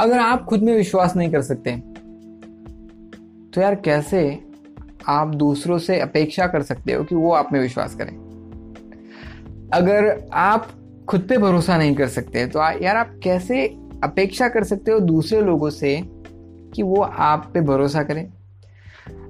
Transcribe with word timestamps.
अगर 0.00 0.18
आप 0.18 0.44
खुद 0.44 0.62
में 0.62 0.76
विश्वास 0.76 1.16
नहीं 1.16 1.30
कर 1.30 1.42
सकते 1.42 1.76
तो 3.54 3.60
यार 3.60 3.74
कैसे 3.74 4.44
आप 5.08 5.28
दूसरों 5.28 5.78
से 5.78 6.00
अपेक्षा 6.00 6.46
कर 6.46 6.62
सकते 6.62 6.92
हो 6.92 7.04
कि 7.04 7.14
वो 7.14 7.32
आप 7.32 7.52
में 7.52 7.60
विश्वास 7.60 7.94
करें? 7.94 8.16
अगर 9.72 10.26
आप 10.32 10.66
खुद 11.08 11.20
पे 11.20 11.38
भरोसा 11.38 11.78
नहीं 11.78 11.94
कर 11.94 12.08
सकते 12.08 12.46
तो 12.46 12.58
यार 12.58 12.96
आप 12.96 13.20
कैसे 13.22 13.66
अपेक्षा 14.04 14.48
कर 14.48 14.64
सकते 14.64 14.90
हो 14.90 15.00
दूसरे 15.00 15.40
लोगों 15.40 15.70
से 15.70 16.02
कि 16.74 16.82
वो 16.82 17.02
आप 17.02 17.50
पे 17.54 17.60
भरोसा 17.60 18.02
करें? 18.02 18.32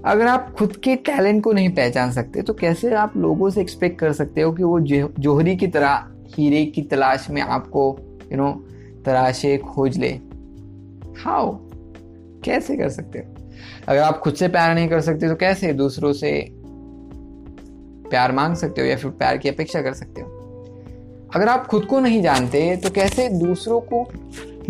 अगर 0.05 0.27
आप 0.27 0.55
खुद 0.59 0.77
के 0.77 0.97
टैलेंट 0.97 1.45
को 1.45 1.53
नहीं 1.53 1.69
पहचान 1.69 2.13
सकते 2.13 2.43
तो 2.43 2.55
कैसे 2.55 2.95
आप 2.95 3.17
लोगों 3.17 3.51
से 3.51 3.61
एक्सपेक्ट 3.61 3.99
कर 3.99 4.13
सकते 4.13 4.41
हो 4.41 4.53
कि 4.53 4.63
वो 4.63 4.81
जोहरी 5.19 5.57
की 5.57 5.67
तरह, 5.67 6.05
हीरे 6.27 6.67
की 6.67 6.83
तलाश 6.83 7.31
में 7.31 7.43
आपको 7.43 7.99
यू 8.33 8.39
नो 8.39 8.65
तराशे 9.05 9.59
खोज 9.59 9.99
ले? 9.99 10.28
हाउ 11.25 11.57
कैसे 12.45 12.77
कर 12.77 12.89
सकते 12.89 13.19
हो? 13.19 13.35
अगर 13.89 14.01
आप 14.01 14.19
खुद 14.19 14.35
से 14.35 14.49
प्यार 14.49 14.75
नहीं 14.75 14.89
कर 14.89 15.01
सकते 15.01 15.29
तो 15.29 15.35
कैसे 15.35 15.73
दूसरों 15.73 16.13
से 16.13 16.49
प्यार 18.11 18.33
मांग 18.33 18.57
सकते 18.57 18.81
हो 18.81 18.87
या 18.87 18.97
फिर 18.97 19.11
प्यार 19.11 19.39
की 19.39 19.49
अपेक्षा 19.49 19.83
कर 19.83 19.93
सकते 19.93 20.21
हो? 20.21 20.29
अगर 21.35 21.49
आप 21.49 21.67
खुद 21.67 21.85
को 21.85 22.01
नहीं 22.01 22.23
जानते 22.23 22.77
तो 22.77 22.91
कैसे 22.91 23.29
दूसरों 23.29 23.81
को, 23.81 24.07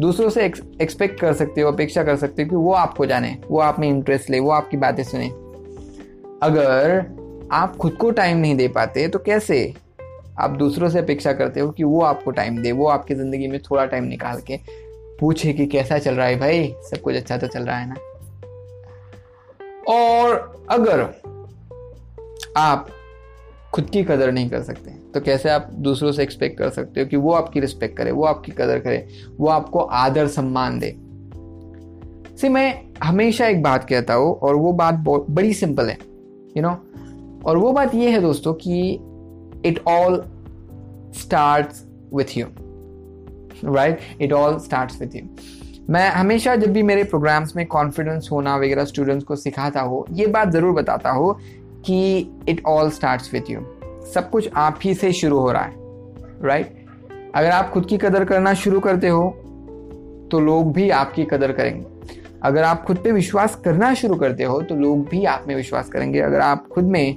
दूसरों 0.01 0.31
से 0.31 0.45
एक्सपेक्ट 0.81 1.21
कर 1.21 1.33
सकते 1.33 1.61
हो, 1.61 1.73
अपेक्षा 1.73 2.05
कर 2.05 2.17
सकते 2.17 2.43
हो 2.43 2.49
कि 2.49 2.57
वो 2.57 2.73
आपको 2.73 3.07
जाने, 3.07 3.39
वो 3.51 3.61
आप 3.61 3.79
में 3.79 3.89
इंटरेस्ट 3.89 4.31
ले, 4.31 4.41
वो 4.41 4.51
आपकी 4.51 4.77
बातें 4.77 5.03
सुने? 5.03 5.29
अगर 6.43 7.05
आप 7.53 7.77
खुद 7.77 7.93
को 7.93 8.11
टाइम 8.11 8.37
नहीं 8.37 8.57
दे 8.57 8.69
पाते 8.69 9.09
तो 9.09 9.19
कैसे 9.19 9.75
आप 10.39 10.51
दूसरों 10.51 10.89
से 10.89 10.99
अपेक्षा 10.99 11.33
करते 11.33 11.61
हो 11.61 11.71
कि 11.71 11.85
वो 11.85 12.01
आपको 12.01 12.31
टाइम 12.31 12.63
दे, 12.63 12.73
वो 12.73 12.87
आपकी 12.87 13.15
ज़िंदगी 13.15 13.49
में 13.49 13.61
थोड़ा 13.61 13.87
टाइम 13.87 14.05
निकाल 14.05 14.41
के 14.41 14.88
पूछे 15.21 15.53
कि 15.53 15.67
कैसा 15.67 15.99
चल 15.99 16.15
रहा 16.15 16.27
है 16.27 16.39
भाई? 16.39 16.75
सब 16.81 17.01
कुछ 17.01 17.17
अच्छा 17.17 17.37
तो 17.37 17.47
चल 17.47 17.63
रहा 17.63 17.77
है 17.77 17.89
ना? 17.89 17.95
और 19.89 20.65
अगर 20.71 21.01
आप 22.57 22.89
खुद 23.75 23.91
की 23.91 24.03
कदर 24.05 24.33
नहीं 24.33 24.51
कर 24.51 24.63
सकते 24.63 24.91
तो 24.91 25.21
कैसे 25.21 25.51
आप 25.51 25.71
दूसरों 25.73 26.13
से 26.13 26.23
एक्सपेक्ट 26.23 26.59
कर 26.59 26.69
सकते 26.71 27.01
हो 27.01 27.07
कि 27.07 27.17
वो 27.17 27.33
आपकी 27.33 27.61
रिस्पेक्ट 27.61 27.97
करे, 27.97 28.11
वो 28.11 28.25
आपकी 28.25 28.53
कदर 28.53 28.79
करे, 28.79 29.09
वो 29.39 29.49
आपको 29.49 29.79
आदर 29.79 30.27
सम्मान 30.27 30.79
दे? 30.79 30.97
सी 32.37 32.49
मैं 32.49 32.83
हमेशा 33.03 33.47
एक 33.47 33.63
बात 33.63 33.85
कहता 33.85 34.15
हूँ, 34.15 34.35
और 34.35 34.57
वो 34.57 34.73
बात 34.73 34.95
बड़ी 35.31 35.53
सिंपल 35.53 35.87
है 35.87 35.99
यू 36.57 36.63
नो? 36.63 36.71
और 37.45 37.57
वो 37.57 37.73
बात 37.73 37.95
ये 37.95 38.11
है 38.11 38.21
दोस्तों 38.21 38.55
कि 38.55 38.93
it 39.65 39.83
all 39.89 40.23
start 41.15 41.67
with 42.15 42.37
you 42.37 42.47
right 43.65 44.01
it 44.21 44.33
all 44.33 44.59
start 44.59 44.93
with 45.01 45.17
you 45.17 45.23
मैं 45.91 46.09
हमेशा 46.11 46.55
जब 46.57 46.73
भी 46.73 46.83
मेरे 46.83 47.05
प्रोग्राम्स 47.05 47.55
में 47.57 47.65
कॉन्फिडेंस 47.67 48.29
होना 48.33 48.57
वगैरह 48.57 48.85
स्टूडेंट्स 48.85 49.25
को 49.25 49.37
सिखाता 49.37 49.81
हो, 49.81 50.07
ये 50.13 50.27
बात 50.27 50.51
ज़रूर 50.51 50.73
बताता 50.73 51.11
हो 51.11 51.33
कि 51.87 52.19
it 52.49 52.63
all 52.67 52.91
start 52.91 53.33
with 53.33 53.51
you 53.51 53.61
सब 54.15 54.31
कुछ 54.31 54.49
आप 54.57 54.79
ही 54.83 54.95
से 54.95 55.13
शुरू 55.13 55.39
हो 55.39 55.51
रहा 55.53 55.63
है 55.63 55.77
राइट 56.43 56.67
right? 56.67 57.35
अगर 57.35 57.51
आप 57.51 57.71
खुद 57.71 57.87
की 57.87 57.97
कदर 57.99 58.25
करना 58.25 58.53
शुरू 58.55 58.81
करते 58.81 59.09
हो 59.09 59.29
तो 60.33 60.41
लोग 60.41 60.73
भी 60.73 60.89
आपकी 60.91 61.25
कदर 61.25 61.53
करेंगे। 61.53 61.87
अगर 62.45 62.63
आप 62.63 62.85
खुद 62.85 62.99
पे 62.99 63.13
विश्वास 63.13 63.55
करना 63.57 63.93
शुरू 63.95 64.15
करते 64.17 64.45
हो 64.45 64.61
तो 64.63 64.75
लोग 64.75 65.09
भी 65.09 65.25
आप 65.25 65.45
में 65.49 65.55
विश्वास 65.57 65.89
करेंगे। 65.89 66.21
अगर 66.21 66.41
आप 66.41 66.67
खुद 66.69 66.85
में, 66.85 67.17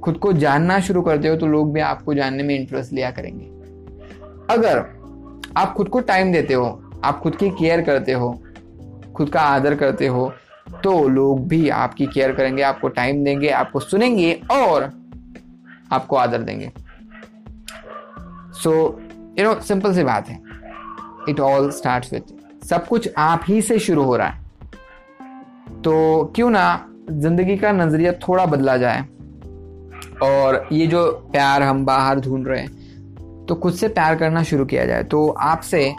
खुद 0.00 0.18
को 0.18 0.32
जानना 0.32 0.78
शुरू 0.80 1.02
करते 1.02 1.28
हो 1.28 1.36
तो 1.36 1.46
लोग 1.46 1.72
भी 1.72 1.80
आपको 1.82 2.14
जानने 2.14 2.42
में 2.42 2.54
इंटरेस्ट 2.54 2.92
लिया 2.92 3.10
करेंगे। 3.10 3.50
अगर 4.50 4.78
आप 5.56 5.72
खुद 5.74 5.88
को 5.88 6.00
टाइम 6.02 6.32
देते 6.32 6.54
हो, 6.54 6.66
आप 7.04 7.20
खुद 7.20 7.36
की 7.36 7.50
केयर 7.50 7.82
करते 7.82 8.12
हो, 8.12 8.30
खुद 9.16 9.30
का 9.30 9.40
आदर 9.42 9.74
करते 9.74 10.06
हो 10.06 10.32
तो 10.84 11.08
लोग 11.08 11.46
भी 11.48 11.68
आपकी 11.70 12.06
केयर 12.06 12.32
करेंगे, 12.32 12.62
आपको 12.62 12.88
टाइम 12.88 13.22
देंगे, 13.24 13.48
आपको 13.50 13.80
सुनेंगे 13.80 14.32
और 14.52 14.90
आपको 15.92 16.16
आदर 16.16 16.42
देंगे। 16.42 16.70
सो 18.54 18.72
यू 19.38 19.44
नो 19.44 19.54
सिंपल 19.62 19.94
सी 19.94 20.02
बात 20.04 20.28
है। 20.28 20.40
इट 21.28 21.40
ऑल 21.40 21.70
स्टार्ट 21.70 22.06
विथ 22.12 22.64
सब 22.64 22.86
कुछ 22.86 23.08
आप 23.18 23.44
ही 23.48 23.60
से 23.62 23.78
शुरू 23.78 24.02
हो 24.04 24.16
रहा 24.16 24.28
है। 24.28 24.46
तो 25.82 26.24
क्यों 26.36 26.50
ना 26.50 26.64
ज़िंदगी 27.10 27.56
का 27.56 27.72
नज़रिया 27.72 28.12
थोड़ा 28.22 28.44
बदला 28.46 28.76
जाए। 28.76 29.04
और 30.22 30.66
ये 30.72 30.86
जो 30.86 31.06
प्यार 31.32 31.62
हम 31.62 31.84
बाहर 31.84 32.20
ढूंढ 32.20 32.48
रहे 32.48 32.60
हैं 32.60 32.77
तो 33.48 33.54
खुद 33.54 33.74
से 33.74 33.88
प्यार 33.88 34.14
करना 34.16 34.42
शुरू 34.42 34.64
किया 34.64 34.86
जाए। 34.86 35.04
तो 35.04 35.28
आपसे 35.28 35.94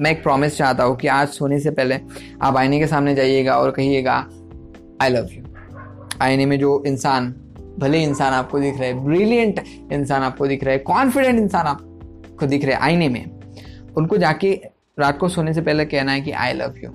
मैं 0.00 0.10
एक 0.10 0.22
प्रॉमिस 0.22 0.56
चाहता 0.56 0.84
हूँ 0.84 0.96
कि 0.96 1.08
आज 1.08 1.28
सोने 1.28 1.58
से 1.60 1.70
पहले 1.70 1.98
आप 2.42 2.56
आईने 2.56 2.78
के 2.78 2.86
सामने 2.86 3.14
जाइएगा 3.14 3.56
और 3.56 3.70
कहिएगा 3.70 4.14
आई 5.02 5.08
लव 5.08 5.28
यू 5.32 5.44
आईने 6.22 6.46
में 6.46 6.58
जो 6.58 6.82
इंसान, 6.86 7.34
भले 7.78 8.02
इंसान 8.02 8.32
आपको 8.32 8.60
दिख 8.60 8.78
रहे 8.80 8.92
ब्रिलियंट 8.94 9.60
इंसान 9.92 10.22
आपको 10.22 10.46
दिख 10.46 10.64
रहे 10.64 10.78
कॉन्फिडेंट 10.78 11.38
इंसान 11.38 11.66
आपको 11.66 12.46
दिख 12.46 12.64
रहे 12.64 12.74
आईने 12.74 13.08
में, 13.08 13.24
उनको 13.96 14.16
जाके 14.16 14.52
रात 14.98 15.18
को 15.18 15.28
सोने 15.28 15.54
से 15.54 15.60
पहले 15.60 15.84
कहना 15.84 16.12
है 16.12 16.20
कि 16.20 16.30
आई 16.30 16.52
लव 16.52 16.74
यू 16.84 16.90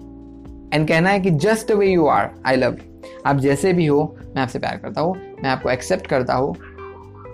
एंड 0.74 0.88
कहना 0.88 1.10
है 1.10 1.20
कि 1.20 1.32
just 1.32 1.72
way 1.72 1.88
you 1.88 2.08
are 2.08 2.30
I 2.46 2.56
love 2.56 2.78
you 2.78 3.02
आप 3.26 3.38
जैसे 3.38 3.74
भी 3.74 3.86
हो, 3.86 4.16
मैं 4.36 4.42
आपसे 4.42 4.60
प्यार 4.60 4.78
करता 4.78 5.02
हूँ, 5.02 5.16
मैं 5.44 5.50
आपको 5.50 5.70
एक्सेप्ट 5.70 6.08
करता 6.08 6.34
हूँ 6.34 6.56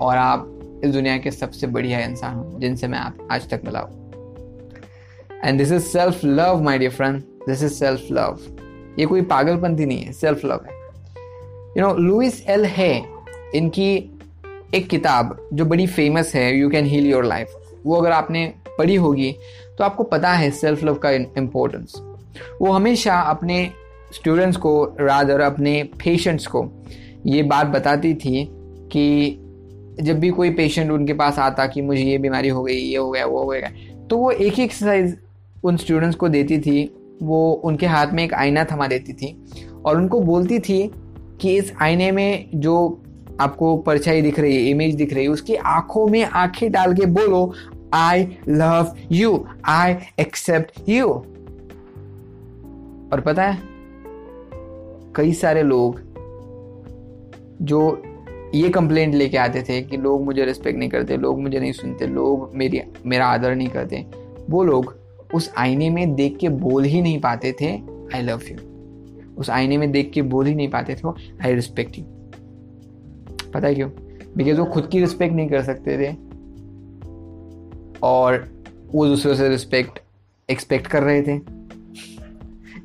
और 0.02 0.18
आप 0.18 0.53
इस 0.84 0.92
दुनिया 0.92 1.18
के 1.18 1.32
सबसे 1.32 1.68
बढ़िया 1.68 2.00
इंसान 2.00 2.36
हो, 2.36 2.60
जिनसे 2.60 2.88
मैं 2.88 3.00
आप 3.00 3.28
आज 3.32 3.50
तक 3.50 3.62
मिला 3.66 3.80
हूँ। 3.80 4.02
And 5.46 5.58
this 5.58 5.72
is 5.72 5.84
self 5.84 6.24
love 6.26 6.62
my 6.64 6.78
dear 6.78 6.92
friend 6.92 7.22
this 7.48 7.64
is 7.64 7.74
self 7.74 8.08
love 8.12 8.40
ये 9.00 9.06
कोई 9.06 9.22
पागलपंथी 9.22 9.86
नहीं 9.86 10.04
है 10.04 10.14
सेल्फ 10.14 10.46
लव 10.46 10.66
है। 10.66 10.82
यू 11.78 11.82
नो 11.82 11.94
लुइस 11.94 12.44
एल 12.48 12.66
है 12.66 12.94
इनकी 13.56 13.94
एक 14.76 14.88
किताब 14.90 15.38
जो 15.54 15.66
बड़ी 15.66 15.88
फ़ेमस 15.88 16.34
है 16.36 16.58
you 16.58 16.70
can 16.70 16.86
heal 16.86 17.06
your 17.06 17.26
life 17.26 17.56
वो 17.86 17.96
अगर 17.96 18.12
आपने 18.12 18.46
पढ़ी 18.78 18.96
होगी 18.96 19.32
तो 19.78 19.84
आपको 19.84 20.04
पता 20.04 20.32
है 20.34 20.50
सेल्फ 20.52 20.84
लव 20.84 20.96
का 20.96 21.12
इम्पोर्टेंस 21.12 21.94
वो 22.62 22.72
हमेशा 22.72 23.20
अपने 23.20 23.70
स्टूडेंट्स 24.14 24.58
को 24.58 24.84
रादर 25.00 25.42
अपने 25.42 25.72
पेशेंट्स 26.04 26.48
को, 26.48 26.66
ये 27.26 27.44
बात 27.44 27.68
बताती 27.68 28.14
थी 28.14 28.46
कि 28.92 29.40
जब 30.02 30.20
भी 30.20 30.30
कोई 30.30 30.50
पेशेंट 30.50 30.92
उनके 30.92 31.14
पास 31.14 31.40
आता 31.40 31.66
कि 31.68 31.82
मुझे 31.82 32.04
ये 32.04 32.18
बीमारी 32.18 32.50
हो 32.50 32.64
गई, 32.64 32.74
ये 32.74 32.98
हो 32.98 33.10
गया, 33.12 33.26
वो 33.26 33.40
हो 33.40 33.48
गया 33.48 33.72
तो 34.10 34.18
वो 34.18 34.32
एक 34.32 34.54
ही 34.54 34.64
एक्सरसाइज 34.64 35.18
उन 35.64 35.78
स्टूडेंट्स 35.78 36.16
को 36.16 36.30
देती 36.30 36.60
थी, 36.60 36.84
वो 37.24 37.52
उनके 37.54 37.86
हाथ 37.86 38.08
में 38.08 38.24
एक 38.24 38.34
आईना 38.34 38.64
थमा 38.64 38.88
देती 38.88 39.14
थी 39.14 39.36
और 39.86 39.98
उनको 39.98 40.20
बोलती 40.22 40.60
थी 40.60 40.92
कि 41.42 41.56
इस 41.58 41.74
आईने 41.82 42.12
में 42.12 42.50
जो 42.56 43.02
आपको 43.42 43.76
परछाई 43.78 44.22
दिख 44.22 44.40
रही 44.40 44.56
है 44.56 44.70
इमेज 44.70 44.96
दिख 44.96 45.14
रही 45.14 45.24
है, 45.24 45.30
उसकी 45.30 45.56
आँखों 45.56 46.08
में 46.08 46.24
आँखें 46.24 46.72
डाल 46.72 46.94
के 46.94 47.06
बोलो 47.06 47.54
I 47.94 48.28
love 48.50 48.96
you 49.12 49.46
I 49.66 49.96
accept 50.20 50.90
you 50.90 51.08
और 53.14 53.22
पता 53.26 53.44
है, 53.44 53.58
कई 55.16 55.34
सारे 55.34 55.64
लोग 55.64 56.00
जो 57.62 57.80
ये 58.54 58.70
कंप्लेंट 58.70 59.16
लेके 59.16 59.38
आते 59.38 59.64
थे 59.70 59.82
कि 59.82 59.98
लोग 59.98 60.26
मुझे 60.26 60.46
रिस्पेक्ट 60.46 60.80
नहीं 60.80 60.90
करते 60.90 61.18
लोग 61.18 61.42
मुझे 61.42 61.60
नहीं 61.60 61.72
सुनते 61.72 62.08
लोग 62.08 62.52
मेरी 62.56 62.82
मेरा 63.06 63.28
आदर 63.28 63.56
नहीं 63.56 63.68
करते। 63.68 64.06
वो 64.50 64.64
लोग 64.64 64.98
उस 65.34 65.54
आईने 65.58 65.90
में 65.90 66.16
देख 66.16 66.38
के 66.38 66.50
बोल 66.50 66.84
ही 66.84 67.02
नहीं 67.02 67.22
पाते 67.22 67.56
थे 67.62 67.82
आई 68.16 68.22
लव 68.22 68.42
यू 68.52 68.58
उस 69.38 69.50
आईने 69.50 69.78
में 69.78 69.92
देख 69.92 70.12
के 70.14 70.22
बोल 70.22 70.46
ही 70.46 70.56
नहीं 70.56 70.70
पाते 70.70 70.96
थे 70.96 71.08
आई 71.44 71.54
रिस्पेक्ट 71.54 72.00
यू 72.00 72.06
पता 73.52 73.68
है 73.68 73.76
क्यों? 73.76 73.90
बिकॉज़ 74.38 74.60
वो 74.60 74.66
खुद 74.66 74.90
की 74.92 75.00
रिस्पेक्ट 75.00 75.36
नहीं 75.36 75.50
कर 75.50 75.64
सकते 75.64 75.98
थे। 75.98 76.16
और 78.04 78.50
वो 78.92 79.08
दूसरों 79.08 79.36
से 79.36 79.50
रिस्पेक्ट 79.50 80.00
एक्सपेक्ट 80.50 80.88
कर 80.88 81.04
रहे 81.04 81.22
थे। 81.22 81.36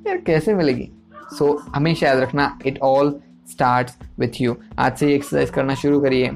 यार 0.06 0.16
कैसे 0.16 0.54
मिलेगी? 0.54 0.92
सो 1.38 1.46
so, 1.48 1.60
हमेशा 1.76 2.06
याद 2.06 2.18
रखना 2.18 2.58
it 2.66 2.78
all 2.82 3.20
start 3.58 3.90
with 4.18 4.28
you 4.40 4.56
आज 4.78 4.96
से 4.96 5.14
एक्सरसाइज 5.14 5.50
करना 5.50 5.74
शुरू 5.74 6.00
करिए। 6.00 6.30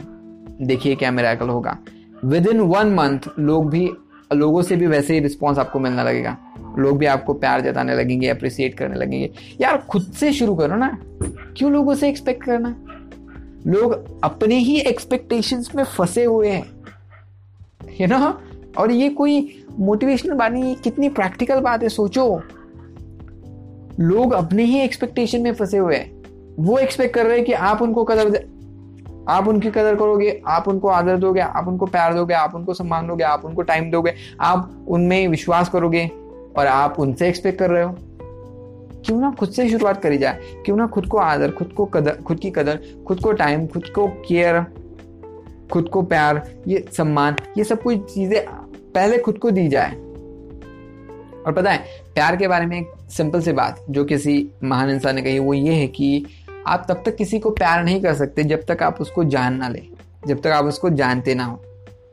देखिए 0.63 0.95
क्या 0.95 1.11
मेरा 1.11 1.33
होगा। 1.45 1.79
विद 2.25 2.47
इन 2.47 2.61
वन 2.61 2.87
मंथ 2.87 3.19
लोग 3.39 3.71
भी, 3.71 3.91
लोगों 4.33 4.63
से 4.63 4.77
भी 4.77 4.87
वैसे 4.87 5.15
ही 5.15 5.21
रिस्पॉन्स 5.21 5.59
आपको 5.59 5.79
मिलना 5.79 6.03
लगेगा। 6.03 6.37
लोग 6.79 6.99
भी 6.99 7.07
आपको 7.07 7.35
प्यार 7.35 7.61
जताने 7.61 7.95
लगेंगे 7.95 8.29
अप्रिसिएट 8.29 8.75
करने 8.75 8.97
लगेंगे। 8.97 9.31
यार, 9.61 9.79
खुद 9.79 10.03
से 10.03 10.33
शुरू 10.33 10.55
करो 10.55 10.77
ना। 10.77 10.99
क्यों 11.57 11.73
लोगों 11.73 11.95
से 11.95 12.09
एक्सपेक्ट 12.09 12.45
करना? 12.45 12.77
लोग 13.67 14.21
अपने 14.25 14.55
ही 14.55 14.81
एक्सपेक्टेशंस 14.81 15.71
में 15.75 15.85
फंसे 15.85 16.25
हुए 16.25 16.49
हैं। 16.49 16.67
यू 18.01 18.07
नो 18.07 18.41
और 18.79 18.93
ये 18.93 19.09
कोई 19.09 19.65
मोटिवेशनल 19.79 20.33
बात 20.33 20.53
नहीं 20.53 20.77
कितनी 20.77 21.09
प्रैक्टिकल 21.09 21.61
बात 21.61 21.83
है, 21.83 21.89
सोचो। 21.89 22.43
लोग 24.01 24.33
अपने 24.33 24.65
ही 24.65 24.79
एक्सपेक्टेशन 24.79 25.41
में 25.41 25.55
फंसे 25.55 25.79
हुए 25.79 25.97
हैं। 25.97 26.12
वो 26.59 26.79
एक्सपेक्ट 26.79 27.15
कर 27.15 27.27
रहे 27.27 27.37
हैं 27.37 27.47
कि 27.47 27.53
आप 27.53 27.83
उनको 27.83 28.05
कदर 28.05 28.49
आप 29.29 29.49
उनकी 29.49 29.71
कदर 29.71 29.97
करोगे, 29.97 30.43
आप 30.47 30.69
उनको 30.69 30.89
आदर 30.89 31.17
दोगे, 31.17 31.41
आप 31.41 31.69
उनको 31.69 31.87
प्यार 31.87 32.15
दोगे, 32.15 32.35
आप 32.35 32.55
उनको 32.55 32.75
सम्मान 32.75 33.07
दोगे, 33.07 33.25
आप 33.25 33.45
उनको 33.45 33.63
टाइम 33.63 33.91
दोगे, 33.91 34.15
आप 34.41 34.85
उनमें 34.89 35.29
विश्वास 35.29 35.69
करोगे 35.69 36.11
और 36.57 36.67
आप 36.67 36.97
उनसे 36.99 37.29
एक्सपेक्ट 37.29 37.59
कर 37.59 37.71
रहे 37.71 37.83
हो। 37.83 37.97
क्यों 39.07 39.21
ना 39.21 39.31
खुद 39.31 39.49
से 39.49 39.71
शुरुआत 39.71 40.03
करी 40.03 40.19
जाए? 40.19 40.39
क्यों 40.65 40.77
ना 40.77 40.87
खुद 40.87 41.07
को 41.07 41.19
आदर, 41.19 41.51
खुद 41.51 41.69
को 41.69 41.85
कदर, 41.85 42.11
खुद 42.11 42.39
की 42.39 42.51
कदर, 42.51 42.81
खुद 43.07 43.21
को 43.21 43.33
टाइम 43.33 43.67
खुद 43.67 43.85
को 43.87 44.09
केयर 44.09 44.65
खुद 45.73 45.89
को 45.89 46.03
प्यार, 46.03 46.49
ये 46.69 46.85
सम्मान, 46.93 47.37
ये 47.59 47.65
सब 47.65 47.83
कुछ 47.83 48.15
चीज़ें 48.15 48.47
पहले 48.95 49.19
खुद 49.19 49.39
को 49.39 49.51
दी 49.51 49.69
जाए। 49.69 49.93
और 51.47 51.53
पता 51.53 51.71
है, 51.71 51.79
प्यार 52.15 52.37
के 52.37 52.49
बारे 52.49 52.67
में 52.67 52.81
एक 52.81 52.93
सिंपल 53.11 53.41
सी 53.41 53.53
बात, 53.53 53.85
जो 53.91 54.05
किसी 54.05 54.51
महान 54.65 54.91
इंसान 54.91 55.15
ने 55.15 55.23
कही, 55.23 55.39
वो 55.39 55.55
ये 55.55 55.75
है 55.75 55.87
कि 55.87 56.27
आप 56.67 56.87
तब 56.89 57.03
तक 57.07 57.17
किसी 57.17 57.39
को 57.39 57.51
प्यार 57.51 57.85
नहीं 57.85 58.03
कर 58.03 58.15
सकते 58.15 58.45
जब 58.45 58.65
तक 58.65 58.83
आप 58.83 59.01
उसको 59.01 59.25
जान 59.25 59.55
ना 59.55 59.69
ले, 59.69 59.83
जब 60.29 60.41
तक 60.41 60.47
आप 60.47 60.65
उसको 60.65 60.91
जानते 60.91 61.35
ना 61.35 61.45
हो। 61.45 61.63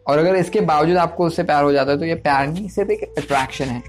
और 0.08 0.18
अगर 0.18 0.36
इसके 0.36 0.62
बावजूद 0.62 0.98
आपको 0.98 1.26
उससे 1.26 1.44
प्यार 1.44 1.64
हो 1.64 1.72
जाता 1.72 1.92
है 1.92 1.98
तो 1.98 2.06
ये 2.06 2.16
प्यार 2.16 2.48
नहीं, 2.48 2.68
सिर्फ़ 2.70 2.92
एक 2.92 3.04
अट्रैक्शन 3.18 3.66
है। 3.66 3.82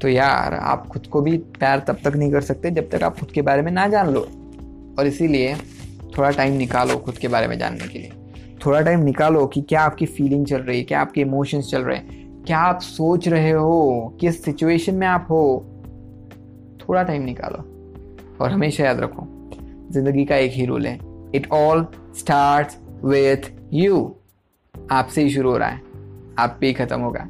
तो 0.00 0.08
यार, 0.08 0.54
आप 0.54 0.86
खुद 0.88 1.06
को 1.06 1.20
भी 1.20 1.36
प्यार 1.38 1.78
तब 1.78 1.98
तक 2.04 2.16
नहीं 2.16 2.32
कर 2.32 2.40
सकते 2.40 2.70
जब 2.70 2.90
तक 2.90 3.02
आप 3.02 3.18
खुद 3.18 3.30
के 3.30 3.42
बारे 3.42 3.62
में 3.62 3.72
ना 3.72 3.86
जान 3.88 4.10
लो। 4.10 4.20
और 4.98 5.06
इसीलिए 5.06 5.56
थोड़ा 6.18 6.30
टाइम 6.30 6.54
निकालो 6.54 6.96
खुद 6.96 7.18
के 7.18 7.28
बारे 7.28 7.46
में 7.46 7.58
जानने 7.58 7.88
के 7.88 7.98
लिए। 7.98 8.12
थोड़ा 8.66 8.80
टाइम 8.80 9.00
निकालो 9.00 9.46
कि 9.46 9.62
क्या 9.62 9.80
आपकी 9.80 10.06
फीलिंग 10.06 10.46
चल 10.46 10.58
रही 10.58 10.78
है, 10.78 10.84
क्या 10.84 11.00
आपके 11.00 11.20
इमोशंस 11.20 11.70
चल 11.70 11.82
रहे 11.82 11.96
हैं, 11.96 12.44
क्या 12.44 12.58
आप 12.58 12.80
सोच 12.80 13.28
रहे 13.28 13.50
हो, 13.50 14.16
किस 14.20 14.44
सिचुएशन 14.44 14.94
में 14.94 15.06
आप 15.06 15.26
हो। 15.30 15.64
थोड़ा 16.80 17.02
टाइम 17.02 17.22
निकालो। 17.22 17.75
और 18.40 18.50
हमेशा 18.50 18.84
याद 18.84 19.00
रखो, 19.00 19.26
ज़िंदगी 19.92 20.24
का 20.24 20.36
एक 20.36 20.52
ही 20.52 20.64
रूल 20.66 20.86
है। 20.86 20.98
It 21.34 21.50
all 21.52 21.86
start 22.18 22.72
with 23.04 23.50
you 23.74 24.14
आपसे 24.74 25.22
ही 25.22 25.30
शुरू 25.30 25.50
हो 25.50 25.56
रहा 25.56 25.68
है। 25.68 25.80
आप 26.38 26.56
पे 26.60 26.66
ही 26.66 26.72
खत्म 26.72 27.00
होगा। 27.00 27.26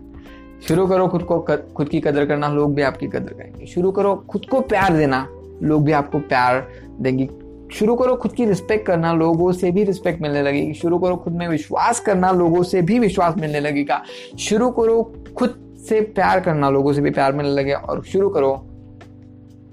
शुरू 0.68 0.86
करो 0.86 1.06
खुद 1.08 1.22
को 1.22 1.38
खुद 1.76 1.88
की 1.88 2.00
कदर 2.00 2.26
करना, 2.26 2.48
लोग 2.48 2.74
भी 2.74 2.82
आपकी 2.82 3.06
कदर 3.06 3.32
करेंगे। 3.32 3.66
शुरू 3.66 3.90
करो 3.90 4.14
खुद 4.28 4.46
को 4.46 4.60
प्यार 4.60 4.96
देना, 4.96 5.26
लोग 5.62 5.84
भी 5.84 5.92
आपको 5.92 6.18
प्यार 6.18 6.66
देंगे। 7.00 7.28
शुरू 7.72 7.94
करो 7.96 8.14
खुद 8.14 8.32
की 8.32 8.44
रिस्पेक्ट 8.44 8.86
करना, 8.86 9.12
लोगों 9.12 9.52
से 9.52 9.70
भी 9.70 9.84
रिस्पेक्ट 9.84 10.22
मिलने 10.22 10.42
लगेगी। 10.42 10.72
शुरू 10.74 10.98
करो 10.98 11.16
खुद 11.16 11.32
में 11.32 11.46
विश्वास 11.48 12.00
करना, 12.00 12.30
लोगों 12.32 12.62
से 12.62 12.82
भी 12.82 12.98
विश्वास 12.98 13.34
मिलने 13.36 13.60
लगेगा। 13.60 14.02
शुरू 14.38 14.70
करो 14.70 15.02
खुद 15.36 15.54
से 15.88 16.00
प्यार 16.00 16.40
करना, 16.40 16.70
लोगों 16.70 16.92
से 16.92 17.00
भी 17.00 17.10
प्यार 17.10 17.32
मिलने 17.32 17.52
लगे 17.52 17.72
और 17.72 18.02
शुरू 18.02 18.28
करो 18.28 18.54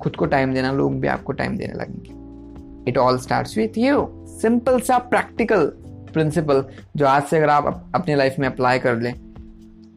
खुद 0.03 0.15
को 0.15 0.25
टाइम 0.27 0.53
देना, 0.53 0.71
लोग 0.71 0.99
भी 0.99 1.07
आपको 1.07 1.33
टाइम 1.33 1.57
देने 1.57 1.73
लगेंगे। 1.73 2.89
It 2.91 2.97
all 2.97 3.17
start 3.17 3.57
with 3.57 3.77
you 3.77 4.07
simple 4.31 4.79
सा 4.81 4.97
प्रैक्टिकल 4.99 5.65
प्रिंसिपल 6.13 6.63
जो 6.97 7.05
आज 7.07 7.23
से 7.23 7.37
अगर 7.37 7.49
आप 7.49 7.91
अपनी 7.95 8.15
लाइफ 8.15 8.35
में 8.39 8.47
अप्लाई 8.47 8.79
कर 8.79 8.97
लें 8.97 9.13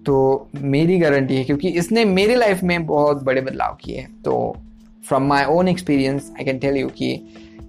तो 0.02 0.48
मेरी 0.54 0.98
गारंटी 0.98 1.36
है, 1.36 1.44
क्योंकि 1.44 1.68
इसने 1.70 2.04
मेरी 2.04 2.34
लाइफ 2.34 2.62
में 2.62 2.86
बहुत 2.86 3.22
बड़े 3.24 3.40
बदलाव 3.40 3.76
किए 3.80 3.98
हैं। 3.98 4.22
तो 4.22 4.56
from 5.08 5.22
my 5.22 5.44
own 5.46 5.68
experience 5.68 6.30
I 6.30 6.44
can 6.44 6.58
tell 6.58 6.76
you 6.76 6.88
कि 6.88 7.08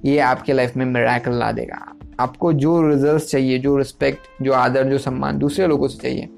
ये 0.05 0.17
आपके 0.21 0.53
लाइफ 0.53 0.75
में 0.77 0.85
मेराकल 0.85 1.33
ला 1.33 1.51
देगा। 1.51 1.79
आपको 2.19 2.51
जो 2.53 2.81
रिज़ल्ट 2.81 3.23
चाहिए, 3.23 3.57
जो 3.59 3.77
रिस्पेक्ट 3.77 4.43
जो 4.43 4.53
आदर, 4.53 4.83
जो 4.83 4.97
सम्मान 4.97 5.37
दूसरे 5.37 5.67
लोगों 5.67 5.87
से 5.87 5.97
चाहिए, 5.99 6.29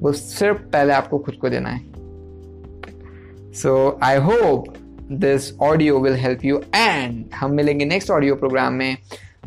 वो 0.00 0.12
सिर्फ़ 0.12 0.58
पहले 0.62 0.92
आपको 0.92 1.18
खुद 1.18 1.34
को 1.34 1.48
देना 1.48 1.68
है। 1.68 1.80
So 3.52 3.98
I 4.02 4.16
hope 4.18 4.64
this 5.12 5.52
audio 5.60 5.98
will 6.00 6.14
help 6.14 6.44
you 6.44 6.60
and 6.76 7.24
हम 7.34 7.52
मिलेंगे 7.52 7.84
नेक्स्ट 7.84 8.10
ऑडियो 8.10 8.34
प्रोग्राम 8.34 8.72
में, 8.72 8.96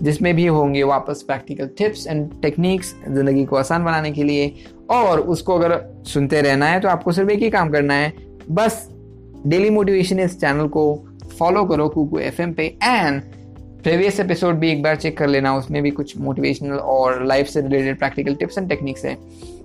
जिसमें 0.02 0.34
भी 0.36 0.46
होंगे 0.48 0.84
वापस 0.84 1.22
प्रैक्टिकल 1.22 1.68
टिप्स 1.78 2.06
एंड 2.08 2.30
टेक्निक्स 2.42 2.94
ज़िंदगी 3.08 3.46
को 3.46 3.56
आसान 3.56 3.84
बनाने 3.86 4.12
के 4.12 4.24
लिए। 4.24 4.54
और 4.92 5.20
उसको 5.20 5.56
अगर 5.56 5.80
सुनते 6.08 6.42
रहना 6.42 6.66
है 6.66 6.80
तो 6.80 6.88
आपको 6.88 7.12
सिर्फ़ 7.12 7.30
एक 7.32 7.40
ही 7.40 7.50
काम 7.50 7.70
करना 7.72 7.94
है। 7.94 8.14
बस 8.52 8.88
डेली 9.48 9.70
मोटिवेशन 9.70 10.20
इस 10.20 10.40
चैनल 10.42 10.68
को 10.68 10.84
फॉलो 11.40 11.64
करो 11.66 11.88
कुकू 11.90 12.20
एफ़ 12.20 12.42
पे। 12.42 12.66
एंड 12.84 13.22
प्रीवियस 13.84 14.20
एपिसोड 14.20 14.56
भी 14.56 14.72
एक 14.72 14.84
बार 14.84 14.96
चेक 14.96 15.18
कर 15.18 15.28
लेना, 15.28 15.56
उसमें 15.56 15.82
भी 15.84 15.92
कुछ 15.92 16.18
मोटिवेशनल 16.18 16.76
और 16.76 17.24
लाइफ 17.26 17.48
से 17.48 17.62
related 17.62 17.98
practical 18.00 18.36
tips 18.36 18.58
and 18.58 18.70
techniques 18.70 19.06
हैं। 19.06 19.18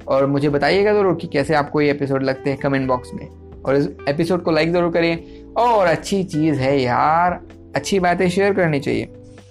और 0.06 0.26
मुझे 0.26 0.48
बताइएगा 0.48 0.92
ज़रूर 0.94 1.14
कि 1.14 1.26
कैसे 1.26 1.54
आपको 1.54 1.80
ये 1.80 1.90
एपिसोड 1.90 2.22
लगते 2.22 2.50
हैं 2.50 2.58
कमेंट 2.58 2.88
बॉक्स 2.88 3.14
में। 3.14 3.28
और 3.58 3.76
इस 3.76 3.88
एपिसोड 4.08 4.42
को 4.42 4.50
लाइक 4.50 4.72
ज़रूर 4.72 4.92
करिए 4.92 5.37
और 5.56 5.86
अच्छी 5.86 6.22
चीज़ 6.24 6.58
है 6.58 6.80
यार। 6.80 7.40
अच्छी 7.76 8.00
बातें 8.00 8.28
शेयर 8.28 8.54
करनी 8.54 8.80
चाहिए। 8.80 9.08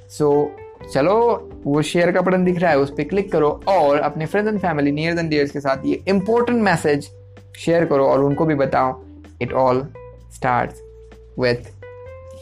सो 0.09 0.51
so, 0.83 0.91
चलो 0.93 1.15
वो 1.65 1.81
शेयर 1.81 2.11
का 2.11 2.21
बटन 2.21 2.43
दिख 2.43 2.59
रहा 2.59 2.71
है 2.71 2.79
उस 2.79 2.91
पर 2.91 3.03
क्लिक 3.03 3.31
करो 3.31 3.49
और 3.67 3.99
अपने 3.99 4.25
friends 4.25 4.51
and 4.51 4.61
family 4.61 4.91
near 4.91 5.17
and 5.19 5.29
dears 5.29 5.51
के 5.51 5.59
साथ 5.59 5.85
ये 5.85 6.01
इंपॉर्टेंट 6.07 6.61
मैसेज 6.61 7.09
शेयर 7.57 7.85
करो 7.85 8.07
और 8.07 8.23
उनको 8.23 8.45
भी 8.45 8.55
बताओ। 8.55 9.01
It 9.41 9.53
all 9.53 9.87
start 10.35 10.71
with 11.39 11.71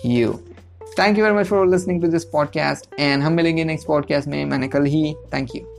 you 0.06 0.34
thank 1.00 1.18
you 1.18 1.24
very 1.26 1.36
much 1.36 1.46
for 1.46 1.68
listening 1.68 2.02
to 2.02 2.08
this 2.08 2.24
podcast 2.24 3.00
and 3.00 3.24
हम 3.24 3.34
मिलेंगे 3.34 3.64
नेक्स्ट 3.64 3.88
पॉडकास्ट 3.88 4.28
में। 4.28 4.46
मैंने 4.46 4.68
कल 4.68 4.86
ही 4.86 5.16
thank 5.34 5.56
you 5.56 5.75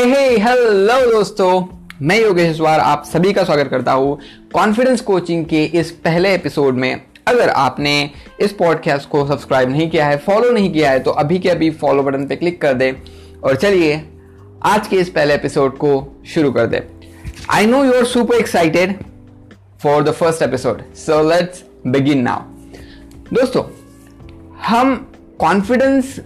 hey 0.00 0.04
hey 0.04 0.36
hello 0.38 0.94
दोस्तों। 1.10 1.64
मैं 2.02 2.18
योगेश 2.20 2.56
द्वार 2.56 2.80
आप 2.80 3.02
सभी 3.04 3.32
का 3.32 3.42
स्वागत 3.44 3.68
करता 3.70 3.92
हूँ 3.92 4.18
कॉन्फिडेंस 4.52 5.00
कोचिंग 5.00 5.44
के 5.46 5.64
इस 5.64 5.90
पहले 6.04 6.32
एपिसोड 6.34 6.74
में। 6.74 7.02
अगर 7.26 7.48
आपने 7.48 7.92
इस 8.40 8.52
पॉडकास्ट 8.52 9.08
को 9.08 9.26
सब्सक्राइब 9.26 9.70
नहीं 9.70 9.88
किया 9.90 10.06
है 10.06 10.16
फॉलो 10.16 10.50
नहीं 10.50 10.72
किया 10.72 10.90
है 10.90 11.00
तो 11.00 11.10
अभी 11.10 11.38
के 11.38 11.48
अभी 11.48 11.70
फॉलो 11.70 12.02
बटन 12.02 12.26
पे 12.26 12.36
क्लिक 12.36 12.60
कर 12.62 12.74
दे 12.74 12.90
और 13.44 13.56
चलिए 13.56 14.02
आज 14.62 14.88
के 14.88 14.96
इस 14.96 15.10
पहले 15.10 15.34
एपिसोड 15.34 15.76
को 15.76 15.92
शुरू 16.26 16.52
कर 16.52 16.66
दे। 16.66 16.82
I 17.50 17.66
know 17.66 17.84
you 17.84 17.92
are 17.92 18.04
super 18.04 18.34
excited 18.34 18.98
for 19.82 20.02
the 20.02 20.12
first 20.12 20.42
episode 20.42 20.82
so 20.96 21.22
let's 21.30 21.64
begin 21.86 22.22
now 22.22 22.40
दोस्तों, 23.34 23.64
हम 24.62 24.96
कॉन्फिडेंस 25.38 26.20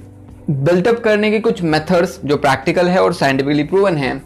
बिल्टअप 0.51 0.99
करने 0.99 1.31
के 1.31 1.41
कुछ 1.41 1.63
मेथड्स 1.63 2.21
जो 2.25 2.37
प्रैक्टिकल 2.37 2.89
है 2.89 3.03
और 3.03 3.13
साइंटिफिकली 3.13 3.65
प्रूवन 3.65 3.97
है, 3.97 4.23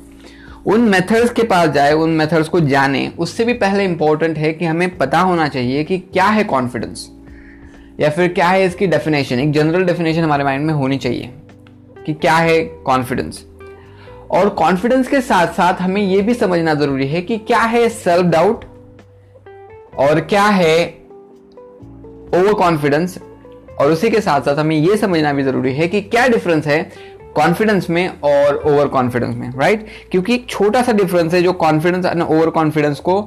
उन 0.67 0.81
मेथड्स 0.81 1.31
के 1.31 1.43
पास 1.43 1.69
जाए, 1.69 1.93
उन 1.93 2.11
मेथड्स 2.11 2.49
को 2.49 2.61
जाने, 2.61 3.13
उससे 3.19 3.45
भी 3.45 3.53
पहले 3.53 3.85
इंपॉर्टेंट 3.85 4.39
है 4.39 4.53
कि 4.53 4.65
हमें 4.65 4.97
पता 4.99 5.21
होना 5.21 5.49
चाहिए 5.49 5.85
कि 5.85 5.99
क्या 5.99 6.25
है 6.25 6.45
कॉन्फिडेंस 6.45 7.11
या 8.01 8.11
फिर 8.11 8.33
क्या 8.33 8.49
है 8.49 8.65
इसकी 8.65 8.87
डेफिनेशन 8.87 9.41
एक 9.41 9.53
जनरल 9.53 9.85
डेफिनेशन 9.85 10.23
हमारे 10.23 10.45
माइंड 10.45 10.67
में 10.67 10.75
होनी 10.75 10.99
चाहिए 10.99 11.31
कि 12.07 12.15
क्या 12.15 12.37
है 12.37 12.65
कॉन्फिडेंस 12.65 13.45
और 14.31 14.49
कॉन्फिडेंस 14.49 15.09
के 15.09 15.21
साथ 15.21 15.47
साथ 15.47 15.75
हमें 15.75 16.03
यह 16.03 16.23
भी 16.23 16.35
समझना 16.35 16.75
ज़रूरी 16.75 17.07
है 17.07 17.23
कि 17.23 17.39
क्या 17.39 17.61
है 17.61 17.89
सेल्फ 17.89 18.27
डाउट 18.27 18.65
और 19.99 20.21
क्या 20.21 20.45
है 20.45 20.89
ओवर 22.35 22.53
कॉन्फिडेंस 22.53 23.19
और 23.81 23.93
उसी 23.93 24.11
के 24.11 24.21
साथ 24.21 24.41
साथ 24.41 24.57
हमें 24.57 24.77
यह 24.77 24.97
समझना 24.97 25.33
भी 25.33 25.43
ज़रूरी 25.43 25.73
है 25.75 25.89
कि 25.89 26.01
क्या 26.01 26.27
डिफरेंस 26.29 26.67
है 26.67 26.83
कॉन्फिडेंस 27.35 27.91
में 27.91 28.09
और 28.21 28.57
ओवर 28.57 28.89
कॉन्फिडेंस 28.89 29.35
में 29.37 29.51
राइट 29.51 29.87
क्योंकि 30.11 30.35
एक 30.35 30.47
छोटा 30.49 30.83
सा 30.83 30.93
डिफरेंस 30.93 31.35
है 31.35 31.43
जो 31.43 31.53
कॉन्फिडेंस 31.53 32.07
और 32.07 32.23
ओवर 32.23 32.51
कॉन्फिडेंस 32.51 33.01
को 33.01 33.21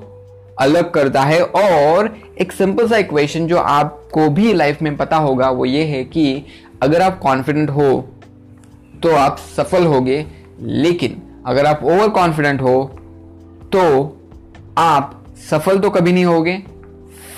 अलग 0.59 0.91
करता 0.91 1.21
है 1.21 1.41
और 1.43 2.15
एक 2.41 2.51
सिंपल 2.51 2.87
सा 2.87 2.97
इक्वेशन 2.97 3.47
जो 3.47 3.57
आपको 3.57 4.29
भी 4.29 4.53
लाइफ 4.53 4.81
में 4.81 4.95
पता 4.97 5.17
होगा 5.17 5.49
वो 5.49 5.65
ये 5.65 5.83
है 5.83 6.03
कि 6.03 6.45
अगर 6.81 7.01
आप 7.01 7.19
कॉन्फिडेंट 7.19 7.69
हो 7.69 8.09
तो 9.03 9.15
आप 9.15 9.37
सफल 9.57 9.85
होगे। 9.85 10.25
लेकिन 10.61 11.21
अगर 11.45 11.65
आप 11.65 11.83
ओवर 11.83 12.09
कॉन्फिडेंट 12.09 12.61
हो 12.61 12.83
तो 13.75 13.81
आप 14.77 15.25
सफल 15.49 15.79
तो 15.79 15.89
कभी 15.89 16.13
नहीं 16.13 16.25
होगे। 16.25 16.53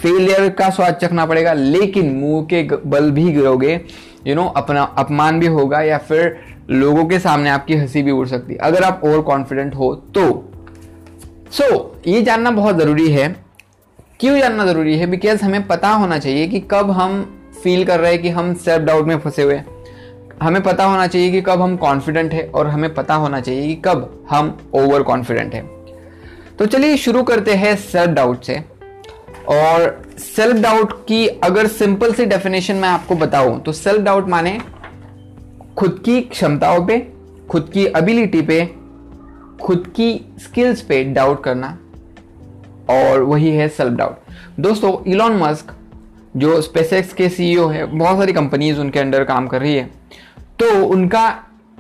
फेलियर 0.04 0.50
का 0.50 0.70
स्वाद 0.70 0.94
चखना 0.94 1.26
पड़ेगा 1.26 1.54
लेकिन 1.54 2.14
मुँह 2.16 2.44
के 2.44 2.64
बल 2.86 3.12
भी 3.12 3.32
गिरोगे 3.32 3.82
यू 4.28 4.36
नो 4.36 4.46
अपना 4.46 4.84
अपमान 4.84 5.40
भी 5.40 5.48
होगा 5.48 5.82
या 5.82 5.98
फिर 5.98 6.40
लोगों 6.70 7.06
के 7.06 7.20
सामने 7.20 7.50
आपकी 7.50 7.76
हँसी 7.76 8.02
भी 8.04 8.12
उड़ 8.12 8.28
सकती 8.28 8.54
है। 8.54 8.60
अगर 8.60 8.84
आप 8.84 9.02
ओवर 9.04 9.22
कॉन्फिडेंट 9.22 9.76
हो 9.76 9.96
तो। 9.96 10.52
सो 11.52 11.64
so, 11.74 12.08
ये 12.08 12.22
जानना 12.22 12.52
बहुत 12.52 12.78
ज़रूरी 12.78 13.12
है। 13.12 13.36
क्यों 14.20 14.40
जानना 14.40 14.66
ज़रूरी 14.66 14.98
है? 14.98 15.06
बिकॉज़ 15.06 15.44
हमें 15.44 15.68
पता 15.68 15.90
होना 15.90 16.20
चाहिए 16.20 16.48
कि 16.48 16.60
कब 16.72 16.92
हम 16.92 17.40
फील 17.64 17.86
कर 17.86 18.00
रहे 18.00 18.12
हैं 18.12 18.22
कि 18.22 18.30
हम 18.30 18.54
सेल्फ 18.54 18.84
डाउट 18.84 19.06
में 19.06 19.20
फंसे 19.20 19.44
हुए 19.44 19.62
हमें 20.42 20.64
पता 20.64 20.86
होना 20.86 21.08
चाहिए 21.08 21.32
कि 21.32 21.42
कब 21.42 21.62
हम 21.62 21.76
कॉन्फिडेंट 21.78 22.34
है 22.34 22.52
और 22.56 22.68
हमें 22.68 22.94
पता 22.94 23.16
होना 23.16 23.42
चाहिए 23.42 23.68
कि 23.68 23.82
कब 23.86 24.28
हम 24.30 24.58
ओवर 24.74 25.04
कॉन्फिडेंट 25.04 25.54
है। 25.54 25.62
तो 26.60 26.66
चलिए 26.66 26.98
शुरू 26.98 27.24
करते 27.24 27.54
हैं 27.54 27.76
सेल्फ 27.76 28.10
डाउट 28.10 28.44
से। 28.44 28.73
और 29.50 30.02
सेल्फ 30.18 30.56
डाउट 30.56 30.94
की 31.08 31.28
अगर 31.28 31.68
सिंपल 31.68 32.14
सी 32.14 32.26
डेफिनेशन 32.26 32.76
मैं 32.76 32.90
आपको 32.90 33.16
बताऊँ 33.16 33.62
तो 33.62 33.72
सेल्फ 33.72 34.02
डाउट 34.02 34.28
माने 34.30 34.60
खुद 35.78 36.02
की 36.06 36.20
क्षमताओं 36.22 36.86
पे, 36.86 37.00
खुद 37.50 37.70
की 37.74 37.86
एबिलिटी 37.88 38.42
पे, 38.42 38.66
खुद 39.62 39.88
की 39.96 40.36
स्किल्स 40.40 40.82
पे 40.82 41.04
डाउट 41.04 41.44
करना 41.44 41.78
और 42.90 43.22
वही 43.22 43.50
है 43.50 43.68
सेल्फ 43.70 43.94
डाउट 43.94 44.60
दोस्तों 44.60 44.94
इलॉन 45.12 45.38
मस्क 45.38 45.74
जो 46.38 46.62
स्पेसएक्स 46.62 47.14
के 47.14 47.30
सीईओ 47.30 47.68
है, 47.68 47.86
बहुत 47.88 48.18
सारी 48.18 48.34
कंपनीज़ 48.34 48.80
उनके 48.80 49.00
अंडर 49.00 49.24
काम 49.24 49.48
कर 49.48 49.62
रही 49.62 49.76
है। 49.76 49.90
तो 50.60 50.86
उनका 50.86 51.26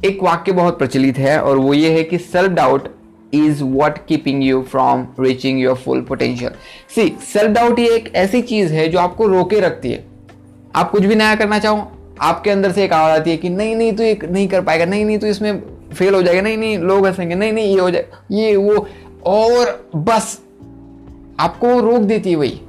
एक 0.05 0.23
वाक्य 0.23 0.51
बहुत 0.51 0.77
प्रचलित 0.77 1.17
है 1.17 1.39
और 1.41 1.57
वो 1.57 1.73
ये 1.73 1.93
है 1.93 2.03
कि 2.03 2.17
self 2.17 2.51
doubt 2.51 2.87
is 3.33 3.63
what 3.63 3.97
keeping 4.07 4.43
you 4.43 4.61
from 4.61 5.07
reaching 5.19 5.59
your 5.59 5.75
full 5.75 6.01
potential 6.01 6.51
see 6.95 7.15
self 7.33 7.51
doubt 7.51 7.79
ही 7.79 7.87
एक 7.87 8.15
ऐसी 8.15 8.41
चीज़ 8.41 8.73
है 8.73 8.87
जो 8.87 8.99
आपको 8.99 9.27
रोके 9.27 9.59
रखती 9.59 9.91
है। 9.91 10.05
आप 10.75 10.91
कुछ 10.91 11.05
भी 11.05 11.15
नया 11.15 11.35
करना 11.35 11.59
चाहो, 11.59 11.91
आपके 12.21 12.49
अंदर 12.49 12.71
से 12.71 12.83
एक 12.83 12.93
आवाज़ 12.93 13.21
आती 13.21 13.31
है 13.31 13.37
कि 13.37 13.49
नहीं 13.49 13.75
नहीं 13.75 13.93
तो 13.93 14.03
ये 14.03 14.19
नहीं 14.23 14.47
कर 14.47 14.61
पाएगा, 14.61 14.85
नहीं 14.85 15.05
नहीं 15.05 15.17
तो 15.17 15.27
इसमें 15.27 15.63
फेल 15.93 16.15
हो 16.15 16.21
जाएगा, 16.23 16.41
नहीं 16.41 16.57
नहीं, 16.57 16.77
लोग 16.77 17.07
हंसेंगे, 17.07 17.35
नहीं 17.35 17.53
नहीं, 17.53 17.75
ये 17.75 17.79
हो 17.79 17.91
जाए, 17.91 18.05
ये, 18.31 18.55
वो, 18.55 18.87
और 19.25 19.89
बस। 19.95 20.39
आपको 21.39 21.79
रोक 21.79 22.01
देती 22.01 22.29
है 22.29 22.35
वही। 22.35 22.59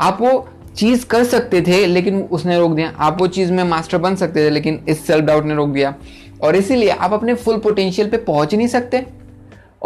आप 0.00 0.18
वो 0.20 0.48
चीज़ 0.76 1.06
कर 1.06 1.24
सकते 1.24 1.62
थे, 1.62 1.86
लेकिन 1.86 2.22
उसने 2.22 2.58
रोक 2.58 2.72
दिया। 2.72 2.94
आप 2.98 3.20
वो 3.20 3.26
चीज़ 3.26 3.52
में 3.52 3.64
मास्टर 3.64 3.98
बन 3.98 4.16
सकते 4.16 4.46
थे, 4.46 4.50
लेकिन 4.50 4.84
इस 4.88 5.06
सेल्फ 5.06 5.24
डाउट 5.24 5.44
ने 5.44 5.54
रोक 5.54 5.68
दिया। 5.68 5.94
और 6.42 6.56
इसीलिए 6.56 6.88
आप 6.88 7.12
अपने 7.12 7.34
फुल 7.34 7.58
पोटेंशियल 7.58 8.08
पे 8.08 8.16
पहुँच 8.16 8.54
नहीं 8.54 8.68
सकते। 8.68 9.06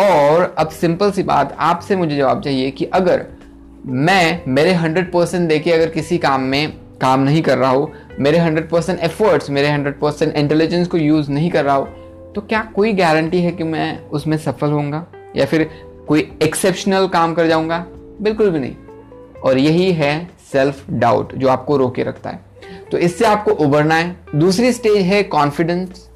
और 0.01 0.55
अब 0.59 0.69
सिंपल 0.69 1.11
सी 1.11 1.23
बात, 1.23 1.57
आपसे 1.59 1.97
मुझे 1.97 2.17
जवाब 2.17 2.43
चाहिए 2.43 2.71
कि 2.71 2.85
अगर 2.85 3.27
मैं 3.87 4.43
मेरे 4.49 4.73
हंड्रेड 4.73 5.13
परसेंट 5.13 5.49
देखे 5.49 5.73
अगर 5.73 5.89
किसी 5.89 6.19
काम 6.19 6.41
में 6.41 6.73
काम 7.01 7.21
नहीं 7.21 7.43
कर 7.43 7.59
रहा 7.59 7.71
हूँ, 7.71 7.93
मेरे 8.19 8.39
हंड्रेड 8.39 8.69
परसेंट 8.71 8.99
एफर्ट्स 9.01 9.51
मेरे 9.51 9.69
हंड्रेड 9.69 9.99
परसेंट 10.01 10.35
इंटेलिजेंस 10.35 10.89
को 10.89 10.99
यूज़ 10.99 11.31
नहीं 11.31 11.51
कर 11.51 11.65
रहा 11.65 11.75
हूँ 11.75 12.33
तो 12.35 12.41
क्या 12.41 12.61
कोई 12.75 12.93
गारंटी 12.93 13.41
है 13.43 13.53
कि 13.53 13.65
मैं 13.65 14.07
उसमें 14.09 14.37
सफल 14.37 14.71
होऊँगा? 14.71 15.07
या 15.37 15.45
फिर 15.45 15.69
कोई 16.09 16.31
एक्सेप्शनल 16.43 17.07
काम 17.07 17.35
कर 17.35 17.47
जाऊँगा? 17.47 17.85
बिल्कुल 18.23 18.51
भी 18.51 18.59
नहीं। 18.59 18.75
और 19.45 19.59
यही 19.59 19.93
है 19.93 20.31
सेल्फ 20.53 20.85
डाउट 20.91 21.35
जो 21.35 21.49
आपको 21.49 21.77
रोके 21.77 22.03
रखता 22.03 22.31
है। 22.31 22.41
तो 22.91 22.99
इससे 22.99 23.25
आपको 23.25 23.51
उभरना 23.51 23.95
है। 23.95 24.17
दूसरी 24.35 24.73
स्टेज 24.73 24.97
है 24.97 25.23
कॉन्फिडेंस 25.23 26.09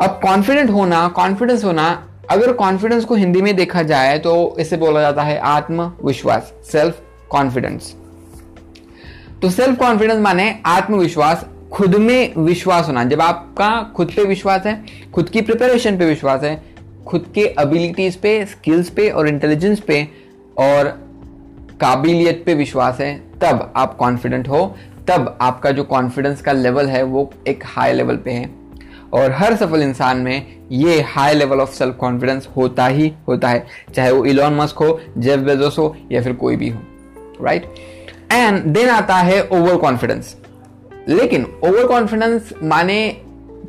अब 0.00 0.20
कॉन्फिडेंट 0.22 0.70
होना 0.70 1.08
कॉन्फिडेंस 1.08 1.64
होना 1.64 2.07
अगर 2.30 2.52
कॉन्फिडेंस 2.52 3.04
को 3.04 3.14
हिंदी 3.14 3.42
में 3.42 3.54
देखा 3.56 3.82
जाए 3.82 4.18
तो 4.18 4.56
इसे 4.60 4.76
बोला 4.76 5.00
जाता 5.00 5.22
है 5.22 5.38
आत्मविश्वास 5.38 6.52
सेल्फ 6.72 7.00
कॉन्फिडेंस 7.30 7.94
तो 9.42 9.50
सेल्फ 9.50 9.78
कॉन्फिडेंस 9.78 10.20
माने 10.20 10.60
आत्मविश्वास, 10.66 11.44
खुद 11.72 11.94
में 11.94 12.34
विश्वास 12.36 12.86
होना। 12.86 13.04
जब 13.04 13.20
आपका 13.20 13.70
खुद 13.96 14.12
पे 14.16 14.24
विश्वास 14.24 14.66
है, 14.66 14.84
खुद 15.14 15.28
की 15.28 15.40
प्रिपरेशन 15.40 15.98
पे 15.98 16.06
विश्वास 16.06 16.42
है, 16.42 16.62
खुद 17.06 17.26
के 17.34 17.40
एबिलिटीज 17.60 18.16
पे 18.16 18.44
स्किल्स 18.46 18.90
पे 18.90 19.08
और 19.10 19.28
इंटेलिजेंस 19.28 19.80
पे 19.80 20.02
और 20.58 20.88
काबिलियत 21.80 22.42
पे 22.46 22.54
विश्वास 22.54 23.00
है, 23.00 23.16
तब 23.40 23.72
आप 23.76 23.96
कॉन्फिडेंट 23.96 24.48
हो, 24.48 24.76
तब 25.08 25.38
आपका 25.40 25.70
जो 25.70 25.84
कॉन्फिडेंस 25.84 26.40
का 26.40 26.52
लेवल 26.52 26.86
है 26.86 27.02
वो 27.02 27.30
एक 27.48 27.64
हाई 27.66 27.92
लेवल 27.92 28.16
पे 28.16 28.30
है। 28.30 28.57
और 29.14 29.32
हर 29.32 29.56
सफल 29.56 29.82
इंसान 29.82 30.16
में 30.16 30.66
ये 30.72 31.00
high 31.08 31.34
level 31.34 31.60
of 31.60 31.72
self 31.74 31.96
confidence 31.96 32.48
होता 32.56 32.86
ही 32.86 33.12
होता 33.28 33.48
है, 33.48 33.66
चाहे 33.94 34.10
वो 34.12 34.24
इलॉन 34.24 34.54
मस्क 34.54 34.78
हो 34.78 35.00
जेफ 35.18 35.40
बेजोस 35.40 35.78
हो, 35.78 35.94
या 36.12 36.22
फिर 36.22 36.32
कोई 36.32 36.56
भी 36.56 36.68
हो 36.68 36.80
राइट 37.42 37.74
एंड 38.32 38.64
देन 38.64 38.88
आता 38.88 39.14
है 39.14 39.40
ओवर 39.42 39.76
कॉन्फिडेंस 39.76 40.36
लेकिन 41.08 41.46
ओवर 41.64 41.86
कॉन्फिडेंस 41.86 42.52
माने 42.62 43.08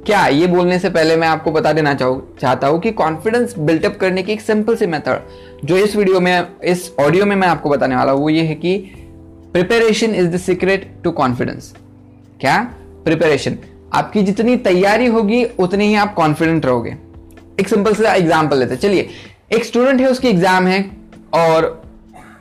क्या? 0.06 0.26
ये 0.28 0.48
बोलने 0.48 0.78
से 0.80 0.90
पहले 0.90 1.16
मैं 1.16 1.28
आपको 1.28 1.52
बता 1.52 1.72
देना 1.74 1.94
चाहू, 1.94 2.22
चाहता 2.42 2.68
हूँ 2.68 2.80
कि 2.80 2.92
कॉन्फिडेंस 2.92 3.58
बिल्टअप 3.60 3.98
करने 4.02 4.24
की 4.24 4.32
एक 4.34 4.42
सिंपल 4.42 4.76
सी 4.76 4.86
मेथड 4.86 5.66
जो 5.66 5.78
इस 5.78 5.96
वीडियो 5.96 6.20
में, 6.20 6.48
इस 6.64 6.92
ऑडियो 7.00 7.26
में 7.26 7.36
मैं 7.36 7.48
आपको 7.48 7.70
बताने 7.70 7.96
वाला 7.96 8.12
हूँ, 8.12 8.22
वो 8.22 8.30
ये 8.30 8.44
है 8.44 8.56
कि 8.56 8.78
preparation 9.54 10.16
is 10.16 10.28
the 10.28 10.38
secret 10.38 10.92
to 11.04 11.12
confidence 11.12 11.74
क्या? 12.42 12.62
प्रिपरेशन 13.06 13.58
आपकी 13.94 14.22
जितनी 14.22 14.56
तैयारी 14.58 15.06
होगी, 15.06 15.44
उतनी 15.44 15.88
ही 15.88 15.96
आप 15.96 16.14
कॉन्फिडेंट 16.14 16.66
रहोगे। 16.66 16.96
एक 17.60 17.68
सिंपल 17.68 17.94
सा 17.94 18.14
एग्ज़ाम्पल 18.14 18.58
लेते 18.58 18.76
चलिए, 18.76 19.10
एक 19.54 19.66
स्टूडेंट 19.66 20.02
है, 20.02 20.08
उसकी 20.08 20.28
एग्ज़ाम 20.28 20.68
है 20.68 20.80
और 21.36 21.82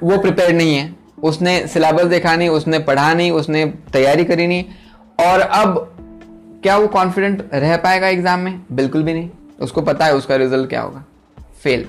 वो 0.02 0.18
प्रिपेयर 0.18 0.52
नहीं 0.52 0.74
है। 0.74 0.94
उसने 1.22 1.66
सिलेबस 1.68 2.04
देखा 2.04 2.34
नहीं, 2.36 2.48
उसने 2.48 2.78
पढ़ा 2.78 3.12
नहीं, 3.14 3.30
उसने 3.30 3.64
तैयारी 3.92 4.24
करी 4.24 4.46
नहीं। 4.46 4.64
और 5.18 5.40
अब 5.40 5.94
क्या 6.62 6.76
वो 6.76 6.86
कॉन्फिडेंट 6.88 7.42
रह 7.54 7.76
पाएगा 7.76 8.08
एग्ज़ाम 8.08 8.40
में? 8.40 8.60
बिल्कुल 8.72 9.02
भी 9.02 9.14
नहीं। 9.14 9.30
उसको 9.60 9.82
पता 9.82 10.04
है 10.04 10.14
उसका 10.14 10.36
रिज़ल्ट 10.36 10.68
क्या 10.68 10.80
होगा। 10.80 11.04
फेल 11.62 11.84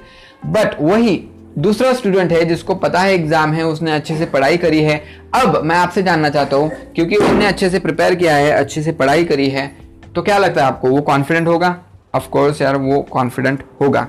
बट 0.45 0.75
वही 0.81 1.15
दूसरा 1.57 1.93
स्टूडेंट 1.93 2.31
है 2.31 2.43
जिसको 2.45 2.75
पता 2.75 2.99
है 2.99 3.13
एग्ज़ाम 3.13 3.53
है 3.53 3.65
उसने 3.65 3.91
अच्छे 3.91 4.17
से 4.17 4.25
पढ़ाई 4.25 4.57
करी 4.57 4.81
है। 4.81 5.01
अब 5.35 5.61
मैं 5.63 5.75
आपसे 5.75 6.03
जानना 6.03 6.29
चाहता 6.29 6.57
हूँ 6.57 6.69
क्योंकि 6.95 7.15
उसने 7.17 7.45
अच्छे 7.45 7.69
से 7.69 7.79
प्रिपेयर 7.79 8.15
किया 8.15 8.35
है 8.35 8.51
अच्छे 8.51 8.81
से 8.81 8.91
पढ़ाई 8.93 9.23
करी 9.25 9.49
है 9.49 9.67
तो 10.15 10.21
क्या 10.21 10.37
लगता 10.37 10.61
है 10.61 10.67
आपको 10.67 10.89
वो 10.89 11.01
कॉन्फिडेंट 11.03 11.47
होगा? 11.47 11.75
ऑफकोर्स 12.15 12.61
यार 12.61 12.75
वो 12.77 13.01
कॉन्फिडेंट 13.11 13.63
होगा। 13.81 14.07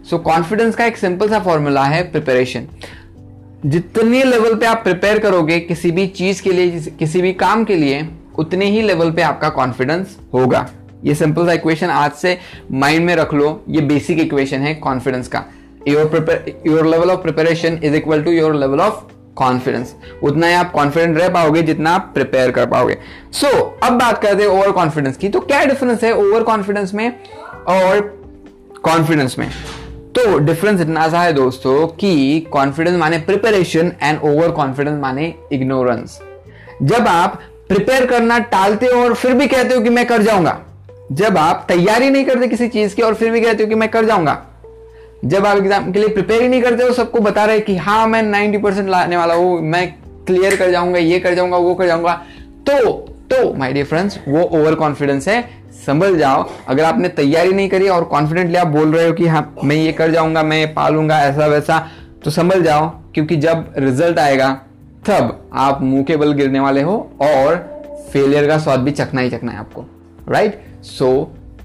सो 0.00 0.16
so, 0.16 0.22
कॉन्फिडेंस 0.24 0.76
का 0.76 0.84
एक 0.84 0.96
सिंपल 0.96 1.28
सा 1.28 1.38
फॉर्मूला 1.40 1.84
है 1.84 2.02
प्रिपरेशन 2.10 2.66
जितने 3.64 4.22
लेवल 4.24 4.54
पे 4.54 4.66
आप 4.66 4.82
प्रिपेयर 4.84 5.18
करोगे 5.18 5.58
किसी 5.60 5.90
भी 5.90 6.06
चीज़ 6.08 6.42
के 6.42 6.52
लिए 6.52 6.80
किसी 6.98 7.22
भी 7.22 7.32
काम 7.34 7.64
के 7.64 7.76
लिए 7.76 8.08
उतने 8.38 8.66
ही 8.66 8.82
लेवल 8.82 9.10
पे 9.10 9.22
आपका 9.22 9.48
कॉन्फिडेंस 9.50 10.16
होगा। 10.34 10.68
ये 11.04 11.14
सिंपल 11.14 11.46
सा 11.46 11.52
इक्वेशन 11.52 11.90
आज 11.90 12.12
से 12.12 12.38
माइंड 12.72 13.04
में 13.06 13.14
रख 13.16 13.34
लो 13.34 13.48
ये 13.68 13.80
बेसिक 13.82 14.18
इक्वेशन 14.20 14.60
है 14.60 14.74
कॉन्फिडेंस 14.76 15.28
का। 15.28 15.44
Your 15.88 16.44
your 16.66 16.86
level 16.86 17.10
of 17.10 17.20
preparation 17.20 17.80
is 17.84 17.94
equal 17.94 18.22
to 18.22 18.30
your 18.30 18.54
level 18.54 18.80
of 18.80 19.02
confidence 19.36 19.94
उतना 20.22 20.46
ही 20.46 20.54
आप 20.54 20.72
कॉन्फिडेंट 20.72 21.18
रह 21.18 21.28
पाओगे 21.28 21.62
जितना 21.62 21.90
आप 21.90 22.10
प्रिपेयर 22.14 22.50
कर 22.50 22.66
पाओगे। 22.66 22.96
सो 23.32 23.46
so, 23.48 23.64
अब 23.82 23.92
बात 23.92 24.22
करते 24.22 24.42
हैं 24.42 24.50
ओवर 24.50 24.70
कॉन्फिडेंस 24.72 25.16
की। 25.16 25.28
तो 25.28 25.40
क्या 25.40 25.64
डिफरेंस 25.64 26.04
है 26.04 26.12
ओवर 26.14 26.42
कॉन्फिडेंस 26.42 26.94
में 26.94 27.08
और 27.68 28.00
कॉन्फिडेंस 28.82 29.38
में? 29.38 29.50
तो 30.14 30.38
डिफरेंस 30.38 30.80
इतना 30.80 31.08
सा 31.08 31.20
है 31.20 31.32
दोस्तों 31.32 31.86
कि 31.86 32.40
कॉन्फिडेंस 32.52 32.98
माने 32.98 33.18
प्रिपरेशन 33.18 33.92
एंड 34.02 34.20
ओवर 34.22 34.50
कॉन्फिडेंस 34.50 35.00
माने 35.00 35.34
इग्नोरेंस 35.52 36.20
जब 36.82 37.08
आप 37.08 37.40
प्रिपेयर 37.68 38.06
करना 38.06 38.38
टालते 38.38 38.86
हो 38.86 39.02
और 39.02 39.14
फिर 39.14 39.34
भी 39.34 39.46
कहते 39.46 39.74
हो 39.74 39.80
कि 39.80 39.90
मैं 39.90 40.06
कर 40.06 40.22
जाऊँगा। 40.22 40.58
जब 41.12 41.38
आप 41.38 41.64
तैयारी 41.68 42.10
नहीं 42.10 42.24
करते 42.24 42.48
किसी 42.48 42.68
चीज़ 42.68 42.94
की 42.94 43.02
और 43.02 43.14
फिर 43.14 43.30
भी 43.30 43.40
कहते 43.40 43.62
हो 43.62 43.68
कि 43.68 43.74
मैं 43.74 43.88
कर 43.88 44.04
जाऊँगा। 44.04 44.32
जब 45.24 45.46
आप 45.46 45.56
एग्ज़ाम 45.56 45.90
के 45.92 45.98
लिए 45.98 46.08
प्रिपेयर 46.08 46.42
ही 46.42 46.48
नहीं 46.48 46.62
करते 46.62 46.82
हो, 46.82 46.92
सबको 46.92 47.20
बता 47.20 47.44
रहे 47.44 47.60
कि 47.60 47.76
हाँ 47.76 48.06
मैं 48.06 48.22
90 48.24 48.62
परसेंट 48.62 48.88
लाने 48.88 49.16
वाला 49.16 49.34
हूँ, 49.34 49.60
मैं 49.60 49.86
क्लियर 50.26 50.56
कर 50.56 50.70
जाऊँगा, 50.70 50.98
ये 50.98 51.18
कर 51.20 51.34
जाऊँगा, 51.34 51.56
वो 51.56 51.74
कर 51.74 51.86
जाऊँगा। 51.86 52.12
तो 52.66 52.90
तो 53.30 53.52
माय 53.54 53.72
डियर 53.72 53.86
फ्रेंड्स 53.86 54.18
वो 54.28 54.42
ओवर 54.42 54.74
कॉन्फिडेंस 54.74 55.26
है, 55.28 55.40
संभल 55.86 56.16
जाओ। 56.18 56.48
अगर 56.68 56.84
आपने 56.84 57.08
तैयारी 57.08 57.52
नहीं 57.52 57.68
करी 57.68 57.88
और 57.88 58.04
कॉन्फिडेंटली 58.04 58.56
आप 58.56 58.66
बोल 58.66 58.94
रहे 58.94 59.06
हो 59.06 59.12
कि 59.12 59.26
हाँ 59.26 59.54
मैं 59.64 59.76
ये 59.76 59.92
कर 59.92 60.10
जाऊँगा, 60.10 60.42
मैं 60.42 60.74
पालूँगा, 60.74 61.18
ऐसा 61.20 61.46
वैसा 61.46 61.78
तो 62.24 62.30
संभल 62.30 62.62
जाओ, 62.62 62.88
क्योंकि 63.14 63.36
जब 63.36 63.72
रिज़ल्ट 63.78 64.18
आएगा, 64.18 64.52
तब 65.08 65.50
आप 65.54 65.82
मुँह 65.82 66.02
के 66.04 66.16
बल 66.16 66.32
गिरने 66.32 66.60
वाले 66.60 66.82
हो 66.82 66.96
और 67.22 67.56
फेलियर 68.12 68.46
का 68.48 68.58
स्वाद 68.58 68.80
भी 68.80 68.90
चखना 68.90 69.20
ही 69.20 69.30
चखना 69.30 69.52
है 69.52 69.58
आपको 69.58 69.84
right 70.28 70.60
so 70.84 71.10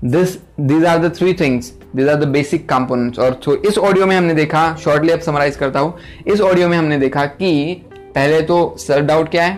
this 0.04 0.38
these 0.60 0.86
are 0.86 1.08
the 1.08 1.14
three 1.16 1.34
things 1.34 1.72
these 1.96 2.10
are 2.10 2.16
the 2.16 2.28
basic 2.28 2.68
components 2.70 3.20
और 3.20 3.34
तो 3.46 3.56
इस 3.58 3.78
ऑडियो 3.78 4.06
में 4.06 4.16
हमने 4.16 4.34
देखा 4.34 4.76
शॉर्टली 4.84 5.12
अब 5.12 5.20
समराइज 5.20 5.56
करता 5.56 5.80
हूँ, 5.80 5.94
इस 6.28 6.42
ऑडियो 6.42 6.68
में 6.70 6.78
हमने 6.78 6.98
देखा 7.00 7.26
कि 7.26 7.74
पहले 8.16 8.42
तो 8.42 8.76
सेल्फ 8.80 9.06
डाउट 9.06 9.30
क्या 9.32 9.44
है? 9.44 9.58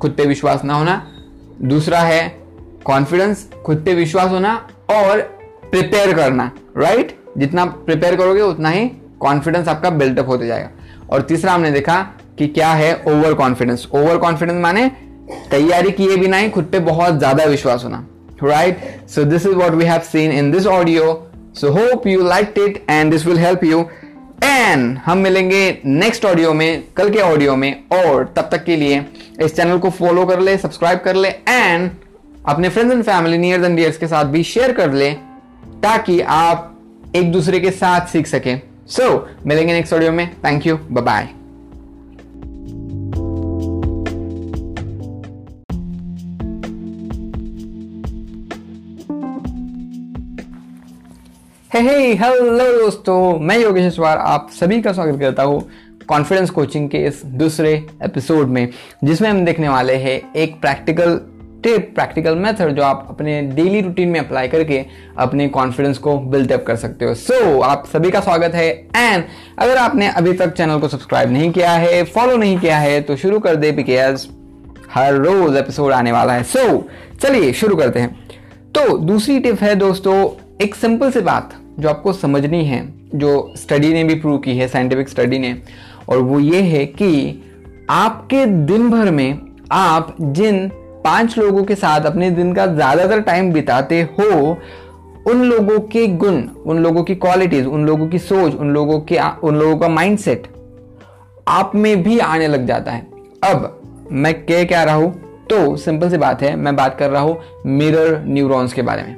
खुद 0.00 0.10
पे 0.10 0.26
विश्वास 0.26 0.64
ना 0.64 0.74
होना। 0.74 1.02
दूसरा 1.62 2.00
है 2.00 2.28
कॉन्फिडेंस 2.84 3.48
खुद 3.66 3.82
पे 3.84 3.94
विश्वास 3.94 4.30
होना 4.30 4.54
और 4.90 5.20
प्रिपेयर 5.70 6.14
करना 6.16 6.50
राइट 6.76 6.96
right? 6.98 7.38
जितना 7.38 7.64
प्रिपेयर 7.64 8.16
करोगे, 8.16 8.40
उतना 8.42 8.68
ही 8.68 8.88
कॉन्फिडेंस 9.20 9.68
आपका 9.68 9.90
बिल्टअप 9.90 10.28
होते 10.28 10.46
जाएगा। 10.46 10.70
और 11.10 11.22
तीसरा 11.22 11.52
हमने 11.52 11.70
देखा 11.70 12.00
कि 12.38 12.46
क्या 12.48 12.72
है 12.72 12.94
ओवर 13.08 13.34
कॉन्फिडेंस 13.34 13.86
ओवर 13.92 14.18
कॉन्फिडेंस 14.18 14.60
माने 14.62 14.90
तैयारी 15.50 15.90
किए 15.90 16.16
बिना 16.16 16.36
ही 16.36 16.50
खुद 16.50 16.64
पे 16.72 16.78
बहुत 16.80 17.18
ज़्यादा 17.18 17.44
विश्वास 17.44 17.84
होना 17.84 18.04
right 18.42 19.08
so 19.10 19.24
this 19.24 19.46
is 19.46 19.54
what 19.54 19.72
we 19.72 19.84
have 19.84 20.00
seen 20.02 20.32
in 20.32 20.50
this 20.52 20.66
audio. 20.68 21.14
So 21.54 21.70
hope 21.78 22.06
you 22.06 22.22
like 22.28 22.54
it 22.58 22.84
and 22.90 23.10
this 23.12 23.26
will 23.26 23.38
help 23.38 23.64
you 23.64 23.80
and 24.44 24.98
हम 24.98 25.18
मिलेंगे 25.18 25.80
नेक्स्ट 25.84 26.24
ऑडियो 26.24 26.52
में 26.54 26.82
कल 26.96 27.10
के 27.10 27.20
ऑडियो 27.20 27.56
में 27.56 27.72
और 27.92 28.32
तब 28.36 28.48
तक 28.52 28.64
के 28.64 28.76
लिए 28.76 29.04
इस 29.42 29.56
चैनल 29.56 29.78
को 29.78 29.90
फॉलो 29.90 30.26
कर 30.26 30.40
ले 30.40 30.56
सब्सक्राइब 30.58 30.98
कर 31.04 31.16
ले 31.16 31.28
एंड 31.28 31.90
अपने 32.46 32.68
friends 32.68 32.94
and 32.94 33.02
family 33.04 33.38
nears 33.38 33.64
and 33.64 33.76
dears 33.76 33.96
के 33.98 34.06
साथ 34.06 34.24
भी 34.24 34.42
शेयर 34.42 34.72
कर 34.72 34.92
ले 34.92 35.10
ताकि 35.82 36.20
आप 36.20 36.74
एक 37.16 37.32
दूसरे 37.32 37.60
के 37.60 37.70
साथ 37.70 38.06
सीख 38.06 38.26
सकें। 38.26 38.60
सो 38.86 39.02
so, 39.02 39.46
मिलेंगे 39.46 39.72
नेक्स्ट 39.72 39.94
ऑडियो 39.94 40.12
में। 40.12 40.28
Thank 40.44 40.66
you 40.66 40.78
bye 40.92 41.28
hey 51.74 51.80
hey 51.80 52.14
hello 52.14 52.78
दोस्तों 52.78 53.38
मैं 53.38 53.58
योगेश 53.58 54.00
आप 54.00 54.50
सभी 54.60 54.82
का 54.82 54.92
स्वागत 54.92 55.20
करता 55.20 55.42
हूँ 55.42 55.70
कॉन्फिडेंस 56.08 56.50
कोचिंग 56.50 56.90
के 56.90 56.98
इस 56.98 57.22
दूसरे 57.26 57.86
एपिसोड 58.02 58.48
में 58.48 58.68
जिसमें 59.04 59.30
हम 59.30 59.44
देखने 59.44 59.68
वाले 59.68 59.94
हैं 59.94 60.32
एक 60.36 60.60
प्रैक्टिकल 60.60 61.20
टिप 61.62 61.92
प्रैक्टिकल 61.94 62.34
मेथड 62.34 62.76
जो 62.76 62.82
आप 62.82 63.06
अपने 63.10 63.42
डेली 63.42 63.80
रूटीन 63.80 64.08
में 64.08 64.20
अप्लाई 64.20 64.48
करके 64.48 64.86
अपने 65.18 65.48
कॉन्फिडेंस 65.48 65.98
को 65.98 66.18
बिल्डअप 66.18 66.64
कर 66.66 66.76
सकते 66.76 67.04
हो। 67.04 67.14
सो 67.14 67.56
so, 67.56 67.62
आप 67.62 67.86
सभी 67.92 68.10
का 68.10 68.20
स्वागत 68.20 68.54
है 68.54 68.88
एंड 68.96 69.24
अगर 69.58 69.76
आपने 69.76 70.08
अभी 70.08 70.32
तक 70.32 70.52
चैनल 70.52 70.78
को 70.78 70.88
सब्सक्राइब 70.88 71.30
नहीं 71.30 71.52
किया 71.52 71.72
है 71.72 72.02
फॉलो 72.04 72.36
नहीं 72.36 72.58
किया 72.58 72.78
है 72.78 73.00
तो 73.00 73.16
शुरू 73.16 73.38
कर 73.38 73.56
दे 73.56 73.72
बिकॉज़ 73.72 74.26
हर 74.94 75.14
रोज 75.14 75.56
एपिसोड 75.56 75.92
आने 75.92 76.12
वाला 76.12 76.32
है। 76.32 76.42
सो 76.42 76.68
so, 76.68 76.82
चलिए 77.22 77.52
शुरू 77.52 77.76
करते 77.76 78.00
हैं। 78.00 78.28
तो 78.74 78.98
दूसरी 78.98 79.40
टिप 79.40 79.62
है 79.62 79.74
दोस्तों 79.74 80.44
एक 80.62 80.74
सिंपल 80.74 81.10
सी 81.10 81.20
बात 81.20 81.50
जो 81.80 81.88
आपको 81.88 82.12
समझनी 82.12 82.64
है, 82.64 82.94
जो 83.14 83.54
स्टडी 83.56 83.92
ने 83.92 84.04
भी 84.04 84.14
प्रूव 84.14 84.38
की 84.38 84.56
है 84.56 84.66
साइंटिफिक 84.68 85.08
स्टडी 85.08 85.38
ने, 85.38 85.54
और 86.08 86.18
वो 86.18 86.40
ये 86.40 86.62
है 86.62 86.84
कि 86.86 87.42
आपके 87.90 88.44
दिन 88.46 88.90
भर 88.90 89.10
में 89.10 89.38
आप 89.72 90.16
जिन 90.20 90.68
पाँच 91.04 91.38
लोगों 91.38 91.64
के 91.64 91.74
साथ 91.74 92.00
अपने 92.00 92.30
दिन 92.30 92.52
का 92.52 92.66
ज़्यादातर 92.66 93.20
टाइम 93.20 93.52
बिताते 93.52 94.00
हो, 94.02 94.56
उन 95.26 95.44
लोगों 95.44 95.78
के 95.80 96.06
गुण, 96.06 96.42
उन 96.66 96.78
लोगों 96.78 97.04
की 97.04 97.14
क्वालिटीज 97.14 97.66
उन 97.66 97.86
लोगों 97.86 98.08
की 98.08 98.18
सोच, 98.18 98.54
उन 98.54 98.70
लोगों 98.70 99.00
के, 99.00 99.18
उन 99.42 99.56
लोगों 99.56 99.76
का 99.76 99.88
माइंडसेट 99.88 100.48
आप 101.48 101.72
में 101.74 102.02
भी 102.02 102.18
आने 102.18 102.48
लग 102.48 102.66
जाता 102.66 102.92
है। 102.92 103.06
अब 103.44 104.08
मैं 104.12 104.34
कह 104.42 104.64
क्या 104.64 104.82
रहा 104.84 104.94
हूँ? 104.94 105.12
तो 105.50 105.76
सिंपल 105.76 106.10
सी 106.10 106.16
बात 106.16 106.42
है, 106.42 106.54
मैं 106.56 106.76
बात 106.76 106.98
कर 106.98 107.10
रहा 107.10 107.22
हूँ 107.22 107.38
मिरर 107.66 108.22
न्यूरॉन्स 108.26 108.72
के 108.72 108.82
बारे 108.82 109.02
में। 109.02 109.16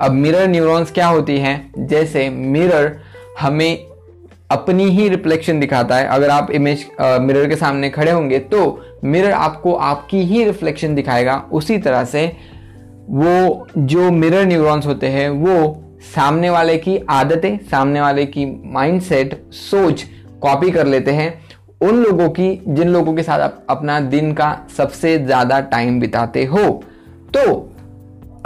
अब 0.00 0.12
मिरर 0.12 0.46
न्यूरॉन्स 0.48 0.90
क्या 0.92 1.06
होती 1.06 1.38
हैं? 1.38 1.72
जैसे 1.78 2.28
मिरर 2.30 2.96
हमें 3.40 3.86
अपनी 4.50 4.84
ही 4.86 5.08
रिफ्लेक्शन 5.08 5.60
दिखाता 5.60 5.96
है। 5.96 6.06
अगर 6.06 6.30
आप 6.30 6.50
इमेज 6.50 6.86
मिरर 7.00 7.48
के 7.48 7.56
सामने 7.56 7.90
खड़े 7.90 8.10
होंगे 8.10 8.38
तो 8.40 8.82
मिरर 9.04 9.32
आपको 9.32 9.72
आपकी 9.74 10.20
ही 10.22 10.44
रिफ्लेक्शन 10.44 10.94
दिखाएगा। 10.94 11.36
उसी 11.52 11.78
तरह 11.78 12.04
से 12.04 12.26
वो 13.08 13.66
जो 13.78 14.10
मिरर 14.12 14.44
न्यूरॉन्स 14.46 14.86
होते 14.86 15.06
हैं, 15.06 15.28
वो 15.30 15.82
सामने 16.06 16.50
वाले 16.50 16.76
की 16.78 16.98
आदतें, 17.10 17.58
सामने 17.70 18.00
वाले 18.00 18.24
की 18.26 18.46
माइंडसेट 18.72 19.40
सोच 19.52 20.04
कॉपी 20.42 20.70
कर 20.70 20.86
लेते 20.86 21.10
हैं। 21.10 21.32
उन 21.80 21.96
लोगों 21.96 22.28
की, 22.30 22.48
जिन 22.68 22.88
लोगों 22.88 23.14
के 23.14 23.22
साथ 23.22 23.40
आप 23.40 23.66
अपना 23.70 23.98
दिन 24.02 24.32
का 24.32 24.56
सबसे 24.76 25.18
ज़्यादा 25.18 25.60
टाइम 25.62 26.00
बिताते 26.00 26.44
हो। 26.44 26.68
तो 27.34 27.72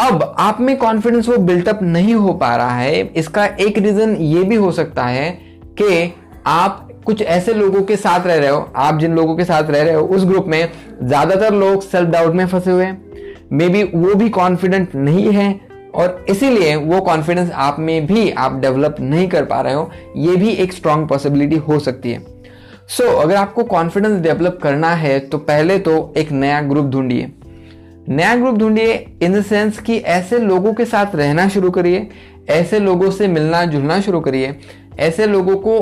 अब 0.00 0.22
आप 0.38 0.60
में 0.60 0.76
कॉन्फिडेंस 0.78 1.28
वो 1.28 1.36
बिल्टअप 1.38 1.78
नहीं 1.82 2.14
हो 2.14 2.32
पा 2.34 2.54
रहा 2.56 2.76
है। 2.76 3.00
इसका 3.12 3.44
एक 3.44 3.78
रीजन 3.78 4.14
ये 4.16 4.42
भी 4.44 4.56
हो 4.56 4.70
सकता 4.72 5.04
है 5.04 5.30
कि 5.80 6.12
आप 6.46 6.86
कुछ 7.06 7.22
ऐसे 7.22 7.54
लोगों 7.54 7.82
के 7.82 7.96
साथ 7.96 8.26
रह 8.26 8.38
रहे 8.38 8.48
हो। 8.48 8.60
आप 8.76 8.98
जिन 8.98 9.14
लोगों 9.16 9.34
के 9.36 9.44
साथ 9.44 9.70
रह 9.70 9.82
रहे 9.82 9.94
हो 9.94 10.02
उस 10.06 10.24
ग्रुप 10.24 10.46
में 10.46 10.70
ज़्यादातर 11.02 11.54
लोग 11.54 11.82
सेल्फ 11.82 12.08
डाउट 12.08 12.34
में 12.34 12.46
फंसे 12.46 12.70
हुए 12.70 12.84
हैं। 12.84 13.48
मे 13.52 13.68
बी 13.68 13.82
वो 13.84 14.14
भी 14.14 14.28
कॉन्फिडेंट 14.30 14.94
नहीं 14.94 15.32
है 15.32 15.48
और 15.94 16.24
इसीलिए 16.28 16.74
वो 16.76 17.00
कॉन्फिडेंस 17.00 17.50
आप 17.50 17.78
में 17.78 18.06
भी 18.06 18.30
आप 18.30 18.58
डेवलप 18.60 18.96
नहीं 19.00 19.28
कर 19.28 19.44
पा 19.44 19.60
रहे 19.60 19.74
हो। 19.74 19.90
ये 20.16 20.36
भी 20.36 20.50
एक 20.54 20.72
स्ट्रांग 20.72 21.06
पॉसिबिलिटी 21.08 21.56
हो 21.58 21.78
सकती 21.78 22.10
है। 22.10 22.18
सो 22.88 23.04
so, 23.04 23.22
अगर 23.22 23.34
आपको 23.36 23.64
कॉन्फिडेंस 23.64 24.20
डेवलप 24.22 24.58
करना 24.62 24.94
है 24.94 25.18
तो 25.20 25.38
पहले 25.40 25.78
तो 25.78 26.12
एक 26.16 26.32
नया 26.32 26.60
ग्रुप 26.62 26.86
ढूंढिए। 26.86 27.30
नया 28.08 28.34
ग्रुप 28.36 28.58
ढूंढिए 28.58 28.94
इन 29.22 29.32
द 29.32 29.42
सेंस 29.42 29.78
कि 29.78 29.96
ऐसे 29.96 30.38
लोगों 30.38 30.72
के 30.74 30.84
साथ 30.84 31.14
रहना 31.14 31.48
शुरू 31.48 31.70
करिए, 31.70 32.08
ऐसे 32.50 32.78
लोगों 32.78 33.10
से 33.10 33.28
मिलना 33.28 33.64
जुलना 33.64 34.00
शुरू 34.00 34.20
करिए, 34.20 34.54
ऐसे 34.98 35.26
लोगों 35.26 35.56
को 35.56 35.78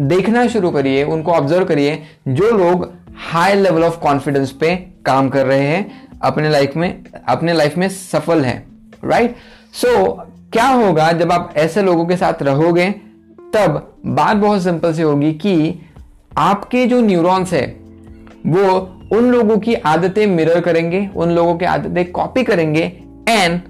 देखना 0.00 0.46
शुरू 0.46 0.70
करिए, 0.70 1.04
उनको 1.04 1.32
ऑब्ज़र्व 1.32 1.64
करिए, 1.64 2.02
जो 2.28 2.50
लोग 2.50 2.88
हाई 3.30 3.54
लेवल 3.54 3.84
ऑफ़ 3.84 3.98
कॉन्फिडेंस 4.00 4.50
पे 4.50 4.74
काम 5.06 5.28
कर 5.28 5.46
रहे 5.46 5.66
हैं, 5.66 6.08
अपने 6.22 6.50
लाइफ 6.50 6.76
में, 6.76 7.04
अपने 7.28 7.52
लाइफ 7.52 7.76
में 7.78 7.88
सफल 7.88 8.44
है 8.44 8.64
राइट 9.04 9.36
सो 9.74 10.08
क्या 10.52 10.66
होगा 10.66 11.10
जब 11.12 11.32
आप 11.32 11.52
ऐसे 11.56 11.82
लोगों 11.82 12.06
के 12.06 12.16
साथ 12.16 12.42
रहोगे, 12.42 12.90
तब 13.54 13.94
बात 14.06 14.36
बहुत 14.36 14.62
सिंपल 14.62 14.92
सी 14.94 15.02
होगी 15.02 15.32
कि 15.34 15.80
आपके 16.38 16.86
जो 16.86 17.00
न्यूरॉन्स 17.00 17.52
है, 17.52 17.66
वो 18.46 18.99
उन 19.10 19.30
लोगों 19.30 19.58
की 19.58 19.74
आदतें 19.74 20.26
मिरर 20.26 20.60
करेंगे, 20.60 21.08
उन 21.16 21.30
लोगों 21.30 21.54
की 21.54 21.64
आदतें 21.66 22.10
कॉपी 22.12 22.42
करेंगे 22.44 22.82
एंड 23.28 23.60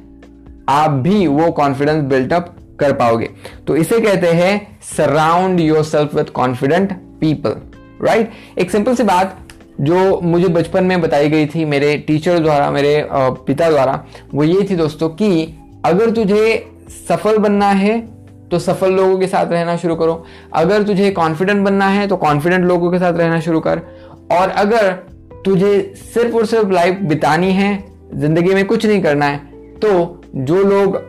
आप 0.68 0.90
भी 0.90 1.26
वो 1.26 1.50
कॉन्फिडेंस 1.52 2.02
बिल्टअप 2.04 2.54
कर 2.80 2.92
पाओगे। 2.92 3.28
तो 3.66 3.76
इसे 3.76 4.00
कहते 4.00 4.28
हैं 4.28 4.78
surround 4.86 5.60
yourself 5.84 6.14
with 6.14 6.32
confident 6.34 6.92
people 7.20 7.56
right 8.02 8.30
एक 8.58 8.70
सिंपल 8.70 8.94
सी 8.94 9.02
बात 9.04 9.36
जो 9.80 10.20
मुझे 10.20 10.48
बचपन 10.48 10.84
में 10.84 11.00
बताई 11.00 11.28
गई 11.28 11.46
थी 11.46 11.64
मेरे 11.64 11.96
टीचर 11.98 12.38
द्वारा, 12.38 12.70
मेरे 12.70 13.08
पिता 13.12 13.70
द्वारा, 13.70 14.04
वो 14.34 14.44
ये 14.44 14.66
थी 14.70 14.76
दोस्तों 14.76 15.08
कि 15.10 15.54
अगर 15.84 16.10
तुझे 16.10 16.72
सफल 17.08 17.38
बनना 17.38 17.68
है 17.70 18.00
तो 18.50 18.58
सफल 18.58 18.92
लोगों 18.92 19.18
के 19.18 19.26
साथ 19.26 19.52
रहना 19.52 19.76
शुरू 19.76 19.94
करो। 19.96 20.24
अगर 20.54 20.82
तुझे 20.82 21.10
कॉन्फिडेंट 21.12 21.64
बनना 21.64 21.88
है 21.88 22.06
तो 22.08 22.16
कॉन्फिडेंट 22.18 22.64
लोगों 22.64 22.90
के 22.92 22.98
साथ 22.98 23.12
रहना 23.14 23.40
शुरू 23.40 23.60
कर। 23.60 23.80
और 24.32 24.48
अगर 24.48 24.94
तुझे 25.44 25.92
सिर्फ़ 26.14 26.36
और 26.36 26.46
सिर्फ़ 26.46 26.70
लाइफ 26.70 26.98
बितानी 27.02 27.52
है 27.52 27.72
ज़िंदगी 28.14 28.54
में 28.54 28.66
कुछ 28.66 28.86
नहीं 28.86 29.02
करना 29.02 29.26
है 29.26 29.38
तो 29.78 30.22
जो 30.36 30.62
लोग 30.64 31.00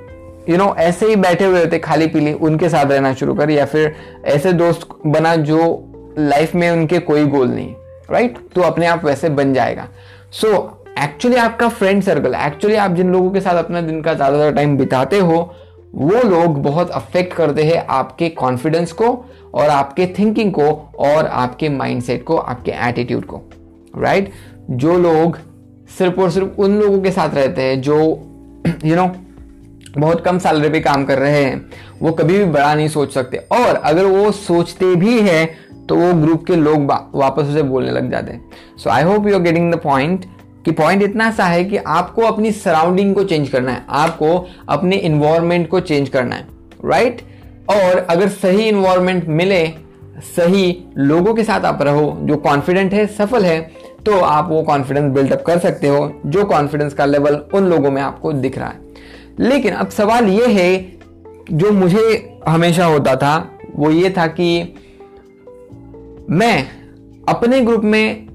यू 0.49 0.57
नो 0.57 0.75
ऐसे 0.77 1.05
ही 1.05 1.15
बैठे 1.15 1.45
हुए 1.45 1.59
होते 1.59 1.79
खाली 1.79 2.07
पीली 2.07 2.33
उनके 2.33 2.69
साथ 2.69 2.85
रहना 2.85 3.13
शुरू 3.13 3.33
कर 3.33 3.49
या 3.49 3.65
फिर 3.65 3.95
ऐसे 4.25 4.53
दोस्त 4.53 4.87
बना 5.07 5.35
जो 5.35 5.87
लाइफ 6.19 6.55
में 6.55 6.71
उनके 6.71 6.99
कोई 6.99 7.25
गोल 7.25 7.47
नहीं 7.47 7.73
राइट? 8.11 8.37
तो 8.55 8.61
अपने 8.61 8.85
आप 8.85 9.05
वैसे 9.05 9.29
बन 9.29 9.53
जाएगा 9.53 9.87
सो 10.31 10.47
so, 10.47 11.03
एक्चुअली 11.03 11.37
आपका 11.37 11.69
फ्रेंड 11.69 12.03
सर्कल 12.03 12.35
एक्चुअली 12.35 12.77
आप 12.77 12.91
जिन 12.91 13.11
लोगों 13.11 13.31
के 13.31 13.41
साथ 13.41 13.55
अपना 13.55 13.81
दिन 13.81 14.01
का 14.01 14.13
ज़्यादातर 14.13 14.55
टाइम 14.55 14.77
बिताते 14.77 15.19
हो 15.19 15.55
वो 15.95 16.21
लोग 16.29 16.61
बहुत 16.63 16.89
अफेक्ट 16.89 17.33
करते 17.33 17.63
हैं 17.63 17.85
आपके 17.89 18.29
कॉन्फिडेंस 18.29 18.91
को 18.91 19.25
और 19.53 19.69
आपके 19.69 20.05
थिंकिंग 20.19 20.51
को 20.51 20.89
और 20.99 21.25
आपके 21.27 21.69
माइंडसेट 21.69 22.23
को 22.23 22.37
आपके 22.37 22.71
एटीट्यूड 22.71 23.25
को 23.25 23.41
राइट 23.97 24.23
right? 24.23 24.35
जो 24.71 24.97
लोग 24.97 25.37
सिर्फ़ 25.97 26.19
और 26.21 26.31
सिर्फ़ 26.31 26.61
उन 26.61 26.77
लोगों 26.79 27.01
के 27.01 27.11
साथ 27.11 27.35
रहते 27.35 27.61
हैं 27.61 27.81
जो 27.81 27.97
यू 27.97 28.71
you 28.89 28.95
नो 28.95 29.05
know, 29.05 29.15
बहुत 29.97 30.23
कम 30.25 30.37
सैलरी 30.39 30.69
पे 30.69 30.79
काम 30.79 31.03
कर 31.05 31.17
रहे 31.19 31.43
हैं 31.43 31.69
वो 32.01 32.11
कभी 32.11 32.37
भी 32.37 32.45
बड़ा 32.45 32.73
नहीं 32.75 32.87
सोच 32.87 33.13
सकते 33.13 33.37
और 33.51 33.75
अगर 33.75 34.05
वो 34.05 34.31
सोचते 34.31 34.95
भी 34.95 35.19
है 35.19 35.45
तो 35.89 35.95
वो 35.95 36.13
ग्रुप 36.21 36.45
के 36.45 36.55
लोग 36.55 36.91
वापस 37.15 37.43
उसे 37.43 37.63
बोलने 37.63 37.91
लग 37.91 38.11
जाते 38.11 38.31
हैं 38.31 38.49
so 38.77 38.89
I 38.89 39.03
hope 39.03 39.27
you 39.27 39.33
are 39.35 39.41
getting 39.41 39.73
the 39.73 39.79
point 39.79 40.25
कि 40.65 40.71
पॉइंट 40.71 41.03
इतना 41.03 41.31
सा 41.31 41.45
है 41.45 41.63
कि 41.63 41.77
आपको 41.77 42.21
अपनी 42.21 42.51
सराउंडिंग 42.51 43.13
को 43.15 43.23
चेंज 43.23 43.49
करना 43.49 43.71
है 43.71 43.85
आपको 43.89 44.35
अपने 44.69 44.95
इन्वायरमेंट 44.95 45.67
को 45.69 45.79
चेंज 45.79 46.09
करना 46.09 46.35
है 46.35 46.47
राइट 46.85 47.17
right? 47.17 47.29
और 47.69 47.97
अगर 48.09 48.27
सही 48.27 48.67
इन्वायरमेंट 48.67 49.27
मिले 49.27 49.65
सही 50.35 50.83
लोगों 50.97 51.33
के 51.33 51.43
साथ 51.43 51.61
आप 51.61 51.81
रहो 51.81 52.17
जो 52.21 52.37
कॉन्फिडेंट 52.37 52.93
है 52.93 53.05
सफल 53.07 53.45
है 53.45 53.59
तो 54.05 54.19
आप 54.19 54.47
वो 54.49 54.61
कॉन्फिडेंस 54.63 55.11
बिल्डअप 55.13 55.43
कर 55.47 55.59
सकते 55.59 55.87
हो, 55.87 56.21
जो 56.25 56.45
कॉन्फिडेंस 56.45 56.93
का 56.93 57.05
लेवल 57.05 57.35
उन 57.53 57.63
लोगों 57.63 57.91
में 57.91 58.01
आपको 58.01 58.33
दिख 58.33 58.57
रहा 58.57 58.67
है। 58.67 58.79
लेकिन 59.39 59.73
अब 59.73 59.89
सवाल 59.89 60.25
ये 60.25 60.47
है, 60.47 60.97
जो 61.51 61.71
मुझे 61.71 62.39
हमेशा 62.47 62.85
होता 62.85 63.15
था, 63.15 63.57
वो 63.75 63.91
ये 63.91 64.09
था 64.09 64.27
कि 64.27 64.75
मैं 66.29 66.67
अपने 67.29 67.61
ग्रुप 67.61 67.83
में 67.83 68.27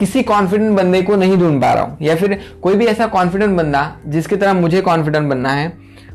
किसी 0.00 0.22
कॉन्फिडेंट 0.22 0.76
बंदे 0.76 1.02
को 1.02 1.16
नहीं 1.16 1.36
ढूंढ 1.36 1.60
पा 1.62 1.72
रहा 1.72 1.84
हूँ, 1.84 1.96
या 2.02 2.16
फिर 2.16 2.38
कोई 2.62 2.74
भी 2.74 2.86
ऐसा 2.86 3.06
कॉन्फिडेंट 3.06 3.56
बंदा, 3.56 3.96
जिसकी 4.06 4.36
तरह 4.36 4.54
मुझे 4.54 4.80
कॉन्फिडेंट 4.80 5.28
बनना 5.30 5.52
है, 5.52 5.72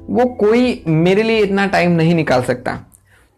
वो 0.09 0.25
कोई 0.25 0.83
मेरे 0.87 1.23
लिए 1.23 1.39
इतना 1.39 1.65
टाइम 1.65 1.91
नहीं 1.91 2.15
निकाल 2.15 2.41
सकता। 2.41 2.77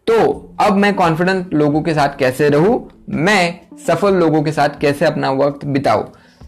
तो 0.06 0.50
अब 0.60 0.72
मैं 0.72 0.94
कॉन्फिडेंट 0.94 1.54
लोगों 1.54 1.82
के 1.82 1.94
साथ 1.94 2.18
कैसे 2.18 2.48
रहूँ? 2.48 2.90
मैं 3.10 3.60
सफल 3.86 4.14
लोगों 4.14 4.42
के 4.42 4.52
साथ 4.52 4.68
कैसे 4.80 5.04
अपना 5.04 5.30
वक्त 5.30 5.64
बिताऊं? 5.64 6.02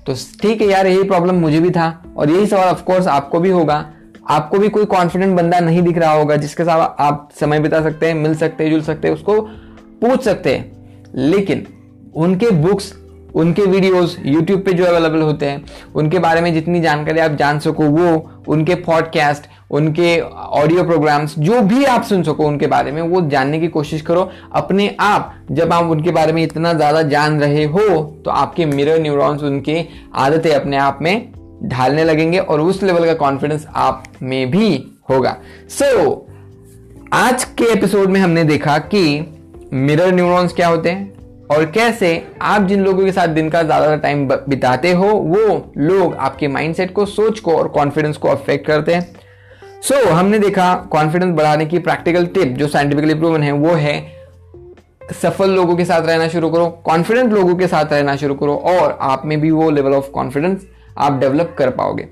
तो 0.07 0.15
ठीक 0.43 0.61
है 0.61 0.69
यार, 0.69 0.87
यही 0.87 1.03
प्रॉब्लम 1.03 1.35
मुझे 1.35 1.61
भी 1.61 1.71
था 1.71 2.15
और 2.17 2.31
यही 2.31 2.47
सवाल 2.47 2.69
ऑफकोर्स 2.69 3.07
आपको 3.07 3.41
भी 3.41 3.51
होगा। 3.51 3.91
आपको 4.31 4.59
भी 4.59 4.69
कोई 4.69 4.85
कॉन्फिडेंट 4.85 5.37
बंदा 5.37 5.61
नहीं 5.61 5.83
दिख 5.83 5.99
रहा 5.99 6.13
होगा 6.13 6.37
जिसके 6.37 6.65
साथ 6.65 7.03
आप 7.03 7.29
समय 7.41 7.61
बिता 7.61 7.83
सकते 7.83 8.07
हैं, 8.07 8.15
मिल 8.15 8.35
सकते 8.35 8.65
हैं, 8.65 8.71
जुल 8.71 8.83
सकते 8.83 9.09
हैं, 9.09 9.15
उसको 9.15 9.41
पूछ 10.01 10.23
सकते 10.23 10.55
हैं। 10.55 10.73
लेकिन 11.15 11.67
उनके 12.15 12.51
बुक्स 12.51 12.95
उनके 13.35 13.63
वीडियोस 13.63 14.17
यूट्यूब 14.27 14.61
पे 14.61 14.73
जो 14.73 14.85
अवेलेबल 14.85 15.21
होते 15.21 15.47
हैं, 15.47 15.65
उनके 15.95 16.19
बारे 16.19 16.41
में 16.41 16.55
जितनी 16.55 16.81
जानकारी 16.81 17.21
आप 17.21 17.33
जान 17.33 17.59
सको 17.59 17.83
वो, 17.83 18.31
उनके 18.49 18.75
पॉडकास्ट 18.75 19.43
उनके 19.73 20.19
ऑडियो 20.21 20.85
प्रोग्राम्स 20.85 21.39
जो 21.39 21.61
भी 21.63 21.85
आप 21.85 22.03
सुन 22.05 22.23
सको 22.23 22.47
उनके 22.47 22.67
बारे 22.67 22.93
में 22.93 23.01
वो 23.03 23.21
जानने 23.29 23.61
की 23.61 23.69
कोशिश 23.69 24.03
करो। 24.03 24.29
अपने 24.53 24.89
आप 25.01 25.35
जब 25.51 25.73
आप 25.73 25.91
उनके 25.91 26.11
बारे 26.11 26.33
में 26.33 26.43
इतना 26.43 26.73
ज़्यादा 26.73 27.03
जान 27.05 27.41
रहे 27.41 27.65
हो 27.67 28.03
तो 28.25 28.31
आपके 28.31 28.67
मिरर 28.67 29.01
न्यूरॉन्स 29.03 29.43
उनके 29.43 29.85
आदतें 30.17 30.51
अपने 30.51 30.77
आप 30.79 30.99
में 31.03 31.33
ढालने 31.65 32.05
लगेंगे 32.05 32.39
और 32.39 32.61
उस 32.61 32.83
लेवल 32.83 33.07
का 33.07 33.15
कॉन्फिडेंस 33.17 33.67
आप 33.69 34.05
में 34.23 34.51
भी 34.51 34.69
होगा। 35.11 35.37
सो 35.71 35.85
so, 35.97 36.21
आज 37.15 37.45
के 37.45 37.73
एपिसोड 37.73 38.11
में 38.11 38.21
हमने 38.21 38.45
देखा 38.45 38.77
कि 38.95 39.03
मिरर 39.73 40.13
न्यूरॉन्स 40.15 40.53
क्या 40.53 40.69
होते 40.69 40.91
हैं 40.91 41.11
और 41.51 41.65
कैसे 41.71 42.11
आप 42.43 42.63
जिन 42.63 42.85
लोगों 42.85 43.05
के 43.05 43.13
साथ 43.13 43.29
दिन 43.29 43.49
का 43.51 43.63
ज़्यादा 43.63 43.97
टाइम 43.97 44.27
बिताते 44.29 44.93
हो 44.93 45.07
वो 45.07 45.73
लोग 45.79 46.15
आपके 46.17 46.49
माइंडसेट 46.49 46.93
को 46.95 47.07
सोच 47.07 47.41
को 47.41 47.57
और 47.57 47.69
कॉन्फिडेंस 47.69 48.17
को 48.17 48.29
अफेक्ट 48.29 48.67
करते 48.67 48.95
हैं। 48.95 49.22
सो 49.83 49.95
so, 49.95 50.09
हमने 50.09 50.39
देखा 50.39 50.75
कॉन्फिडेंस 50.91 51.35
बढ़ाने 51.35 51.65
की 51.67 51.79
प्रैक्टिकल 51.79 52.27
टिप 52.27 52.49
जो 52.49 52.67
साइंटिफिकली 52.69 53.15
प्रूवन 53.15 53.43
है 53.43 53.53
वो 53.53 53.73
है 53.75 53.95
सफल 55.13 55.51
लोगों 55.51 55.77
के 55.77 55.85
साथ 55.85 56.07
रहना 56.07 56.29
शुरू 56.29 56.51
करो 56.51 56.67
कॉन्फिडेंट 56.85 57.33
लोगों 57.33 57.55
के 57.57 57.67
साथ 57.67 57.93
रहना 57.93 58.15
शुरू 58.17 58.35
करो 58.35 58.55
और 58.67 58.97
आप 59.03 59.23
में 59.27 59.41
भी 59.41 59.51
वो 59.51 59.71
लेवल 59.71 59.95
ऑफ़ 59.95 60.11
कॉन्फिडेंस 60.11 60.67
आप 60.99 61.19
डेवलप 61.21 61.55
कर 61.59 61.71
पाओगे। 61.71 62.07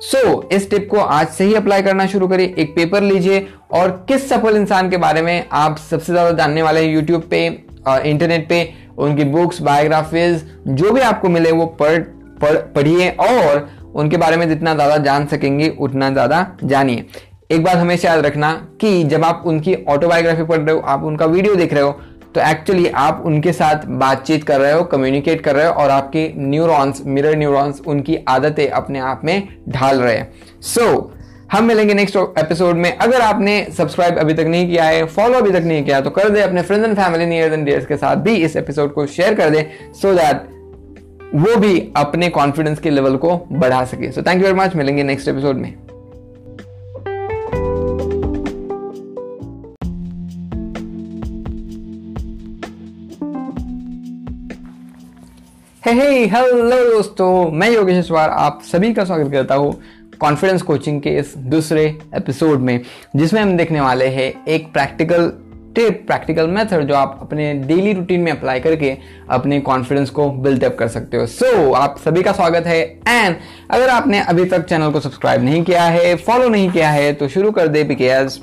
सो 0.00 0.18
so, 0.18 0.52
इस 0.52 0.70
टिप 0.70 0.88
को 0.90 0.98
आज 0.98 1.28
से 1.28 1.44
ही 1.44 1.54
अप्लाई 1.54 1.82
करना 1.82 2.06
शुरू 2.06 2.28
करिए। 2.28 2.54
एक 2.58 2.74
पेपर 2.76 3.02
लीजिए 3.02 3.46
और 3.72 3.90
किस 4.08 4.28
सफल 4.28 4.56
इंसान 4.56 4.90
के 4.90 4.96
बारे 4.96 5.22
में 5.22 5.44
आप 5.54 5.78
सबसे 5.90 6.12
ज़्यादा 6.12 6.30
जानने 6.32 6.62
वाले 6.62 6.80
हैं 6.80 6.92
यूट्यूब 6.92 7.28
पे 7.30 7.46
इंटरनेट 7.46 8.48
पे 8.48 8.68
उनकी 8.98 9.24
बुक्स 9.26 9.60
बायोग्राफीज 9.62 10.44
जो 10.68 10.92
भी 10.92 11.00
आपको 11.02 11.28
मिले 11.28 11.52
वो 11.52 11.66
पढ़ 11.80 12.02
पढ़िए 12.42 13.08
और 13.10 13.68
उनके 13.96 14.16
बारे 14.16 14.36
में 14.36 14.48
जितना 14.48 14.74
ज़्यादा 14.74 14.96
जान 15.04 15.26
सकेंगे 15.26 15.68
उतना 15.80 16.10
ज़्यादा 16.10 16.46
जानिए। 16.64 17.04
एक 17.50 17.64
बात 17.64 17.76
हमेशा 17.76 18.08
याद 18.08 18.24
रखना 18.26 18.52
कि 18.80 19.02
जब 19.04 19.24
आप 19.24 19.42
उनकी 19.46 19.74
ऑटोबायोग्राफी 19.88 20.44
पढ़ 20.44 20.60
रहे 20.60 20.74
हो 20.74 20.80
आप 20.82 21.04
उनका 21.04 21.26
वीडियो 21.26 21.54
देख 21.54 21.72
रहे 21.72 21.82
हो 21.82 21.90
तो 22.34 22.40
एक्चुअली 22.40 22.86
आप 22.96 23.22
उनके 23.26 23.52
साथ 23.52 23.84
बातचीत 23.98 24.44
कर 24.44 24.60
रहे 24.60 24.72
हो 24.72 24.82
कम्युनिकेट 24.84 25.40
कर 25.40 25.54
रहे 25.56 25.66
हो 25.66 25.72
और 25.72 25.90
आपके 25.90 26.30
न्यूरॉन्स 26.38 27.02
मिरर 27.06 27.36
न्यूरॉन्स 27.38 27.80
उनकी 27.86 28.18
आदतें 28.28 28.68
अपने 28.68 28.98
आप 29.00 29.20
में 29.24 29.48
ढाल 29.68 30.00
रहे 30.00 30.16
हैं। 30.16 30.32
सो 30.62 30.80
so, 30.82 31.04
हम 31.52 31.64
मिलेंगे 31.64 31.94
नेक्स्ट 31.94 32.16
एपिसोड 32.16 32.76
में। 32.76 32.90
अगर 32.92 33.20
आपने 33.20 33.66
सब्सक्राइब 33.76 34.18
अभी 34.18 34.34
तक 34.34 34.46
नहीं 34.46 34.68
किया 34.68 34.84
है 34.84 35.04
फॉलो 35.06 35.38
अभी 35.38 35.50
तक 35.50 35.64
नहीं 35.64 35.84
किया 35.84 36.00
तो 36.00 36.10
कर 36.10 36.28
दे 36.28 36.40
अपने 36.40 36.62
friends 36.62 36.88
and 36.88 36.96
family 36.96 37.26
near 37.26 37.52
and 37.52 37.64
dears 37.66 37.86
के 37.86 37.96
साथ 37.96 38.16
भी 38.24 38.34
इस 38.36 38.56
एपिसोड 38.56 38.92
को 38.94 39.06
शेयर 39.08 39.34
कर 39.34 39.50
दे 39.50 39.66
सो 39.92 40.08
so 40.08 40.16
दैट 40.18 40.55
वो 41.34 41.56
भी 41.56 41.92
अपने 41.96 42.28
कॉन्फिडेंस 42.28 42.78
के 42.78 42.90
लेवल 42.90 43.16
को 43.16 43.36
बढ़ा 43.52 43.84
सके। 43.84 44.10
So 44.12 44.22
thank 44.22 44.36
you 44.36 44.42
very 44.42 44.54
much 44.54 44.76
मिलेंगे 44.76 45.02
नेक्स्ट 45.02 45.28
एपिसोड 45.28 45.56
में। 45.56 45.74
हे 55.86 56.26
हेलो 56.26 56.94
दोस्तों। 56.94 57.50
मैं 57.50 57.70
योगेश 57.70 58.12
आप 58.12 58.60
सभी 58.62 58.94
का 58.94 59.04
स्वागत 59.04 59.32
करता 59.32 59.54
हूँ 59.54 59.80
कॉन्फिडेंस 60.20 60.62
कोचिंग 60.62 61.00
के 61.00 61.10
इस 61.10 61.36
दूसरे 61.38 61.98
एपिसोड 62.14 62.60
में, 62.60 62.80
जिसमें 63.16 63.40
हम 63.42 63.56
देखने 63.56 63.80
वाले 63.80 64.06
हैं 64.06 64.44
एक 64.46 64.72
प्रैक्टिकल 64.72 65.32
टिप 65.76 66.04
प्रैक्टिकल 66.06 66.46
मेथड 66.46 66.82
जो 66.82 66.94
आप 66.94 67.18
अपने 67.22 67.54
डेली 67.54 67.92
रूटीन 67.92 68.20
में 68.20 68.32
अप्लाई 68.32 68.60
करके 68.60 68.96
अपने 69.30 69.60
कॉन्फिडेंस 69.60 70.10
को 70.10 70.30
बिल्ड 70.30 70.64
अप 70.64 70.76
कर 70.78 70.88
सकते 70.88 71.16
हो। 71.16 71.26
सो 71.26 71.70
so, 71.70 71.74
आप 71.74 71.98
सभी 72.04 72.22
का 72.22 72.32
स्वागत 72.32 72.66
है। 72.66 73.00
एंड 73.08 73.36
अगर 73.70 73.88
आपने 73.88 74.20
अभी 74.20 74.44
तक 74.44 74.64
चैनल 74.64 74.90
को 74.90 75.00
सब्सक्राइब 75.00 75.44
नहीं 75.44 75.62
किया 75.64 75.84
है 75.84 76.14
फॉलो 76.16 76.48
नहीं 76.48 76.70
किया 76.70 76.90
है 76.90 77.12
तो 77.12 77.28
शुरू 77.28 77.50
कर 77.50 77.68
दे 77.68 77.84
बिकॉज़ 77.84 78.38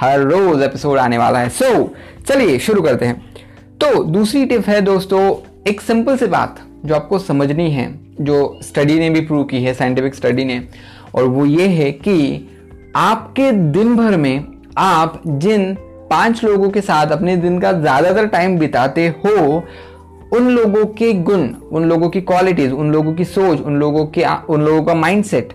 हर 0.00 0.20
रोज 0.20 0.62
एपिसोड 0.62 0.98
आने 0.98 1.18
वाला 1.18 1.38
है। 1.38 1.48
सो 1.48 1.64
so, 1.64 1.88
चलिए 2.28 2.58
शुरू 2.58 2.82
करते 2.82 3.06
हैं। 3.06 3.34
तो 3.80 4.04
दूसरी 4.04 4.46
टिप 4.46 4.68
है 4.68 4.80
दोस्तों 4.80 5.36
एक 5.70 5.80
सिंपल 5.80 6.16
सी 6.16 6.26
बात 6.26 6.60
जो 6.84 6.94
आपको 6.94 7.18
समझनी 7.18 7.70
है 7.70 8.00
जो 8.20 8.60
स्टडी 8.62 8.98
ने 8.98 9.10
भी 9.10 9.20
प्रूव 9.20 9.44
की 9.44 9.62
है 9.62 9.74
साइंटिफिक 9.74 10.14
स्टडी 10.14 10.44
ने 10.44 10.68
और 11.14 11.24
वो 11.24 11.46
ये 11.46 11.66
है 11.66 11.92
कि 11.92 12.48
आपके 12.96 13.52
दिन 13.52 13.96
भर 13.96 14.16
में 14.16 14.44
आप 14.78 15.22
जिन 15.26 15.76
पाँच 16.10 16.44
लोगों 16.44 16.70
के 16.70 16.80
साथ 16.80 17.06
अपने 17.06 17.36
दिन 17.36 17.58
का 17.60 17.72
ज़्यादातर 17.72 18.26
टाइम 18.26 18.58
बिताते 18.58 19.06
हो, 19.08 19.64
उन 20.32 20.48
लोगों 20.48 20.84
के 20.86 21.12
गुण, 21.12 21.48
उन 21.72 21.84
लोगों 21.84 22.08
की 22.08 22.20
क्वालिटीज 22.20 22.72
उन 22.72 22.92
लोगों 22.92 23.14
की 23.14 23.24
सोच, 23.24 23.60
उन 23.60 23.76
लोगों 23.76 24.06
के 24.06 24.24
उन 24.48 24.62
लोगों 24.62 24.82
का 24.82 24.94
माइंडसेट 24.94 25.52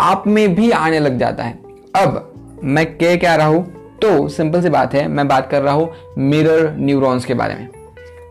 आप 0.00 0.24
में 0.26 0.54
भी 0.54 0.70
आने 0.70 1.00
लग 1.00 1.18
जाता 1.18 1.44
है। 1.44 1.58
अब 1.96 2.60
मैं 2.64 2.86
कह 2.98 3.16
क्या 3.16 3.34
रहा 3.36 3.46
हूँ? 3.46 3.64
तो 4.02 4.28
सिंपल 4.28 4.62
सी 4.62 4.68
बात 4.68 4.94
है, 4.94 5.06
मैं 5.08 5.28
बात 5.28 5.50
कर 5.50 5.62
रहा 5.62 5.74
हूँ 5.74 5.90
मिरर 6.18 6.74
न्यूरॉन्स 6.78 7.24
के 7.24 7.34
बारे 7.34 7.54
में। 7.54 7.68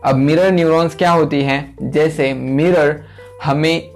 अब 0.04 0.16
मिरर 0.16 0.52
न्यूरॉन्स 0.52 0.94
क्या 0.96 1.10
होती 1.10 1.42
हैं? 1.42 1.76
जैसे 1.82 2.32
मिरर 2.34 3.00
हमें 3.44 3.95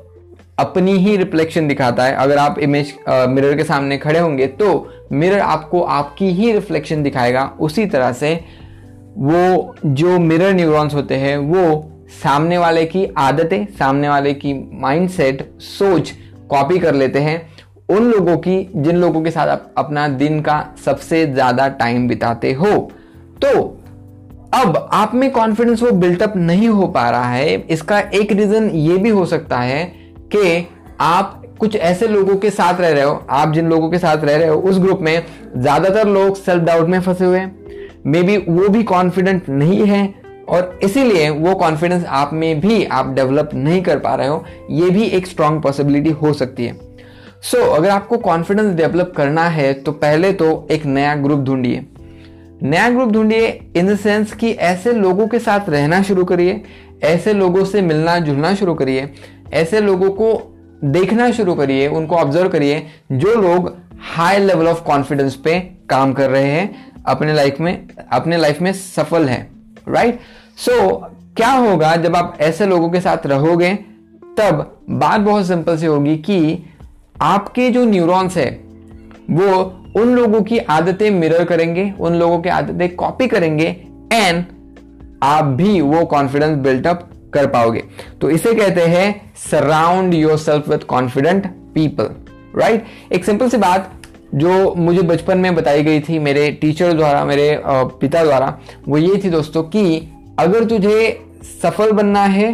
अपनी 0.60 0.92
ही 0.98 1.16
रिफ्लेक्शन 1.16 1.68
दिखाता 1.68 2.04
है। 2.04 2.14
अगर 2.16 2.38
आप 2.38 2.58
इमेज 2.60 2.94
मिरर 3.08 3.56
के 3.56 3.64
सामने 3.64 3.98
खड़े 3.98 4.18
होंगे 4.18 4.46
तो 4.48 4.88
मिरर 5.12 5.40
आपको 5.40 5.80
आपकी 5.82 6.30
ही 6.30 6.52
रिफ्लेक्शन 6.52 7.02
दिखाएगा। 7.02 7.44
उसी 7.60 7.86
तरह 7.86 8.12
से 8.14 8.34
वो 9.10 9.74
जो 9.86 10.18
मिरर 10.20 10.52
न्यूरॉन्स 10.54 10.94
होते 10.94 11.14
हैं, 11.16 11.36
वो 11.38 11.90
सामने 12.14 12.58
वाले 12.58 12.84
की 12.86 13.06
आदतें, 13.18 13.64
सामने 13.68 14.08
वाले 14.08 14.34
की 14.34 14.54
माइंडसेट 14.80 15.48
सोच 15.60 16.12
कॉपी 16.50 16.78
कर 16.78 16.94
लेते 16.94 17.18
हैं। 17.20 17.40
उन 17.88 18.04
लोगों 18.04 18.36
की, 18.38 18.68
जिन 18.74 18.96
लोगों 18.96 19.22
के 19.22 19.30
साथ 19.30 19.48
आप 19.48 19.74
अपना 19.78 20.06
दिन 20.08 20.40
का 20.40 20.64
सबसे 20.84 21.26
ज़्यादा 21.26 21.68
टाइम 21.70 22.08
बिताते 22.08 22.52
हो। 22.52 22.76
तो 23.42 23.58
अब 24.54 24.88
आप 24.92 25.14
में 25.14 25.30
कॉन्फिडेंस 25.30 25.82
वो 25.82 25.90
बिल्टअप 25.92 26.36
नहीं 26.36 26.68
हो 26.68 26.86
पा 26.88 27.08
रहा 27.10 27.30
है। 27.30 27.54
इसका 27.68 27.98
एक 28.00 28.32
रीजन 28.32 28.68
ये 28.70 28.96
भी 28.98 29.08
हो 29.10 29.24
सकता 29.26 29.58
है 29.58 29.82
कि 30.30 30.66
आप 31.00 31.36
कुछ 31.60 31.76
ऐसे 31.76 32.08
लोगों 32.08 32.36
के 32.36 32.50
साथ 32.50 32.80
रह 32.80 32.90
रहे 32.90 33.02
हो 33.02 33.22
आप 33.30 33.52
जिन 33.52 33.68
लोगों 33.68 33.90
के 33.90 33.98
साथ 33.98 34.24
रह 34.24 34.36
रहे 34.36 34.48
हो 34.48 34.56
उस 34.60 34.78
ग्रुप 34.78 35.00
में 35.00 35.22
ज़्यादातर 35.56 36.08
लोग 36.08 36.36
सेल्फ 36.36 36.62
डाउट 36.64 36.88
में 36.88 37.00
फंसे 37.00 37.24
हुए 37.24 37.38
हैं। 37.38 38.00
मे 38.06 38.22
बी 38.22 38.36
वो 38.38 38.68
भी 38.68 38.82
कॉन्फिडेंट 38.84 39.48
नहीं 39.48 39.86
है 39.86 40.02
और 40.48 40.78
इसीलिए 40.82 41.28
वो 41.30 41.54
कॉन्फिडेंस 41.54 42.04
आप 42.04 42.30
में 42.32 42.60
भी 42.60 42.84
आप 42.84 43.12
डेवलप 43.14 43.50
नहीं 43.54 43.82
कर 43.82 43.98
पा 43.98 44.14
रहे 44.14 44.28
हो। 44.28 44.44
ये 44.70 44.90
भी 44.90 45.02
एक 45.04 45.26
स्ट्रॉन्ग 45.26 45.62
पॉसिबिलिटी 45.62 46.10
हो 46.12 46.32
सकती 46.32 46.64
है। 46.64 46.78
सो 47.42 47.56
so, 47.56 47.76
अगर 47.76 47.88
आपको 47.88 48.18
कॉन्फिडेंस 48.18 48.74
डेवलप 48.76 49.12
करना 49.16 49.44
है 49.48 49.72
तो 49.74 49.92
पहले 49.94 50.32
तो 50.32 50.68
एक 50.70 50.86
नया 50.86 51.14
ग्रुप 51.16 51.40
ढूंढिए। 51.40 51.84
नया 52.62 52.88
ग्रुप 52.90 53.12
ढूंढिए 53.12 53.46
इन 53.76 53.86
द 53.86 53.96
सेंस 53.96 54.32
कि 54.32 54.50
ऐसे 54.52 54.92
लोगों 54.92 55.26
के 55.28 55.38
साथ 55.38 55.68
रहना 55.68 56.02
शुरू 56.02 56.24
करिए 56.24 56.60
ऐसे 57.04 57.32
लोगों 57.32 57.64
से 57.64 57.82
मिलना 57.82 58.18
जुलना 58.18 58.54
शुरू 58.54 58.74
करिए 58.74 59.08
ऐसे 59.54 59.80
लोगों 59.80 60.10
को 60.10 60.32
देखना 60.84 61.30
शुरू 61.30 61.54
करिए 61.54 61.88
उनको 61.88 62.16
ऑब्ज़र्व 62.16 62.48
करिए 62.48 62.86
जो 63.12 63.34
लोग 63.34 63.74
हाई 64.16 64.38
लेवल 64.38 64.68
ऑफ़ 64.68 64.82
कॉन्फिडेंस 64.84 65.34
पे 65.34 65.58
काम 65.90 66.12
कर 66.12 66.30
रहे 66.30 66.50
हैं 66.50 66.92
अपने 67.06 67.34
लाइफ 67.34 67.60
में 67.60 67.88
अपने 68.12 68.36
लाइफ 68.36 68.60
में 68.60 68.72
सफल 68.72 69.28
है 69.28 69.40
राइट 69.88 70.20
सो 70.56 70.72
so, 70.72 71.10
क्या 71.36 71.50
होगा 71.50 71.94
जब 71.96 72.16
आप 72.16 72.36
ऐसे 72.40 72.66
लोगों 72.66 72.90
के 72.90 73.00
साथ 73.00 73.26
रहोगे 73.26 73.74
तब 74.38 74.80
बात 74.90 75.20
बहुत 75.20 75.46
सिंपल 75.46 75.76
सी 75.76 75.86
होगी 75.86 76.16
कि 76.18 76.64
आपके 77.22 77.70
जो 77.70 77.84
न्यूरॉन्स 77.84 78.36
है 78.36 78.50
वो 79.30 79.60
उन 79.96 80.14
लोगों 80.14 80.42
की 80.42 80.58
आदतें 80.70 81.10
मिरर 81.10 81.44
करेंगे 81.44 81.92
उन 82.00 82.14
लोगों 82.14 82.40
की 82.40 82.48
आदतें 82.48 82.94
कॉपी 82.96 83.26
करेंगे 83.26 83.66
एंड 84.12 84.44
आप 85.22 85.44
भी 85.44 85.80
वो 85.80 86.04
कॉन्फिडेंस 86.06 86.56
बिल्टअप 86.58 87.08
कर 87.32 87.46
पाओगे। 87.46 87.82
तो 88.20 88.30
इसे 88.30 88.54
कहते 88.54 88.84
हैं 88.86 89.32
surround 89.50 90.14
yourself 90.38 90.68
with 90.68 90.86
confident 90.88 91.46
people 91.74 92.10
right 92.56 92.86
एक 93.12 93.24
सिंपल 93.24 93.48
सी 93.48 93.56
बात 93.58 93.90
जो 94.34 94.74
मुझे 94.76 95.02
बचपन 95.02 95.38
में 95.38 95.54
बताई 95.54 95.82
गई 95.82 96.00
थी 96.00 96.18
मेरे 96.18 96.50
टीचर 96.52 96.92
द्वारा, 96.92 97.24
मेरे 97.24 97.60
पिता 97.64 98.22
द्वारा, 98.24 98.58
वो 98.88 98.98
ये 98.98 99.20
थी 99.24 99.30
दोस्तों 99.30 99.62
कि 99.64 100.08
अगर 100.38 100.64
तुझे 100.64 101.26
सफल 101.62 101.92
बनना 101.92 102.22
है 102.24 102.52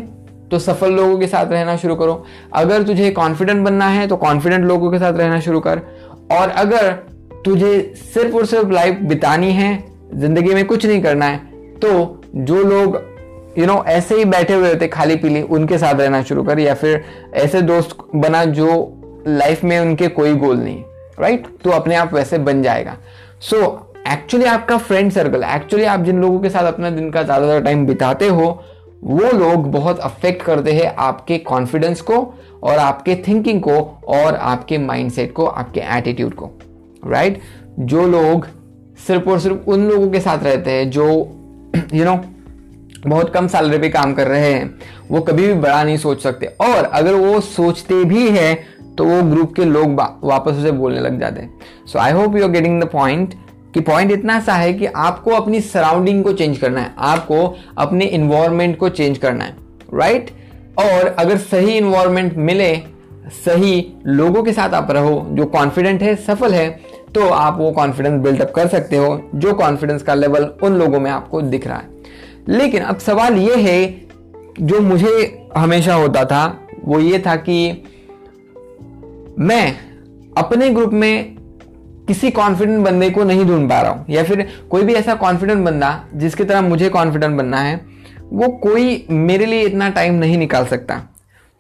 तो 0.51 0.59
सफल 0.59 0.93
लोगों 0.93 1.19
के 1.19 1.27
साथ 1.27 1.53
रहना 1.53 1.77
शुरू 1.77 1.95
करो। 1.97 2.25
अगर 2.55 2.83
तुझे 2.83 3.11
कॉन्फिडेंट 3.11 3.65
बनना 3.65 3.89
है 3.89 4.07
तो 4.09 4.17
कॉन्फिडेंट 4.17 4.65
लोगों 4.65 4.91
के 4.91 4.99
साथ 4.99 5.13
रहना 5.15 5.41
शुरू 5.41 5.61
कर। 5.61 5.81
और 6.33 6.49
अगर 6.51 6.93
तुझे 7.45 7.95
सिर्फ़ 8.15 8.37
और 8.37 8.47
सिर्फ़ 8.47 8.71
लाइफ 8.71 8.99
बितानी 9.03 9.53
है, 9.53 9.85
ज़िंदगी 10.15 10.55
में 10.55 10.65
कुछ 10.67 10.87
नहीं 10.87 11.03
करना 11.03 11.27
है 11.27 11.39
तो 11.77 12.23
जो 12.37 12.63
लोग 12.65 12.97
यू 13.59 13.65
you 13.65 13.73
नो 13.73 13.75
know, 13.75 13.87
ऐसे 13.87 14.15
ही 14.15 14.25
बैठे 14.25 14.55
हुए 14.55 14.69
रहते 14.69 14.89
खाली 14.89 15.17
पीली 15.17 15.43
उनके 15.43 15.79
साथ 15.79 15.95
रहना 15.95 16.23
शुरू 16.23 16.43
कर 16.43 16.59
या 16.59 16.75
फिर 16.75 17.05
ऐसे 17.35 17.63
दोस्त 17.63 17.97
बना 18.17 18.45
जो 18.53 18.69
लाइफ 19.29 19.65
में 19.65 19.79
उनके 19.81 20.09
कोई 20.09 20.35
गोल 20.35 20.57
नहीं 20.57 20.83
राइट 21.21 21.47
तो 21.65 21.71
अपने 21.71 21.95
आप 21.95 22.15
वैसे 22.15 22.39
बन 22.39 22.63
जाएगा 22.63 22.97
सो 23.41 23.59
एक्चुअली 24.09 24.47
आपका 24.47 24.77
फ्रेंड 24.79 25.13
सर्कल 25.13 25.45
एक्चुअली 25.45 25.85
आप 25.85 26.01
जिन 26.01 26.21
लोगों 26.21 26.41
के 26.41 26.51
साथ 26.51 26.65
अपना 26.65 26.91
दिन 26.91 27.11
का 27.11 27.23
ज़्यादातर 27.23 27.65
टाइम 27.65 27.87
बिताते 27.87 28.29
हो 28.29 28.49
वो 29.05 29.31
लोग 29.39 29.71
बहुत 29.73 29.99
अफेक्ट 30.01 30.43
करते 30.43 30.73
हैं 30.73 30.95
आपके 30.99 31.39
कॉन्फिडेंस 31.39 32.01
को 32.01 32.17
और 32.63 32.79
आपके 32.79 33.17
थिंकिंग 33.29 33.61
को 33.63 33.79
और 34.09 34.35
आपके 34.35 34.79
माइंडसेट 34.79 35.33
को 35.33 35.47
आपके 35.47 35.81
एटीट्यूड 35.99 36.35
को 36.35 36.51
राइट 37.07 37.35
right? 37.35 37.45
जो 37.81 38.07
लोग 38.07 38.47
सिर्फ़ 39.07 39.29
और 39.31 39.41
सिर्फ़ 39.41 39.71
उन 39.71 39.89
लोगों 39.89 40.11
के 40.11 40.21
साथ 40.21 40.45
रहते 40.45 40.71
हैं 40.71 40.91
जो 40.91 41.07
यू 41.07 41.83
you 41.95 42.05
नो 42.05 42.15
know, 42.15 42.25
बहुत 43.07 43.33
कम 43.35 43.47
सैलरी 43.47 43.79
पे 43.79 43.89
काम 43.89 44.15
कर 44.15 44.29
रहे 44.29 44.53
हैं। 44.53 44.75
वो 45.11 45.21
कभी 45.21 45.47
भी 45.47 45.55
बड़ा 45.55 45.83
नहीं 45.85 45.97
सोच 45.97 46.23
सकते। 46.23 46.47
और 46.47 46.85
अगर 46.85 47.15
वो 47.15 47.41
सोचते 47.41 48.03
भी 48.05 48.29
हैं 48.31 48.57
तो 48.97 49.05
वो 49.05 49.23
ग्रुप 49.31 49.55
के 49.55 49.65
लोग 49.65 50.01
वापस 50.25 50.53
उसे 50.53 50.71
बोलने 50.73 51.01
लग 51.01 51.21
जाते 51.21 51.41
हैं। 51.41 51.59
So 51.87 51.99
I 51.99 52.13
hope 52.13 52.37
you 52.37 52.45
are 52.45 52.51
getting 52.51 52.83
the 52.83 52.87
point 52.87 53.35
कि 53.75 53.81
पॉइंट 53.81 54.13
इतना 54.13 54.39
सा 54.41 54.55
है 54.55 54.73
कि 54.75 54.87
आपको 54.87 55.31
अपनी 55.31 55.61
सराउंडिंग 55.61 56.23
को 56.25 56.33
चेंज 56.33 56.59
करना 56.59 56.81
है। 56.81 56.93
आपको 56.99 57.57
अपने 57.79 58.05
इन्वायरमेंट 58.05 58.77
को 58.79 58.89
चेंज 58.89 59.19
करना 59.19 59.45
है। 59.45 59.57
Right 59.95 60.27
right? 60.27 60.85
और 60.85 61.07
अगर 61.09 61.37
सही 61.37 61.77
इन्वायरमेंट 61.79 62.37
मिले, 62.37 62.75
सही 63.45 63.93
लोगों 64.07 64.43
के 64.43 64.53
साथ 64.53 64.75
आप 64.75 64.91
रहो, 64.91 65.27
जो 65.31 65.45
कॉन्फिडेंट 65.47 66.03
है, 66.03 66.15
सफल 66.17 66.55
है 66.55 66.69
तो 67.15 67.29
आप 67.29 67.59
वो 67.59 67.71
कॉन्फिडेंस 67.73 68.21
बिल्डअप 68.23 68.53
कर 68.55 68.69
सकते 68.69 68.97
हो। 68.97 69.31
जो 69.35 69.53
कॉन्फिडेंस 69.55 70.03
का 70.03 70.15
लेवल 70.15 70.45
उन 70.63 70.73
लोगों 70.73 71.01
में 71.01 71.11
आपको 71.11 71.41
दिख 71.43 71.67
रहा 71.67 71.77
है। 71.77 71.89
लेकिन 72.49 72.83
अब 72.83 72.99
सवाल 72.99 73.35
ये 73.35 73.57
है, 73.57 74.07
जो 74.61 74.81
मुझे 74.81 75.49
हमेशा 75.57 75.95
होता 75.95 76.25
था, 76.25 76.69
वो 76.85 77.01
ये 77.01 77.19
था 77.19 77.37
कि 77.37 77.85
मैं 79.39 79.77
अपने 80.39 80.71
ग्रुप 80.71 80.93
में 80.93 81.37
किसी 82.09 82.31
कॉन्फिडेंट 82.31 82.85
बंदे 82.85 83.11
को 83.11 83.25
नहीं 83.25 83.45
ढूंढ 83.45 83.71
पा 83.71 83.81
रहा 83.81 83.91
हूँ। 83.91 84.07
या 84.11 84.25
फिर 84.25 84.49
कोई 84.71 84.83
भी 84.83 84.95
ऐसा 84.95 85.15
कॉन्फिडेंट 85.15 85.65
बंदा, 85.65 86.05
जिसकी 86.15 86.45
तरह 86.45 86.61
मुझे 86.61 86.89
कॉन्फिडेंट 86.89 87.39
बनना 87.39 87.57
है, 87.57 87.87
वो 88.33 88.49
कोई 88.49 89.07
मेरे 89.11 89.47
लिए 89.47 89.61
इतना 89.61 89.89
टाइम 89.89 90.15
नहीं 90.15 90.39
निकाल 90.39 90.67
सकता। 90.67 90.95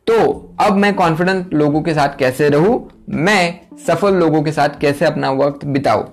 तो 0.07 0.16
अब 0.61 0.72
मैं 0.72 0.94
कॉन्फिडेंट 0.94 1.55
लोगों 1.55 1.83
के 1.83 1.94
साथ 1.94 2.18
कैसे 2.18 2.49
रहूँ? 2.49 2.90
मैं 3.11 3.61
सफल 3.87 4.14
लोगों 4.14 4.42
के 4.42 4.53
साथ 4.53 4.68
कैसे 4.81 5.05
अपना 5.05 5.31
वक्त 5.31 5.64
बिताऊं? 5.64 6.05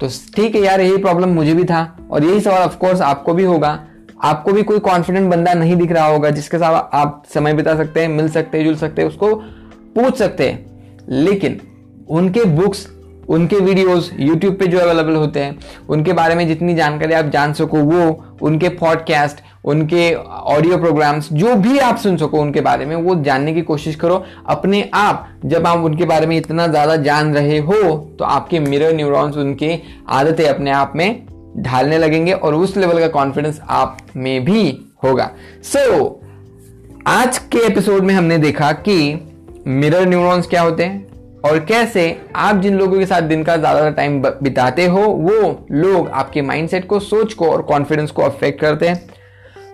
तो 0.00 0.08
ठीक 0.36 0.54
है 0.54 0.60
यार, 0.62 0.80
यही 0.80 0.96
प्रॉब्लम 0.96 1.28
मुझे 1.28 1.54
भी 1.54 1.64
था। 1.64 1.96
और 2.10 2.24
यही 2.24 2.40
सवाल 2.40 2.62
ऑफकोर्स 2.62 3.00
आपको 3.00 3.34
भी 3.34 3.44
होगा। 3.44 3.84
आपको 4.22 4.52
भी 4.52 4.62
कोई 4.62 4.78
कॉन्फिडेंट 4.80 5.30
बंदा 5.30 5.54
नहीं 5.54 5.76
दिख 5.76 5.92
रहा 5.92 6.06
होगा, 6.06 6.30
जिसके 6.30 6.58
साथ 6.58 6.94
आप 6.94 7.22
समय 7.34 7.54
बिता 7.54 7.76
सकते 7.76 8.00
हैं, 8.00 8.08
मिल 8.08 8.28
सकते 8.30 8.58
हैं, 8.58 8.64
जुल 8.64 8.76
सकते 8.76 9.02
हैं, 9.02 9.08
उसको 9.08 9.34
पूछ 9.96 10.16
सकते 10.16 10.48
हैं। 10.48 11.06
लेकिन 11.08 11.60
उनके 12.10 12.44
बुक्स 12.46 12.88
उनके 13.28 13.56
वीडियोस 13.56 14.10
यूट्यूब 14.18 14.54
पे 14.54 14.66
जो 14.66 14.78
अवेलेबल 14.78 15.14
होते 15.16 15.40
हैं, 15.40 15.58
उनके 15.88 16.12
बारे 16.12 16.34
में 16.34 16.46
जितनी 16.48 16.74
जानकारी 16.74 17.14
आप 17.14 17.26
जान 17.26 17.52
सको, 17.52 17.78
वो 17.78 18.38
उनके 18.42 18.68
पॉडकास्ट 18.70 19.42
उनके 19.64 20.12
ऑडियो 20.14 20.76
प्रोग्राम्स 20.78 21.28
जो 21.32 21.54
भी 21.56 21.78
आप 21.78 21.96
सुन 21.96 22.16
सको 22.16 22.40
उनके 22.40 22.60
बारे 22.60 22.86
में, 22.86 22.94
वो 22.96 23.14
जानने 23.16 23.52
की 23.54 23.62
कोशिश 23.62 23.96
करो। 23.96 24.22
अपने 24.46 24.88
आप, 24.94 25.28
जब 25.44 25.66
आप 25.66 25.84
उनके 25.84 26.04
बारे 26.04 26.26
में 26.26 26.36
इतना 26.36 26.66
ज़्यादा 26.66 26.96
जान 26.98 27.34
रहे 27.34 27.58
हो 27.60 27.96
तो 28.18 28.24
आपके 28.24 28.60
मिरर 28.60 28.94
न्यूरॉन्स 28.96 29.36
उनके 29.36 29.78
आदतें 30.10 30.44
अपने 30.44 30.70
आप 30.70 30.92
में 30.96 31.31
ढालने 31.58 31.98
लगेंगे 31.98 32.32
और 32.32 32.54
उस 32.54 32.76
लेवल 32.76 33.00
का 33.00 33.08
कॉन्फिडेंस 33.08 33.60
आप 33.70 33.98
में 34.16 34.44
भी 34.44 34.78
होगा। 35.04 35.30
सो 35.62 35.98
so, 35.98 36.10
आज 37.06 37.38
के 37.38 37.66
एपिसोड 37.66 38.02
में 38.02 38.14
हमने 38.14 38.38
देखा 38.38 38.72
कि 38.72 38.96
मिरर 39.66 40.06
न्यूरॉन्स 40.08 40.46
क्या 40.46 40.62
होते 40.62 40.84
हैं 40.84 41.40
और 41.40 41.58
कैसे 41.58 42.04
आप 42.36 42.56
जिन 42.56 42.78
लोगों 42.78 42.98
के 42.98 43.06
साथ 43.06 43.22
दिन 43.22 43.42
का 43.44 43.56
ज़्यादा 43.56 43.90
टाइम 43.90 44.20
बिताते 44.22 44.86
हो 44.86 45.00
वो 45.00 45.66
लोग 45.72 46.08
आपके 46.08 46.42
माइंडसेट 46.42 46.86
को 46.86 47.00
सोच 47.00 47.34
को 47.34 47.50
और 47.50 47.62
कॉन्फिडेंस 47.62 48.10
को 48.10 48.22
अफेक्ट 48.22 48.60
करते 48.60 48.88
हैं। 48.88 48.96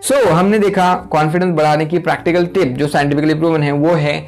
सो 0.01 0.15
so, 0.15 0.27
हमने 0.27 0.59
देखा 0.59 0.95
कॉन्फिडेंस 1.13 1.55
बढ़ाने 1.57 1.87
की 1.87 1.99
प्रैक्टिकल 1.99 2.47
टिप 2.47 2.69
जो 2.69 2.89
साइंटिफिकली 2.89 3.35
प्रूवन 3.35 3.63
है 3.63 3.73
वो 3.73 3.95
है 3.95 4.21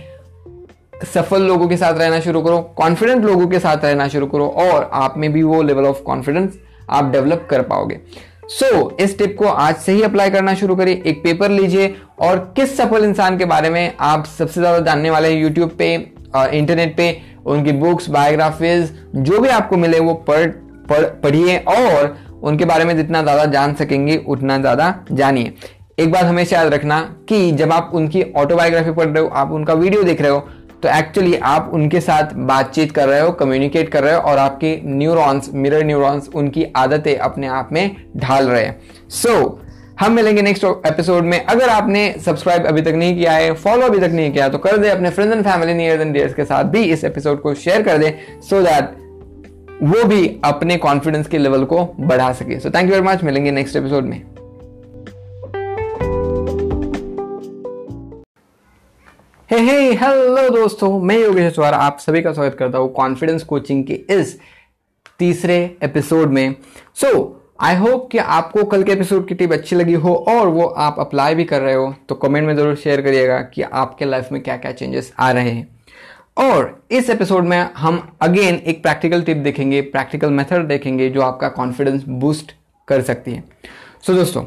सफल 1.15 1.43
लोगों 1.43 1.69
के 1.69 1.77
साथ 1.77 1.99
रहना 1.99 2.21
शुरू 2.21 2.41
करो 2.43 2.61
कॉन्फिडेंट 2.77 3.25
लोगों 3.25 3.47
के 3.49 3.59
साथ 3.59 3.85
रहना 3.85 4.09
शुरू 4.09 4.27
करो 4.27 4.49
और 4.59 4.91
आप 4.95 5.15
में 5.19 5.33
भी 5.33 5.43
वो 5.43 5.63
लेवल 5.63 5.85
ऑफ़ 5.85 6.03
कॉन्फिडेंस 6.03 6.59
आप 6.91 7.11
डेवलप 7.13 7.47
कर 7.51 7.63
पाओगे। 7.63 8.01
सो 8.51 8.67
so, 8.67 9.01
इस 9.01 9.17
टिप 9.19 9.37
को 9.39 9.47
आज 9.47 9.75
से 9.77 9.93
ही 9.93 10.03
अप्लाई 10.03 10.31
करना 10.31 10.55
शुरू 10.55 10.77
करिए। 10.77 11.03
एक 11.07 11.23
पेपर 11.25 11.51
लीजिए 11.51 11.95
और 12.21 12.39
किस 12.57 12.77
सफल 12.77 13.05
इंसान 13.05 13.39
के 13.39 13.45
बारे 13.47 13.71
में 13.71 13.93
आप 14.01 14.25
सबसे 14.29 14.61
ज़्यादा 14.61 14.79
जानने 14.81 15.11
वाले 15.11 15.29
हैं 15.29 15.41
यूट्यूब 15.41 15.77
पे 15.79 15.95
इंटरनेट 16.53 16.97
पे 16.97 17.17
उनकी 17.47 17.73
बुक्स 17.75 18.09
बायोग्राफीज 18.11 18.93
जो 19.17 19.39
भी 19.41 19.49
आपको 19.51 19.77
मिले 19.77 20.01
वो 20.01 20.15
पढ़ 20.29 20.47
पढ़ 20.89 21.05
पढ़िए 21.23 21.57
और 21.69 22.17
उनके 22.43 22.65
बारे 22.65 22.85
में 22.85 22.97
जितना 22.97 23.23
ज़्यादा 23.23 23.45
जान 23.47 23.75
सकेंगे 23.75 24.17
उतना 24.29 24.59
ज़्यादा 24.59 24.95
जानिए। 25.13 25.53
एक 25.99 26.11
बात 26.13 26.25
हमेशा 26.25 26.57
याद 26.57 26.73
रखना 26.75 27.01
कि 27.29 27.51
जब 27.53 27.73
आप 27.73 27.91
उनकी 27.95 28.23
ऑटोबायोग्राफी 28.35 28.93
पढ़ 28.93 29.09
रहे 29.09 29.23
हो 29.23 29.29
आप 29.31 29.51
उनका 29.53 29.75
वीडियो 29.75 30.03
देख 30.03 30.21
रहे 30.21 30.31
हो 30.31 30.47
तो 30.83 30.89
एक्चुअली 30.89 31.35
आप 31.37 31.71
उनके 31.75 32.01
साथ 32.01 32.35
बातचीत 32.47 32.93
कर 32.93 33.09
रहे 33.09 33.21
हो 33.21 33.31
कम्युनिकेट 33.33 33.89
कर 33.89 34.03
रहे 34.03 34.15
हो 34.15 34.21
और 34.21 34.39
आपके 34.39 34.79
न्यूरॉन्स 34.85 35.51
मिरर 35.55 35.85
न्यूरॉन्स 35.85 36.29
उनकी 36.35 36.65
आदतें 36.77 37.17
अपने 37.17 37.47
आप 37.47 37.69
में 37.73 37.97
ढाल 38.17 38.49
रहे 38.49 38.65
हैं। 38.65 38.81
सो 39.09 39.29
so, 39.31 39.59
हम 40.01 40.13
मिलेंगे 40.13 40.43
नेक्स्ट 40.43 40.65
एपिसोड 40.65 41.25
में। 41.25 41.45
अगर 41.45 41.69
आपने 41.69 42.15
सब्सक्राइब 42.25 42.67
अभी 42.67 42.83
तक 42.83 42.95
नहीं 42.95 43.17
किया 43.17 43.33
है 43.33 43.53
फॉलो 43.55 43.87
अभी 43.87 43.99
तक 43.99 44.13
नहीं 44.13 44.33
किया 44.33 44.49
तो 44.49 44.59
कर 44.59 44.77
दे 44.77 44.89
अपने 44.89 45.11
friends 45.11 45.37
and 45.37 45.45
family 45.45 45.75
near 45.75 46.01
and 46.01 46.13
dears 46.13 46.35
के 46.35 46.45
साथ 46.45 46.65
भी 46.65 46.83
इस 46.85 47.05
एपिसोड 47.05 47.43
को 47.43 47.55
शेयर 47.55 47.83
कर 47.83 47.99
दे 47.99 48.17
सो 48.51 48.57
so 48.57 48.67
दैट 48.67 48.99
वो 49.83 50.05
भी 50.05 50.41
अपने 50.45 50.77
कॉन्फिडेंस 50.77 51.27
के 51.27 51.39
लेवल 51.39 51.65
को 51.65 51.85
बढ़ा 52.01 52.33
सके। 52.33 52.59
So 52.61 52.71
thank 52.71 52.85
you 52.85 52.95
very 52.95 53.07
much 53.07 53.25
मिलेंगे 53.25 53.51
नेक्स्ट 53.51 53.77
एपिसोड 53.77 54.05
में। 54.05 54.23
हे 59.51 59.59
हे 59.59 59.95
हेलो 59.99 60.49
दोस्तों 60.51 60.89
मैं 61.01 61.17
योगेश 61.19 61.55
चौहान 61.55 61.75
आप 61.75 61.99
सभी 62.01 62.21
का 62.23 62.33
स्वागत 62.33 62.55
करता 62.55 62.79
हूँ 62.79 62.93
कॉन्फिडेंस 62.95 63.43
कोचिंग 63.45 63.83
के 63.85 63.95
इस 64.11 64.37
तीसरे 65.19 65.57
एपिसोड 65.83 66.33
में। 66.33 66.55
सो 66.95 67.09
आई 67.61 67.77
होप 67.77 68.09
कि 68.13 68.19
आपको 68.19 68.65
कल 68.65 68.83
के 68.83 68.93
एपिसोड 68.93 69.27
की 69.29 69.35
टिप 69.35 69.53
अच्छी 69.53 69.77
लगी 69.77 69.95
हो 69.95 70.15
और 70.29 70.49
वो 70.49 70.67
आप 70.67 70.97
अप्लाई 71.01 71.35
भी 71.35 71.45
कर 71.45 71.61
रहे 71.61 71.75
हो 71.75 71.93
तो 72.09 72.15
कमेंट 72.15 72.47
में 72.47 72.55
ज़रूर 72.57 72.77
शेयर 72.77 73.03
करिएगा 73.03 73.41
कि 73.45 73.63
आपके 73.63 74.05
लाइफ 74.05 74.29
में 74.33 74.43
क्या 74.43 74.57
क्या 74.57 74.73
चेंजेस 74.73 75.13
आ 75.19 75.31
रहे 75.31 75.51
हैं। 75.51 75.69
और 76.39 76.83
इस 76.91 77.11
एपिसोड 77.11 77.45
में 77.45 77.59
हम 77.77 78.01
अगेन 78.21 78.55
एक 78.57 78.83
प्रैक्टिकल 78.83 79.23
टिप 79.23 79.37
देखेंगे 79.37 79.81
प्रैक्टिकल 79.89 80.31
मेथड 80.31 80.69
देखेंगे 80.69 81.09
जो 81.11 81.23
आपका 81.23 81.49
कॉन्फिडेंस 81.49 82.05
बूस्ट 82.09 82.55
कर 82.89 83.03
सकती 83.03 83.33
है। 83.33 83.43
सो 84.07 84.13
so, 84.13 84.19
दोस्तों 84.19 84.43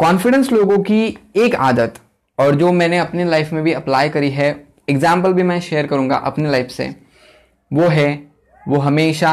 कॉन्फिडेंस 0.00 0.52
लोगों 0.52 0.78
की 0.82 1.06
एक 1.36 1.54
आदत 1.54 2.00
और 2.38 2.54
जो 2.54 2.72
मैंने 2.72 2.98
अपनी 2.98 3.24
लाइफ 3.24 3.52
में 3.52 3.62
भी 3.64 3.72
अप्लाई 3.72 4.08
करी 4.08 4.30
है 4.30 4.48
एग्ज़ाम्पल 4.88 5.32
भी 5.32 5.42
मैं 5.42 5.60
शेयर 5.60 5.86
करूँगा 5.86 6.16
अपनी 6.16 6.50
लाइफ 6.50 6.70
से 6.70 6.94
वो 7.70 7.88
है 7.88 8.08
वो 8.60 8.78
हमेशा 8.78 9.32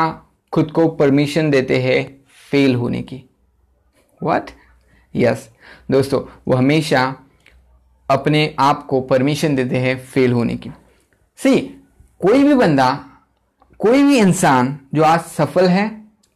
खुद 0.54 0.72
को 0.72 0.88
परमिशन 0.88 1.50
देते 1.52 1.80
हैं 1.82 2.04
फेल 2.52 2.76
होने 2.76 3.02
की। 3.02 3.24
वट 4.22 4.52
यस 5.14 5.40
yes, 5.40 5.92
दोस्तों 5.92 6.22
वो 6.48 6.56
हमेशा 6.56 7.04
अपने 8.10 8.54
आप 8.60 8.86
को 8.86 9.02
परमिशन 9.02 9.56
देते 9.56 9.78
हैं 9.78 9.98
फेल 10.06 10.32
होने 10.34 10.56
की। 10.56 10.70
सी 11.40 11.60
कोई 12.22 12.44
भी 12.44 12.54
बंदा 12.54 12.90
कोई 13.80 14.04
भी 14.04 14.18
इंसान 14.18 14.78
जो 14.96 15.04
आज 15.04 15.20
सफल 15.22 15.68
है 15.68 15.92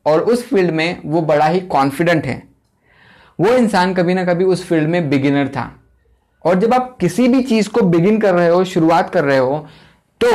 और 0.05 0.21
उस 0.21 0.47
फ़ील्ड 0.49 0.71
में 0.71 1.01
वो 1.05 1.21
बड़ा 1.21 1.47
ही 1.47 1.59
कॉन्फिडेंट 1.67 2.25
है 2.25 2.41
वो 3.39 3.53
इंसान 3.53 3.93
कभी 3.93 4.13
ना 4.13 4.23
कभी 4.25 4.43
उस 4.45 4.65
फ़ील्ड 4.67 4.89
में 4.89 5.09
बिगिनर 5.09 5.47
था। 5.47 5.71
और 6.47 6.59
जब 6.59 6.73
आप 6.73 6.95
किसी 7.01 7.27
भी 7.27 7.41
चीज़ 7.43 7.69
को 7.69 7.81
बिगिन 7.81 8.19
कर 8.21 8.35
रहे 8.35 8.49
हो 8.49 8.63
शुरुआत 8.65 9.09
कर 9.09 9.23
रहे 9.23 9.37
हो 9.37 9.65
तो 10.21 10.31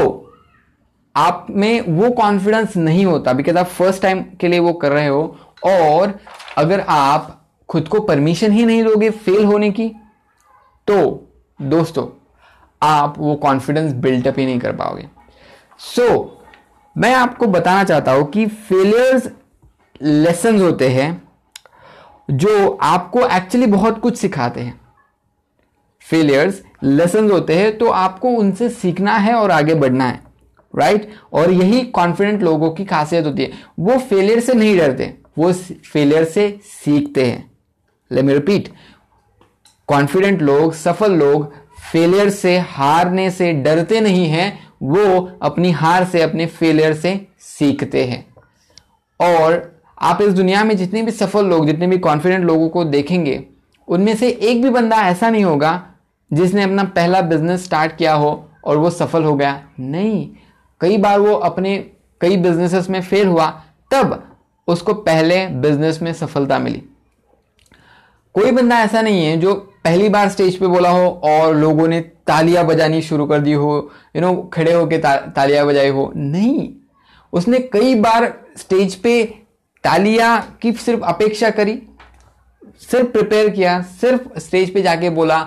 आप 1.17 1.47
में 1.51 1.81
वो 1.81 2.11
कॉन्फिडेंस 2.11 2.77
नहीं 2.77 3.05
होता 3.07 3.33
बिकॉज़ 3.33 3.59
आप 3.59 3.67
फ़र्स्ट 3.67 4.03
टाइम 4.03 4.23
के 4.41 4.49
लिए 4.49 4.59
वो 4.59 4.73
कर 4.73 4.93
रहे 4.93 5.07
हो 5.07 5.39
और 5.65 6.19
अगर 6.59 6.81
आप 6.81 7.39
खुद 7.69 7.89
को 7.89 8.01
परमिशन 8.01 8.53
ही 8.53 8.65
नहीं 8.67 8.85
दोगे 8.85 9.11
फेल 9.11 9.45
होने 9.45 9.71
की 9.71 9.89
तो 10.89 11.29
दोस्तों 11.63 12.07
आप 12.83 13.15
वो 13.19 13.35
कॉन्फिडेंस 13.37 13.93
बिल्डअप 13.93 14.39
ही 14.39 14.47
नहीं 14.47 14.59
कर 14.61 14.77
पाओगे। 14.77 15.09
सो 15.79 16.07
so, 16.09 16.27
मैं 16.97 17.15
आपको 17.15 17.47
बताना 17.47 17.85
चाहता 17.85 18.13
हूँ 18.13 18.31
कि 18.31 18.47
फेलियर्स 18.47 19.29
लेसन 20.03 20.61
होते 20.61 20.89
हैं 20.89 21.23
जो 22.31 22.79
आपको 22.83 23.27
एक्चुअली 23.27 23.67
बहुत 23.67 24.01
कुछ 24.01 24.17
सिखाते 24.19 24.61
हैं। 24.61 24.81
फेलियर्स 26.11 26.63
लेसन 26.83 27.31
होते 27.31 27.55
हैं 27.55 27.77
तो 27.79 27.91
आपको 27.91 28.29
उनसे 28.29 28.69
सीखना 28.69 29.17
है 29.17 29.35
और 29.35 29.51
आगे 29.51 29.75
बढ़ना 29.75 30.05
है 30.05 30.21
राइट 30.75 31.03
right? 31.03 31.17
और 31.33 31.51
यही 31.51 31.81
कॉन्फिडेंट 31.83 32.43
लोगों 32.43 32.71
की 32.71 32.85
खासियत 32.85 33.27
होती 33.27 33.43
है। 33.43 33.51
वो 33.79 33.99
फेलियर 33.99 34.41
से 34.41 34.55
नहीं 34.55 34.77
डरते, 34.79 35.15
वो 35.39 35.53
फेलियर 35.93 36.25
से 36.25 36.61
सीखते 36.65 37.27
हैं। 37.27 37.51
लेट 38.11 38.25
मी 38.25 38.33
रिपीट 38.33 38.69
कॉन्फिडेंट 39.89 40.43
लोग, 40.43 40.75
सफल 40.75 41.13
लोग 41.13 41.53
फेलियर 41.93 42.31
से, 42.31 42.59
हारने 42.59 43.31
से 43.31 43.53
डरते 43.53 44.01
नहीं 44.01 44.27
हैं, 44.27 44.59
वो 44.83 45.31
अपनी 45.43 45.71
हार 45.71 46.05
से, 46.05 46.23
अपने 46.23 46.47
फेलियर 46.47 46.95
से 46.95 47.27
सीखते 47.41 48.05
हैं। 48.05 48.25
और 49.21 49.81
आप 50.03 50.23
इस 50.23 50.33
दुनिया 50.33 50.65
में 50.65 50.77
जितने 50.77 51.03
भी 51.03 51.11
सफल 51.11 51.47
लोग, 51.47 51.67
जितने 51.67 51.87
भी 51.87 51.99
कॉन्फिडेंट 51.99 52.45
लोगों 52.45 52.69
को 52.69 52.85
देखेंगे, 52.85 53.45
उनमें 53.89 54.17
से 54.17 54.29
एक 54.29 54.63
भी 54.63 54.71
बंदा 54.71 54.97
ऐसा 54.97 55.31
नहीं 55.31 55.45
होगा 55.45 55.89
जिसने 56.33 56.63
अपना 56.63 56.85
पहला 56.97 57.21
बिज़नेस 57.23 57.65
स्टार्ट 57.65 57.97
किया 57.97 58.15
हो 58.15 58.31
और 58.65 58.77
वो 58.77 58.91
सफल 58.91 59.25
हो 59.25 59.35
गया। 59.35 59.63
नहीं 59.81 60.29
कई 60.81 60.97
बार 60.99 61.19
वो 61.21 61.35
अपने 61.35 61.77
कई 62.21 62.37
बिजनेसेस 62.37 62.89
में 62.91 63.01
फेल 63.03 63.27
हुआ 63.27 63.49
तब 63.91 64.23
उसको 64.69 64.95
पहले 64.95 65.47
बिज़नेस 65.61 66.01
में 66.03 66.13
सफलता 66.13 66.59
मिली। 66.59 66.83
कोई 68.35 68.51
बंदा 68.51 68.79
ऐसा 68.81 69.01
नहीं 69.03 69.25
है 69.25 69.37
जो 69.37 69.55
पहली 69.85 70.09
बार 70.09 70.29
स्टेज 70.29 70.57
पे 70.57 70.67
बोला 70.67 70.91
हो 70.91 71.09
और 71.25 71.55
लोगों 71.57 71.87
ने 71.89 72.01
तालियाँ 72.27 72.65
बजानी 72.67 73.01
शुरू 73.03 73.27
कर 73.27 73.41
दी 73.41 73.53
हो 73.53 73.91
यू 74.17 74.23
नो 74.23 74.35
खड़े 74.53 74.73
होके 74.73 74.99
ता, 74.99 75.17
तालियाँ 75.17 75.67
बजाई 75.67 75.89
हो। 75.89 76.13
नहीं 76.17 76.69
उसने 77.33 77.59
कई 77.73 77.95
बार 77.95 78.33
स्टेज 78.59 78.95
पे 78.95 79.23
तालिया 79.85 80.37
की 80.63 80.73
सिर्फ़ 80.75 81.03
अपेक्षा 81.05 81.51
करी 81.51 81.81
सिर्फ़ 82.81 83.09
प्रिपेयर 83.09 83.49
किया 83.51 83.81
सिर्फ़ 84.01 84.39
स्टेज 84.39 84.73
पे 84.75 84.83
जाके 84.83 85.11
बोला 85.11 85.39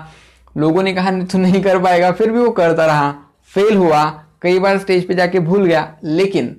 लोगों 0.56 0.82
ने 0.82 0.92
कहा 0.92 1.10
तू 1.22 1.38
नहीं 1.38 1.62
कर 1.62 1.78
पाएगा। 1.78 2.10
फिर 2.12 2.30
भी 2.30 2.38
वो 2.38 2.50
करता 2.50 2.86
रहा। 2.86 3.10
फेल 3.52 3.76
हुआ, 3.76 4.04
कई 4.42 4.58
बार 4.58 4.78
स्टेज 4.78 5.06
पे 5.08 5.14
जाके 5.14 5.40
भूल 5.40 5.64
गया। 5.64 5.96
लेकिन 6.04 6.56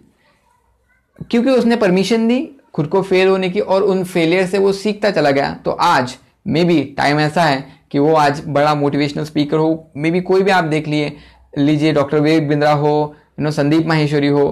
क्योंकि 1.32 1.50
उसने 1.50 1.76
परमिशन 1.76 2.28
दी 2.28 2.40
खुद 2.74 2.88
को 2.88 3.02
फेल 3.02 3.28
होने 3.28 3.50
की 3.50 3.60
और 3.60 3.84
उन 3.84 4.04
फेलियर 4.04 4.46
से 4.46 4.58
वो 4.58 4.72
सीखता 4.74 5.12
चला 5.12 5.32
गया 5.32 5.54
तो 5.66 5.72
आज 5.72 6.16
मे 6.48 6.64
बी 6.64 6.84
टाइम 6.98 7.20
ऐसा 7.20 7.44
है 7.44 7.66
कि 7.92 8.00
वो 8.00 8.14
आज 8.16 8.42
बड़ा 8.48 8.74
मोटिवेशनल 8.76 9.24
स्पीकर 9.24 9.58
हो। 9.58 9.92
मे 9.98 10.12
बी 10.12 10.22
कोई 10.22 10.44
भी 10.44 10.52
आप 10.52 10.64
देख 10.64 10.88
लिए, 10.88 11.16
लीजिए 11.58 11.94
डॉक्टर 11.94 12.20
विवेक 12.20 12.48
बिंद्रा 12.48 12.72
हो, 12.72 13.16
यू 13.40 13.44
नो, 13.44 13.52
संदीप 13.52 13.88
माहेश्वरी 13.88 14.28
हो 14.28 14.50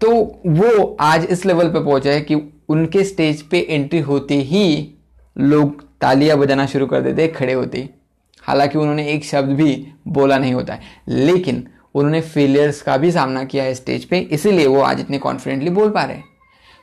तो 0.00 0.10
वो 0.46 0.96
आज 1.00 1.24
इस 1.24 1.44
लेवल 1.46 1.68
पे 1.68 1.80
पहुँचा 1.80 2.10
है 2.10 2.20
कि 2.20 2.34
उनके 2.68 3.04
स्टेज 3.04 3.42
पे 3.42 3.58
एंट्री 3.60 4.00
होते 4.00 4.34
ही 4.34 4.94
लोग 5.36 5.82
तालियाँ 6.00 6.36
बजाना 6.38 6.66
शुरू 6.66 6.86
कर 6.86 7.00
देते, 7.00 7.28
खड़े 7.28 7.52
होते। 7.52 7.78
ही 7.78 7.88
हालाँकि 8.44 8.78
उन्होंने 8.78 9.06
एक 9.08 9.24
शब्द 9.24 9.52
भी 9.52 9.86
बोला 10.08 10.38
नहीं 10.38 10.52
होता 10.54 10.74
है। 10.74 10.80
लेकिन 11.08 11.66
उन्होंने 11.94 12.20
फेलियर्स 12.20 12.80
का 12.82 12.96
भी 12.96 13.10
सामना 13.12 13.44
किया 13.44 13.64
है 13.64 13.74
स्टेज 13.74 14.04
पे 14.04 14.18
इसीलिए 14.18 14.66
वो 14.66 14.80
आज 14.80 15.00
इतने 15.00 15.18
कॉन्फिडेंटली 15.18 15.70
बोल 15.70 15.90
पा 15.90 16.04
रहे 16.04 16.16
हैं। 16.16 16.24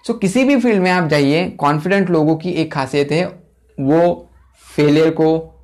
सो 0.05 0.13
so, 0.13 0.19
किसी 0.19 0.43
भी 0.43 0.55
फ़ील्ड 0.55 0.81
में 0.81 0.89
आप 0.91 1.07
जाइए 1.09 1.49
कॉन्फिडेंट 1.59 2.09
लोगों 2.09 2.35
की 2.35 2.51
एक 2.51 2.71
खासियत 2.73 3.11
है 3.11 3.25
वो 3.77 4.29
फेलियर 4.67 5.09
को 5.11 5.55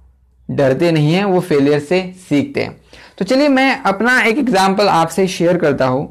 डरते 0.50 0.92
नहीं 0.92 1.14
हैं 1.14 1.24
वो 1.26 1.40
फेलियर 1.42 1.80
से 1.80 2.02
सीखते 2.30 2.64
हैं। 2.64 2.76
तो 3.18 3.26
चलिए 3.26 3.48
मैं 3.50 3.82
अपना 3.84 4.20
एक 4.22 4.38
एग्ज़ाम्पल 4.38 4.88
आपसे 4.88 5.28
शेयर 5.28 5.58
करता 5.58 5.86
हूँ। 5.86 6.06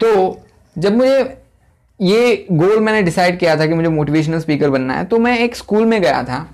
तो 0.00 0.40
जब 0.76 0.96
मुझे 0.96 1.18
ये 2.00 2.46
गोल 2.52 2.80
मैंने 2.80 3.02
डिसाइड 3.02 3.38
किया 3.38 3.56
था 3.56 3.66
कि 3.66 3.74
मुझे 3.74 3.88
मोटिवेशनल 3.88 4.40
स्पीकर 4.40 4.70
बनना 4.70 4.94
है 4.94 5.04
तो 5.04 5.18
मैं 5.18 5.38
एक 5.38 5.56
स्कूल 5.56 5.84
में 5.84 6.00
गया 6.02 6.22
था। 6.22 6.46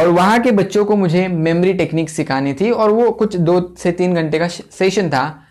और 0.00 0.08
वहाँ 0.08 0.38
के 0.40 0.50
बच्चों 0.50 0.84
को 0.84 0.96
मुझे 0.96 1.28
मेमोरी 1.28 1.72
टेक्निक 1.72 2.10
सिखानी 2.10 2.54
थी 2.54 2.70
और 2.70 2.90
वो 2.90 3.10
कुछ 3.10 3.36
दो 3.36 3.74
से 3.78 3.92
तीन 3.92 4.14
घंटे 4.14 4.38
का 4.38 4.48
सेशन 4.48 5.10
था। 5.10 5.42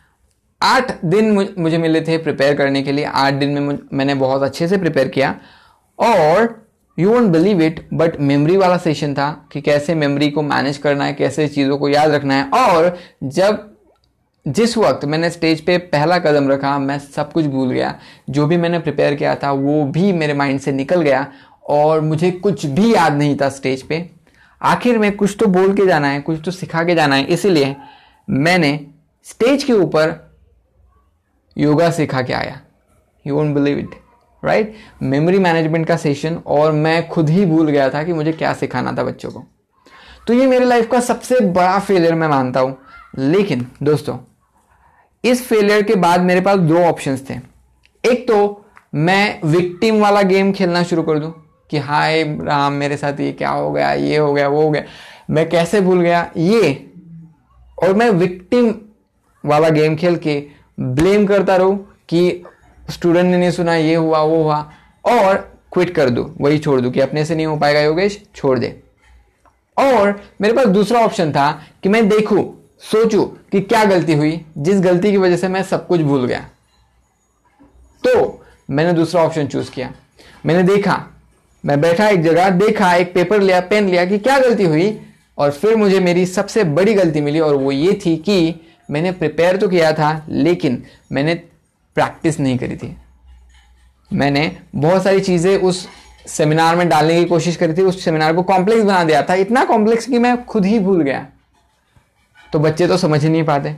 आठ 0.61 1.05
दिन 1.05 1.49
मुझे 1.59 1.77
मिले 1.77 2.01
थे 2.01 2.17
प्रिपेयर 2.17 2.55
करने 2.55 2.81
के 2.81 2.91
लिए। 2.91 3.05
आठ 3.05 3.33
दिन 3.33 3.49
में 3.49 3.79
मैंने 3.93 4.15
बहुत 4.15 4.43
अच्छे 4.43 4.67
से 4.67 4.77
प्रिपेयर 4.77 5.07
किया। 5.07 5.35
और 5.99 6.67
you 6.99 7.09
won't 7.09 7.27
believe 7.27 7.61
it 7.61 7.89
but 7.93 8.19
memory 8.21 8.57
वाला 8.57 8.77
सेशन 8.77 9.13
था 9.13 9.49
कि 9.51 9.61
कैसे 9.61 9.95
मेमोरी 9.95 10.29
को 10.31 10.41
मैनेज 10.41 10.77
करना 10.77 11.05
है, 11.05 11.13
कैसे 11.13 11.47
चीज़ों 11.47 11.77
को 11.77 11.89
याद 11.89 12.11
रखना 12.11 12.33
है। 12.33 12.49
और 12.49 12.97
जब 13.23 13.71
जिस 14.47 14.77
वक्त 14.77 15.05
मैंने 15.05 15.29
स्टेज 15.29 15.61
पे 15.61 15.77
पहला 15.77 16.17
कदम 16.17 16.51
रखा, 16.51 16.79
मैं 16.79 16.99
सब 16.99 17.31
कुछ 17.31 17.45
भूल 17.45 17.71
गया। 17.71 17.99
जो 18.29 18.47
भी 18.47 18.57
मैंने 18.57 18.79
प्रिपेयर 18.79 19.15
किया 19.15 19.35
था, 19.35 19.51
वो 19.51 19.83
भी 19.85 20.13
मेरे 20.13 20.33
माइंड 20.33 20.59
से 20.59 20.71
निकल 20.71 21.01
गया। 21.01 21.27
और 21.69 22.01
मुझे 22.01 22.31
कुछ 22.31 22.65
भी 22.65 22.93
याद 22.93 23.13
नहीं 23.13 23.37
था 23.41 23.49
स्टेज 23.49 23.81
पे। 23.81 24.18
आखिर 24.61 24.97
में 24.97 25.15
कुछ 25.17 25.35
तो 25.39 25.45
बोल 25.47 25.73
के 25.73 25.85
जाना 25.85 26.07
है, 26.07 26.21
कुछ 26.21 26.41
तो 26.45 26.51
सिखा 26.51 26.83
के 26.83 26.95
जाना 26.95 27.15
है, 27.15 27.23
इसीलिए 27.23 27.75
मैंने 28.27 28.79
स्टेज 29.27 29.63
के 29.63 29.73
ऊपर 29.73 30.15
योगा 31.55 31.89
सिखा 31.91 32.21
के 32.21 32.33
आया। 32.33 32.59
You 33.25 33.35
won't 33.35 33.53
believe 33.55 33.77
it 33.77 33.95
right 34.43 34.75
memory 35.03 35.39
management 35.39 35.87
का 35.87 35.95
सेशन 35.97 36.35
और 36.47 36.71
मैं 36.71 37.07
खुद 37.09 37.29
ही 37.29 37.45
भूल 37.45 37.69
गया 37.69 37.89
था 37.89 38.03
कि 38.03 38.13
मुझे 38.13 38.31
क्या 38.33 38.53
सिखाना 38.53 38.91
था 38.91 39.03
बच्चों 39.03 39.31
को। 39.31 39.43
तो 40.27 40.33
ये 40.33 40.47
मेरे 40.47 40.65
लाइफ 40.65 40.89
का 40.91 40.99
सबसे 40.99 41.39
बड़ा 41.41 41.79
फेलियर 41.79 42.15
मैं 42.15 42.27
मानता 42.27 42.59
हूँ। 42.59 42.77
लेकिन 43.17 43.65
दोस्तों, 43.83 44.17
इस 45.23 45.45
फेलियर 45.47 45.81
के 45.83 45.95
बाद 45.95 46.21
मेरे 46.21 46.41
पास 46.41 46.59
दो 46.59 46.77
ऑप्शंस 46.79 47.29
थे। 47.29 47.39
एक 48.03 48.27
तो 48.27 48.65
मैं 48.95 49.39
विक्टिम 49.45 49.99
वाला 50.01 50.21
गेम 50.21 50.51
खेलना 50.51 50.83
शुरू 50.83 51.03
कर 51.03 51.19
दूँ। 51.19 51.31
कि 51.69 51.77
हाय 51.77 52.23
राम, 52.23 52.73
मेरे 52.73 52.97
साथ 52.97 53.19
ये 53.19 53.31
क्या 53.31 53.49
हो 53.49 53.71
गया, 53.71 53.93
ये 53.93 54.17
हो 54.17 54.33
गया, 54.33 54.47
वो 54.47 54.61
हो 54.61 54.69
गया। 54.69 54.83
मैं 55.29 55.49
कैसे 55.49 55.81
भूल 55.81 56.01
गया? 56.01 56.31
ये। 56.37 56.91
और 57.83 57.93
मैं 57.93 58.09
विक्टिम 58.09 58.75
वाला 59.45 59.69
गेम 59.69 59.95
खेल 59.95 60.15
के 60.15 60.43
ब्लेम 60.79 61.25
करता 61.25 61.55
रहूँ 61.55 61.95
कि 62.09 62.43
स्टूडेंट 62.89 63.25
ने 63.25 63.37
नहीं 63.37 63.51
सुना, 63.51 63.75
ये 63.75 63.95
हुआ, 63.95 64.19
वो 64.19 64.43
हुआ। 64.43 64.71
और 65.05 65.59
क्विट 65.73 65.89
कर 65.89 66.09
दू, 66.09 66.35
वही 66.41 66.57
छोड़ 66.57 66.81
दू 66.81 66.91
कि 66.91 66.99
अपने 66.99 67.25
से 67.25 67.35
नहीं 67.35 67.45
हो 67.45 67.57
पाएगा 67.57 67.79
योगेश, 67.79 68.23
छोड़ 68.35 68.59
दे। 68.59 68.83
और 69.77 70.23
मेरे 70.41 70.53
पास 70.53 70.65
दूसरा 70.65 70.99
ऑप्शन 70.99 71.31
था 71.31 71.63
कि 71.83 71.89
मैं 71.89 72.09
देखूँ, 72.09 72.69
सोचूं 72.79 73.23
कि 73.25 73.61
क्या 73.61 73.85
गलती 73.85 74.13
हुई, 74.13 74.45
जिस 74.57 74.81
गलती 74.81 75.11
की 75.11 75.17
वजह 75.17 75.37
से 75.37 75.47
मैं 75.47 75.63
सब 75.63 75.87
कुछ 75.87 76.01
भूल 76.01 76.25
गया। 76.25 76.39
तो 78.07 78.45
मैंने 78.69 78.93
दूसरा 78.93 79.23
ऑप्शन 79.23 79.47
चूज़ 79.47 79.71
किया। 79.71 79.91
मैंने 80.45 80.63
देखा 80.63 81.07
मैं 81.63 81.79
बैठा 81.81 82.07
एक 82.07 82.21
जगह, 82.23 82.49
देखा, 82.49 82.93
एक 82.93 83.13
पेपर 83.13 83.41
लिया 83.41 83.59
पेन 83.61 83.89
लिया 83.89 84.05
कि 84.05 84.17
क्या 84.19 84.37
गलती 84.39 84.63
हुई 84.65 84.99
और 85.37 85.51
फिर 85.51 85.75
मुझे 85.75 85.99
मेरी 85.99 86.25
सबसे 86.27 86.63
बड़ी 86.65 86.93
गलती 86.93 87.21
मिली 87.21 87.39
और 87.39 87.55
वो 87.55 87.71
ये 87.71 87.99
थी 88.05 88.15
कि 88.17 88.55
मैंने 88.89 89.11
प्रिपेयर 89.13 89.57
तो 89.57 89.67
किया 89.69 89.91
था, 89.93 90.25
लेकिन 90.29 90.83
मैंने 91.11 91.35
प्रैक्टिस 91.95 92.39
नहीं 92.39 92.57
करी 92.57 92.75
थी। 92.75 92.95
मैंने 94.11 94.51
बहुत 94.75 95.03
सारी 95.03 95.19
चीज़ें 95.21 95.55
उस 95.57 95.87
सेमिनार 96.27 96.75
में 96.75 96.87
डालने 96.89 97.19
की 97.19 97.25
कोशिश 97.25 97.55
करी 97.55 97.73
थी, 97.73 97.81
उस 97.81 98.03
सेमिनार 98.03 98.33
को 98.35 98.43
कॉम्प्लेक्स 98.43 98.83
बना 98.83 99.03
दिया 99.03 99.21
था। 99.21 99.33
इतना 99.35 99.63
कॉम्प्लेक्स 99.65 100.05
कि 100.05 100.19
मैं 100.19 100.43
खुद 100.45 100.65
ही 100.65 100.79
भूल 100.79 101.01
गया। 101.01 101.25
तो 102.53 102.59
बच्चे 102.59 102.87
तो 102.87 102.97
समझ 102.97 103.23
ही 103.23 103.29
नहीं 103.29 103.43
पाते। 103.43 103.75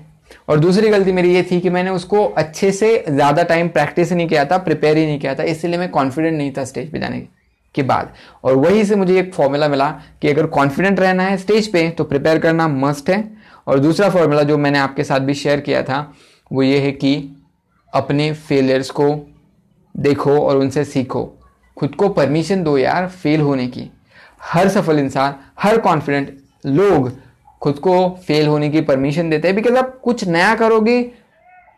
और 0.50 0.60
दूसरी 0.60 0.89
गलती 0.89 1.12
मेरी 1.12 1.34
ये 1.34 1.44
थी 1.44 1.60
कि 1.62 1.70
मैंने 1.70 1.89
उसको 1.91 2.24
अच्छे 2.26 2.72
से 2.72 3.04
ज़्यादा 3.10 3.44
टाइम 3.44 3.67
प्रैक्टिस 3.70 4.12
नहीं 4.12 4.28
किया 4.28 4.46
था 4.46 4.58
प्रिपेयर 4.60 4.98
ही 4.98 5.06
नहीं 5.06 5.20
किया 5.20 5.36
था, 5.36 5.44
इसलिए 5.44 5.78
मैं 5.78 5.89
कॉन्फिडेंट 5.91 6.38
नहीं 6.38 6.52
था 6.52 6.65
स्टेज 6.65 6.91
पर 6.91 7.00
जाने 7.00 7.20
के। 7.20 7.40
बाद। 7.73 8.13
और 8.43 8.55
वहीं 8.55 8.84
से 8.84 8.95
मुझे 8.95 9.19
एक 9.19 9.34
फॉर्मूला 9.34 9.67
मिला 9.67 9.89
कि 10.21 10.27
अगर 10.27 10.45
कॉन्फिडेंट 10.47 10.99
रहना 10.99 11.23
है 11.23 11.38
स्टेज 11.38 11.71
पे 11.71 11.89
तो 11.89 12.03
प्रिपेयर 12.03 12.39
करना 12.39 12.67
मस्ट 12.67 13.10
है। 13.10 13.23
और 13.67 13.79
दूसरा 13.79 14.10
फॉर्मूला 14.10 14.43
जो 14.43 14.57
मैंने 14.57 14.79
आपके 14.79 15.03
साथ 15.03 15.19
भी 15.19 15.34
शेयर 15.34 15.60
किया 15.60 15.84
था, 15.84 16.13
वो 16.51 16.63
ये 16.63 16.79
है 16.79 16.91
कि 16.91 17.13
अपने 17.93 18.31
फेलियर्स 18.34 18.89
को 18.89 19.07
देखो 19.95 20.38
और 20.39 20.57
उनसे 20.57 20.86
सीखो। 20.86 21.23
खुद 21.77 21.95
को 21.95 22.10
परमिशन 22.10 22.63
दो 22.63 22.77
यार 22.77 23.07
फेल 23.07 23.41
होने 23.41 23.67
की। 23.67 23.89
हर 24.43 24.69
सफल 24.69 24.99
इंसान, 24.99 25.36
हर 25.60 25.77
कॉन्फिडेंट 25.77 26.38
लोग 26.65 27.12
खुद 27.62 27.75
को 27.75 28.10
फेल 28.27 28.47
होने 28.47 28.69
की 28.69 28.81
परमिशन 28.81 29.29
देते 29.29 29.47
हैं। 29.47 29.55
बिकॉज़ 29.55 29.75
आप 29.75 29.99
कुछ 29.99 30.23
नया 30.23 30.53
करोगे 30.55 31.01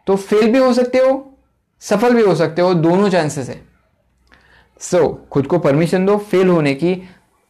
तो 0.07 0.15
फेल 0.15 0.51
भी 0.51 0.59
हो 0.59 0.73
सकते 0.73 0.97
हो, 0.97 1.37
सफल 1.81 2.15
भी 2.15 2.21
हो 2.21 2.35
सकते 2.35 2.61
हो, 2.61 2.73
दोनों 2.73 3.09
चांसेस 3.09 3.49
है। 3.49 3.72
सो 4.83 4.97
so, 4.97 5.29
खुद 5.29 5.47
को 5.47 5.59
परमिशन 5.59 6.05
दो 6.05 6.17
फेल 6.17 6.47
होने 6.47 6.73
की। 6.73 6.91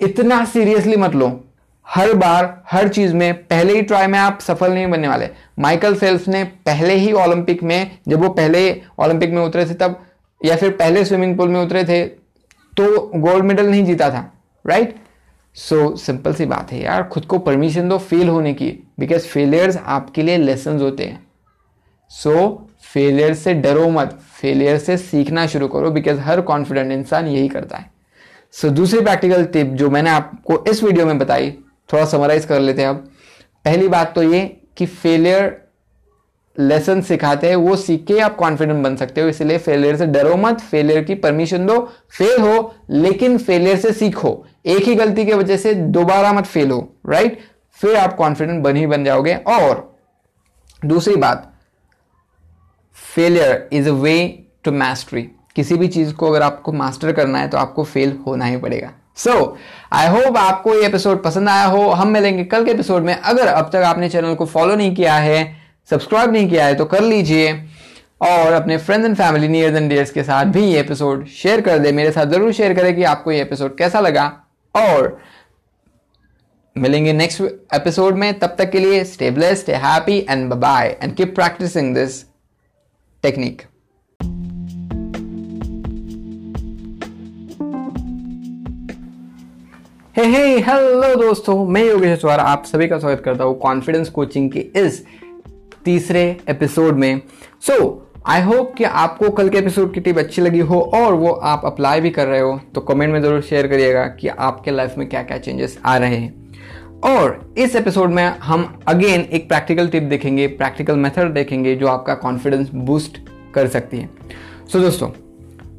इतना 0.02 0.46
सीरियसली 0.46 0.96
मत 0.96 1.16
लो। 1.16 1.44
हर 1.88 2.14
बार 2.14 2.64
हर 2.72 2.88
चीज़ 2.88 3.14
में 3.14 3.34
पहले 3.34 3.74
ही 3.74 3.82
ट्राई 3.82 4.08
में 4.08 4.20
आप 4.20 4.40
सफल 4.42 4.74
नहीं 4.74 4.88
बनने 4.88 5.08
वाले। 5.08 5.30
माइकल 5.60 5.96
फेल्प्स 5.96 6.28
ने 6.28 6.44
पहले 6.44 6.94
ही 6.94 7.12
ओलंपिक 7.12 7.64
में 7.64 8.00
जब 8.08 8.22
वो 8.24 8.30
पहले 8.30 8.82
ओलंपिक 9.00 9.30
में 9.30 9.42
उतरे 9.42 9.66
थे 9.66 9.74
तब 9.74 10.00
या 10.46 10.56
फिर 10.56 10.72
पहले 10.72 11.06
स्विमिंग 11.06 11.38
पूल 11.38 11.50
में 11.50 11.62
उतरे 11.62 11.84
थे 11.84 12.06
तो 12.78 13.12
गोल्ड 13.16 13.46
मेडल 13.46 13.66
नहीं 13.66 13.84
जीता 13.86 14.10
था 14.10 14.34
राइट 14.68 14.96
सो 15.56 15.96
सिंपल 15.96 16.34
सी 16.34 16.46
बात 16.46 16.72
है 16.72 16.82
यार। 16.84 17.04
खुद 17.04 17.26
को 17.26 17.40
परमिशन 17.40 17.90
दो 17.90 17.98
फेल 17.98 18.30
होने 18.30 18.54
की। 18.54 18.72
बिकॉज़ 19.00 19.22
फेलियर्स 19.22 19.78
आपके 19.78 20.22
लिए 20.22 20.38
लेसन 20.38 20.80
होते 20.80 21.06
हैं। 21.06 21.28
सो 22.10 22.34
so, 22.34 22.73
फेलियर 22.94 23.34
से 23.34 23.54
डरो 23.54 23.90
मत। 23.90 24.20
फेलियर 24.42 24.78
से 24.78 24.98
सीखना 24.98 25.46
शुरू 25.48 25.68
करो 25.68 25.92
बिकॉज़ 25.92 26.20
हर 26.20 26.42
कॉन्फिडेंट 26.42 26.92
इंसान 26.92 27.28
यही 27.28 27.48
करता 27.48 27.78
है। 27.78 27.92
सो 28.54 28.68
so, 28.68 28.74
दूसरी 28.74 29.02
प्रैक्टिकल 29.02 29.46
टिप 29.46 29.68
जो 29.68 29.90
मैंने 29.90 30.10
आपको 30.10 30.64
इस 30.72 30.84
वीडियो 30.84 31.06
में 31.06 31.18
बताई 31.20 31.52
थोड़ा 31.90 32.06
समराइज 32.06 32.46
कर 32.46 32.60
लेते 32.60 32.82
हैं 32.82 32.90
अब। 32.90 32.96
पहली 33.66 33.88
बात 33.88 34.14
तो 34.16 34.24
ये 34.24 34.42
कि 34.78 34.86
फेलियर 34.86 35.62
लेसन 36.58 37.02
सिखाते 37.02 37.50
हैं 37.50 37.56
वो 37.56 37.76
सीख 37.76 38.06
के 38.06 38.20
आप 38.20 38.36
कॉन्फिडेंट 38.36 38.84
बन 38.84 38.96
सकते 38.96 39.22
हो 39.22 39.28
इसलिए 39.28 39.58
फेलियर 39.58 39.96
से 39.98 40.06
डरो 40.08 40.36
मत 40.38 40.60
फेलियर 40.62 41.04
की 41.04 41.16
परमिशन 41.16 41.66
दो 41.66 41.80
फेल 42.18 42.42
हो 42.42 42.74
लेकिन 42.90 43.38
फेलियर 43.38 43.78
से 43.78 43.92
सीखो। 43.94 44.46
एक 44.66 44.84
ही 44.84 44.96
गलती 44.96 45.26
की 45.26 45.34
वजह 45.34 45.58
से 45.58 45.74
दोबारा 45.74 46.34
मत 46.34 46.46
फेल 46.46 46.72
हो 46.72 46.80
राइट 47.08 47.40
फिर 47.80 47.96
आप 47.96 48.16
कॉन्फिडेंट 48.16 48.62
बन 48.64 48.76
ही 48.76 48.86
बन 48.88 49.04
जाओगे। 49.04 49.34
और 49.36 49.96
दूसरी 50.82 51.16
बात 51.16 51.53
failure 53.16 53.70
is 53.74 53.90
a 53.90 53.92
way 53.94 54.16
to 54.64 54.72
mastery 54.72 55.22
किसी 55.56 55.76
भी 55.78 55.88
चीज़ 55.88 56.14
को 56.14 56.30
अगर 56.30 56.42
आपको 56.42 56.72
मास्टर 56.74 57.12
करना 57.12 57.40
है 57.40 57.48
तो 57.48 57.58
आपको 57.58 57.84
फेल 57.84 58.18
होना 58.28 58.46
ही 58.46 58.58
पड़ेगा। 58.58 58.92
सो 59.18 59.58
आई 59.94 60.08
होप 60.08 60.38
आपको 60.38 60.74
ये 60.76 60.86
एपिसोड 60.86 61.22
पसंद 61.24 61.50
आया 61.50 61.66
हो। 61.66 61.90
हम 61.90 62.08
मिलेंगे 62.08 62.44
कल 62.46 62.66
के 62.66 62.72
एपिसोड 62.72 63.04
में। 63.04 63.14
अगर 63.14 63.48
अब 63.48 63.70
तक 63.74 63.84
आपने 63.86 64.10
चैनल 64.10 64.36
को 64.36 64.46
फॉलो 64.46 64.76
नहीं 64.76 64.96
किया 64.96 65.16
है 65.16 65.46
सब्सक्राइब 65.90 66.32
नहीं 66.32 66.50
किया 66.50 66.66
है 66.66 66.76
तो 66.76 66.86
कर 66.86 67.02
लीजिए। 67.02 67.54
और 68.22 68.54
अपने 68.54 68.78
friends 68.78 69.06
and 69.06 69.16
family 69.18 69.48
near 69.48 69.76
and 69.76 69.90
dears 69.90 70.12
के 70.12 70.24
साथ 70.24 70.46
भी 70.46 70.64
ये 70.64 70.80
एपिसोड 70.80 71.26
शेयर 71.28 71.62
कर 71.62 71.80
दे। 71.80 71.92
मेरे 71.92 72.12
साथ 72.12 72.26
ज़रूर 72.26 72.52
शेयर 72.54 72.74
करें 72.74 72.96
कि 72.96 73.04
आपको 73.04 73.32
ये 73.32 73.42
एपिसोड 73.42 73.78
कैसा 73.78 74.00
लगा। 74.00 74.26
और 74.76 75.18
मिलेंगे 76.76 77.14
नेक्स्ट 77.14 77.42
एपिसोड 77.76 78.16
में। 78.16 78.34
तब 78.40 78.56
तक 78.60 78.70
के 78.72 78.80
लिए 78.80 79.04
stay 79.06 79.32
blessed 79.32 79.70
happy 79.72 80.26
and 80.30 80.54
bye 80.54 80.98
and 81.04 81.16
keep 81.16 81.36
practising 81.36 81.96
this 81.96 82.24
technique. 83.24 83.62
Hey 90.16 90.24
hey 90.26 90.60
hello 90.60 91.14
दोस्तों, 91.22 91.66
मैं 91.66 91.84
योगेश 91.84 92.18
अचवार 92.18 92.40
आप 92.40 92.66
सभी 92.66 92.88
का 92.88 92.98
स्वागत 93.00 93.22
करता 93.26 93.44
हूँ 93.44 93.58
कॉन्फिडेंस 93.60 94.10
कोचिंग 94.10 94.50
के 94.52 94.60
इस 94.76 95.04
तीसरे 95.86 96.26
एपिसोड 96.50 96.98
में। 96.98 97.22
सो 97.68 98.12
आई 98.28 98.42
होप 98.42 98.76
कि 98.78 98.84
आपको 98.84 99.30
कल 99.32 99.50
के 99.50 99.58
एपिसोड 99.58 99.94
की 99.94 100.02
टिप 100.02 100.18
अच्छी 100.18 100.42
लगी 100.42 100.60
हो 100.60 100.82
और 100.96 101.14
वो 101.14 101.32
आप 101.32 101.66
अप्लाई 101.66 102.02
भी 102.02 102.10
कर 102.10 102.28
रहे 102.28 102.42
हो 102.42 102.60
तो 102.76 102.82
कमेंट 102.82 103.14
में 103.14 103.22
ज़रूर 103.22 103.42
शेयर 103.42 103.68
करिएगा 103.68 104.06
कि 104.20 104.28
आपके 104.28 104.72
लाइफ 104.72 104.98
में 104.98 105.10
क्या 105.10 105.24
क्या 105.24 105.38
चेंजेस 105.38 105.80
आ 105.86 105.98
रहे 105.98 106.16
हैं। 106.16 106.43
और 107.04 107.54
इस 107.58 107.76
एपिसोड 107.76 108.10
में 108.10 108.24
हम 108.24 108.82
अगेन 108.88 109.22
एक 109.22 109.48
प्रैक्टिकल 109.48 109.88
टिप 109.88 110.04
देखेंगे 110.04 110.48
प्रैक्टिकल 110.48 110.96
मेथड 110.96 111.34
देखेंगे 111.34 111.76
जो 111.76 111.88
आपका 111.88 112.14
कॉन्फिडेंस 112.16 112.70
बूस्ट 112.74 113.18
कर 113.54 113.68
सकती 113.68 113.98
है। 113.98 114.10
सो 114.68 114.78
so, 114.78 114.84
दोस्तों 114.86 115.08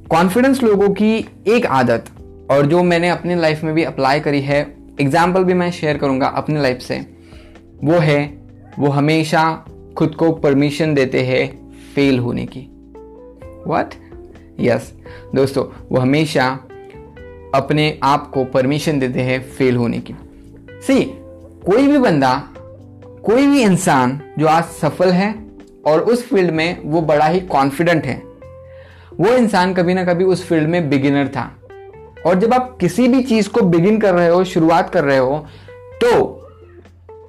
कॉन्फिडेंस 0.08 0.62
लोगों 0.62 0.88
की 0.88 1.14
एक 1.48 1.66
आदत 1.66 2.04
और 2.50 2.66
जो 2.66 2.82
मैंने 2.82 3.08
अपनी 3.08 3.34
लाइफ 3.34 3.62
में 3.64 3.74
भी 3.74 3.84
अप्लाई 3.84 4.20
करी 4.20 4.40
है 4.40 4.60
एग्ज़ाम्पल 5.00 5.44
भी 5.44 5.54
मैं 5.54 5.70
शेयर 5.70 5.98
करूँगा 5.98 6.26
अपनी 6.26 6.60
लाइफ 6.60 6.78
से 6.78 6.98
वो 7.84 7.98
है 7.98 8.22
वो 8.78 8.88
हमेशा 8.88 9.44
खुद 9.98 10.14
को 10.14 10.30
परमिशन 10.32 10.94
देते 10.94 11.22
हैं 11.22 11.46
फेल 11.94 12.18
होने 12.18 12.46
की। 12.46 12.60
What 13.66 13.94
yes 14.60 14.92
yes. 14.92 15.34
दोस्तों 15.34 15.64
वो 15.90 15.98
हमेशा 15.98 16.46
अपने 17.54 17.98
आप 18.02 18.30
को 18.30 18.44
परमिशन 18.44 18.98
देते 18.98 19.20
हैं 19.20 19.40
फेल 19.50 19.76
होने 19.76 19.98
की। 19.98 20.14
सी 20.86 21.04
कोई 21.66 21.86
भी 21.86 21.98
बंदा, 21.98 22.32
कोई 23.24 23.46
भी 23.46 23.62
इंसान 23.62 24.20
जो 24.38 24.46
आज 24.46 24.64
सफल 24.64 25.10
है 25.10 25.34
और 25.86 26.00
उस 26.00 26.28
फ़ील्ड 26.28 26.50
में 26.50 26.82
वो 26.84 27.00
बड़ा 27.02 27.26
ही 27.26 27.40
कॉन्फिडेंट 27.40 28.04
है। 28.04 28.22
वो 29.20 29.28
इंसान 29.28 29.74
कभी 29.74 29.94
ना 29.94 30.04
कभी 30.04 30.24
उस 30.24 30.46
फ़ील्ड 30.46 30.68
में 30.68 30.88
बिगिनर 30.90 31.28
था। 31.28 31.50
और 32.26 32.38
जब 32.38 32.54
आप 32.54 32.76
किसी 32.80 33.08
भी 33.08 33.22
चीज़ 33.22 33.48
को 33.48 33.60
बिगिन 33.60 33.98
कर 34.00 34.14
रहे 34.14 34.28
हो, 34.28 34.44
शुरुआत 34.44 34.90
कर 34.90 35.04
रहे 35.04 35.18
हो 35.18 35.46
तो 36.04 36.48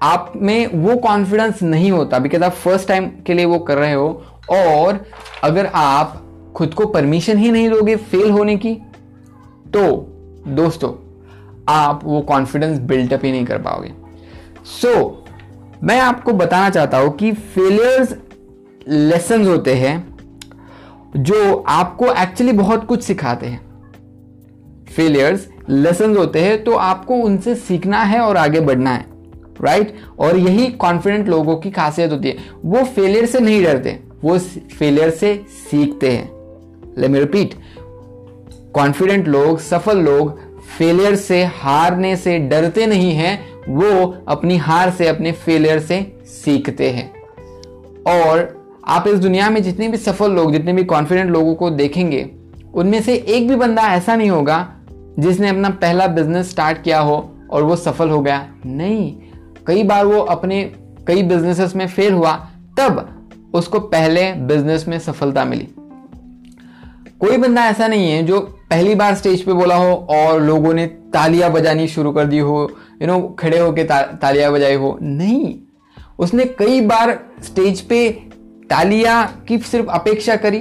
आप 0.02 0.34
में 0.36 0.68
वो 0.68 0.96
कॉन्फिडेंस 0.98 1.64
नहीं 1.64 1.92
होता 1.92 2.20
बिकॉज़ 2.20 2.44
आप 2.44 2.52
फ़र्स्ट 2.52 2.88
टाइम 2.88 3.10
के 3.28 3.34
लिए 3.34 3.46
वो 3.46 3.60
कर 3.60 3.78
रहे 3.78 3.94
हो। 3.94 4.24
और 4.50 5.06
अगर 5.44 5.66
आप 5.66 6.22
खुद 6.56 6.74
को 6.74 6.86
परमिशन 6.86 7.38
ही 7.38 7.52
नहीं 7.52 7.70
दोगे 7.70 7.96
फेल 7.96 8.30
होने 8.32 8.58
की 8.58 8.74
तो 9.68 9.86
दोस्तों 10.48 11.05
आप 11.70 12.02
वो 12.04 12.22
कॉन्फिडेंस 12.22 12.80
बिल्डअप 12.80 13.26
ही 13.26 13.32
नहीं 13.32 13.46
कर 13.46 13.58
पाओगे। 13.58 13.92
सो 14.66 14.94
so, 14.94 15.84
मैं 15.84 16.00
आपको 16.00 16.34
बताना 16.34 16.70
चाहता 16.70 16.98
हूँ 16.98 17.16
कि 17.18 17.32
फेलियर्स 17.32 18.16
लेसन 18.88 19.46
होते 19.48 19.74
हैं 19.74 19.98
जो 21.18 21.64
आपको 21.68 22.12
एक्चुअली 22.14 22.52
बहुत 22.52 22.86
कुछ 22.86 23.04
सिखाते 23.04 23.48
हैं। 23.48 23.60
फेलियर्स 24.86 25.48
लेसन 25.70 26.16
होते 26.18 26.42
हैं 26.42 26.64
तो 26.64 26.72
आपको 26.72 27.16
उनसे 27.16 27.56
सीखना 27.56 28.02
है 28.04 28.20
और 28.20 28.38
आगे 28.38 28.60
बढ़ना 28.60 28.92
है 28.92 29.06
राइट 29.62 29.88
right? 29.88 30.20
और 30.20 30.38
यही 30.38 30.68
कॉन्फिडेंट 30.68 31.28
लोगों 31.28 31.56
की 31.56 31.72
खासियत 31.72 32.12
होती 32.12 32.30
है। 32.30 32.38
वो 32.66 32.84
फेलियर 32.86 33.26
से 33.26 33.40
नहीं 33.40 33.64
डरते 33.64 34.00
वो 34.24 34.38
फेलियर 34.40 35.10
से 35.10 35.36
सीखते 35.70 36.12
हैं। 36.12 36.30
लेट 36.98 37.12
मी 37.12 37.20
रिपीट 37.20 37.54
कॉन्फिडेंट 38.74 39.28
लोग 39.28 39.60
सफल 39.60 39.98
लोग 39.98 40.40
फेलियर 40.78 41.16
से, 41.16 41.44
हारने 41.44 42.16
से 42.16 42.40
डरते 42.40 42.86
नहीं 42.86 43.12
हैं, 43.12 43.40
वो 43.70 44.18
अपनी 44.28 44.58
हार 44.58 44.90
से, 44.90 45.08
अपने 45.08 45.32
फेलियर 45.32 45.80
से 45.80 46.18
सीखते 46.26 46.90
हैं। 46.92 47.14
और 48.08 48.66
आप 48.88 49.08
इस 49.08 49.20
दुनिया 49.20 49.50
में 49.50 49.64
जितने 49.64 49.88
भी 49.88 49.98
सफल 49.98 50.32
लोग, 50.32 50.52
जितने 50.52 50.74
भी 50.74 50.84
कॉन्फिडेंट 50.84 51.32
लोगों 51.32 51.56
को 51.56 51.70
देखेंगे, 51.70 52.30
उनमें 52.74 53.02
से 53.02 53.16
एक 53.16 53.48
भी 53.48 53.56
बंदा 53.56 53.82
ऐसा 53.82 54.16
नहीं 54.16 54.30
होगा 54.30 54.72
जिसने 55.20 55.50
अपना 55.50 55.70
पहला 55.70 56.08
बिज़नेस 56.08 56.50
स्टार्ट 56.50 56.82
किया 56.82 57.00
हो 57.00 57.32
और 57.52 57.64
वो 57.64 57.76
सफल 57.76 58.10
हो 58.10 58.22
गया। 58.22 58.48
नहीं, 58.66 59.16
कई 59.68 59.84
बार 59.84 60.06
वो 60.06 60.20
अपने 60.20 60.64
कई 61.08 61.24
बिजनेसेस 61.24 61.76
में 61.76 61.88
फेल 61.88 62.14
हुआ, 62.14 62.34
तब 62.80 63.12
उसको 63.54 63.80
पहले 63.80 64.32
बिज़नेस 64.34 64.88
में 64.88 65.00
सफलता 65.00 65.46
मिली। 65.46 65.68
कोई 67.20 67.38
बंदा 67.38 67.66
ऐसा 67.66 67.88
नहीं 67.88 68.12
है 68.12 68.24
जो 68.24 68.40
पहली 68.76 68.96
बार 68.96 69.16
स्टेज 69.16 69.42
पे 69.42 69.54
बोला 69.54 69.76
हो 69.76 69.94
और 70.10 70.42
लोगों 70.42 70.74
ने 70.74 70.86
तालियाँ 71.14 71.52
बजानी 71.52 71.88
शुरू 71.88 72.12
कर 72.12 72.26
दी 72.26 72.38
हो 72.38 72.72
यू 73.02 73.08
नो 73.08 73.20
खड़े 73.40 73.60
होके 73.60 73.84
ता, 73.84 74.02
तालियाँ 74.02 74.52
बजाई 74.52 74.76
हो। 74.76 74.98
नहीं। 75.02 75.56
उसने 76.20 76.46
कई 76.46 76.82
बार 76.82 77.20
स्टेज 77.44 77.82
पे 77.82 78.10
तालियाँ 78.70 79.46
की 79.48 79.58
सिर्फ़ 79.58 79.88
अपेक्षा 79.88 80.36
करी 80.36 80.60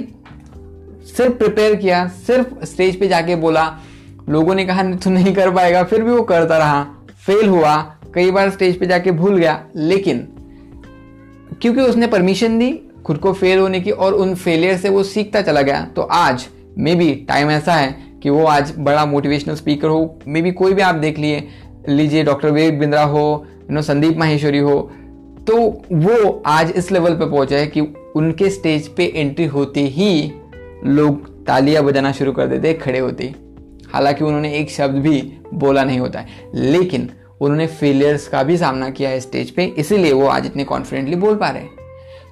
सिर्फ़ 1.17 1.33
प्रिपेयर 1.33 1.75
किया 1.75 2.07
सिर्फ़ 2.07 2.65
स्टेज 2.65 2.99
पे 2.99 3.07
जाके 3.07 3.35
बोला। 3.35 3.67
लोगों 4.29 4.55
ने 4.55 4.65
कहा 4.65 4.83
तू 4.83 5.09
नहीं 5.09 5.35
कर 5.35 5.51
पाएगा। 5.51 5.83
फिर 5.83 6.03
भी 6.03 6.11
वो 6.11 6.21
करता 6.21 6.57
रहा। 6.57 6.83
फेल 7.25 7.49
हुआ 7.49 7.75
कई 8.13 8.31
बार 8.31 8.49
स्टेज 8.49 8.79
पे 8.79 8.85
जाके 8.85 9.11
भूल 9.11 9.37
गया। 9.37 9.63
लेकिन 9.75 10.27
क्योंकि 11.61 11.81
उसने 11.81 12.07
परमिशन 12.07 12.59
दी 12.59 12.71
खुद 13.05 13.17
को 13.17 13.33
फेल 13.33 13.59
होने 13.59 13.79
की 13.79 13.91
और 13.91 14.13
उन 14.13 14.35
फेलियर 14.35 14.77
से 14.77 14.89
वो 14.89 15.03
सीखता 15.03 15.41
चला 15.41 15.61
गया 15.61 15.87
तो 15.95 16.01
आज 16.01 16.47
मे 16.77 16.95
बी 16.95 17.13
टाइम 17.15 17.51
ऐसा 17.51 17.73
है 17.73 18.04
कि 18.25 18.31
वो 18.31 18.45
आज 18.45 18.73
बड़ा 18.77 19.05
मोटिवेशनल 19.05 19.55
स्पीकर 19.55 19.87
हो। 19.87 20.19
मे 20.27 20.41
बी 20.41 20.51
कोई 20.51 20.73
भी 20.73 20.81
आप 20.81 20.95
देख 20.95 21.17
लिए 21.19 21.47
लीजिए 21.89 22.23
डॉक्टर 22.23 22.51
विवेक 22.51 22.79
बिंद्रा 22.79 23.03
हो 23.03 23.45
यू 23.47 23.73
नो 23.75 23.81
संदीप 23.81 24.17
माहेश्वरी 24.17 24.57
हो 24.57 24.79
तो 25.47 25.57
वो 25.91 26.43
आज 26.45 26.71
इस 26.71 26.91
लेवल 26.91 27.15
पे 27.15 27.25
पहुँचा 27.25 27.55
है 27.55 27.67
कि 27.67 27.81
उनके 28.15 28.49
स्टेज 28.49 28.87
पे 28.87 29.05
एंट्री 29.15 29.45
होते 29.45 29.81
ही 29.81 30.31
लोग 30.85 31.45
तालियाँ 31.45 31.83
बजाना 31.83 32.11
शुरू 32.11 32.31
कर 32.31 32.47
देते 32.47 32.73
खड़े 32.73 32.99
होते। 32.99 33.33
हालाँकि 33.93 34.23
उन्होंने 34.23 34.53
एक 34.53 34.71
शब्द 34.71 34.95
भी 34.95 35.21
बोला 35.53 35.83
नहीं 35.83 35.99
होता 35.99 36.19
है 36.19 36.27
लेकिन 36.55 37.09
उन्होंने 37.41 37.67
फेलियर्स 37.67 38.27
का 38.27 38.43
भी 38.43 38.57
सामना 38.57 38.89
किया 38.89 39.09
है 39.09 39.19
स्टेज 39.19 39.51
पे 39.51 39.65
इसीलिए 39.77 40.13
वो 40.13 40.27
आज 40.27 40.45
इतने 40.45 40.63
कॉन्फिडेंटली 40.63 41.15
बोल 41.15 41.35
पा 41.35 41.49
रहे 41.49 41.61
हैं। 41.61 41.69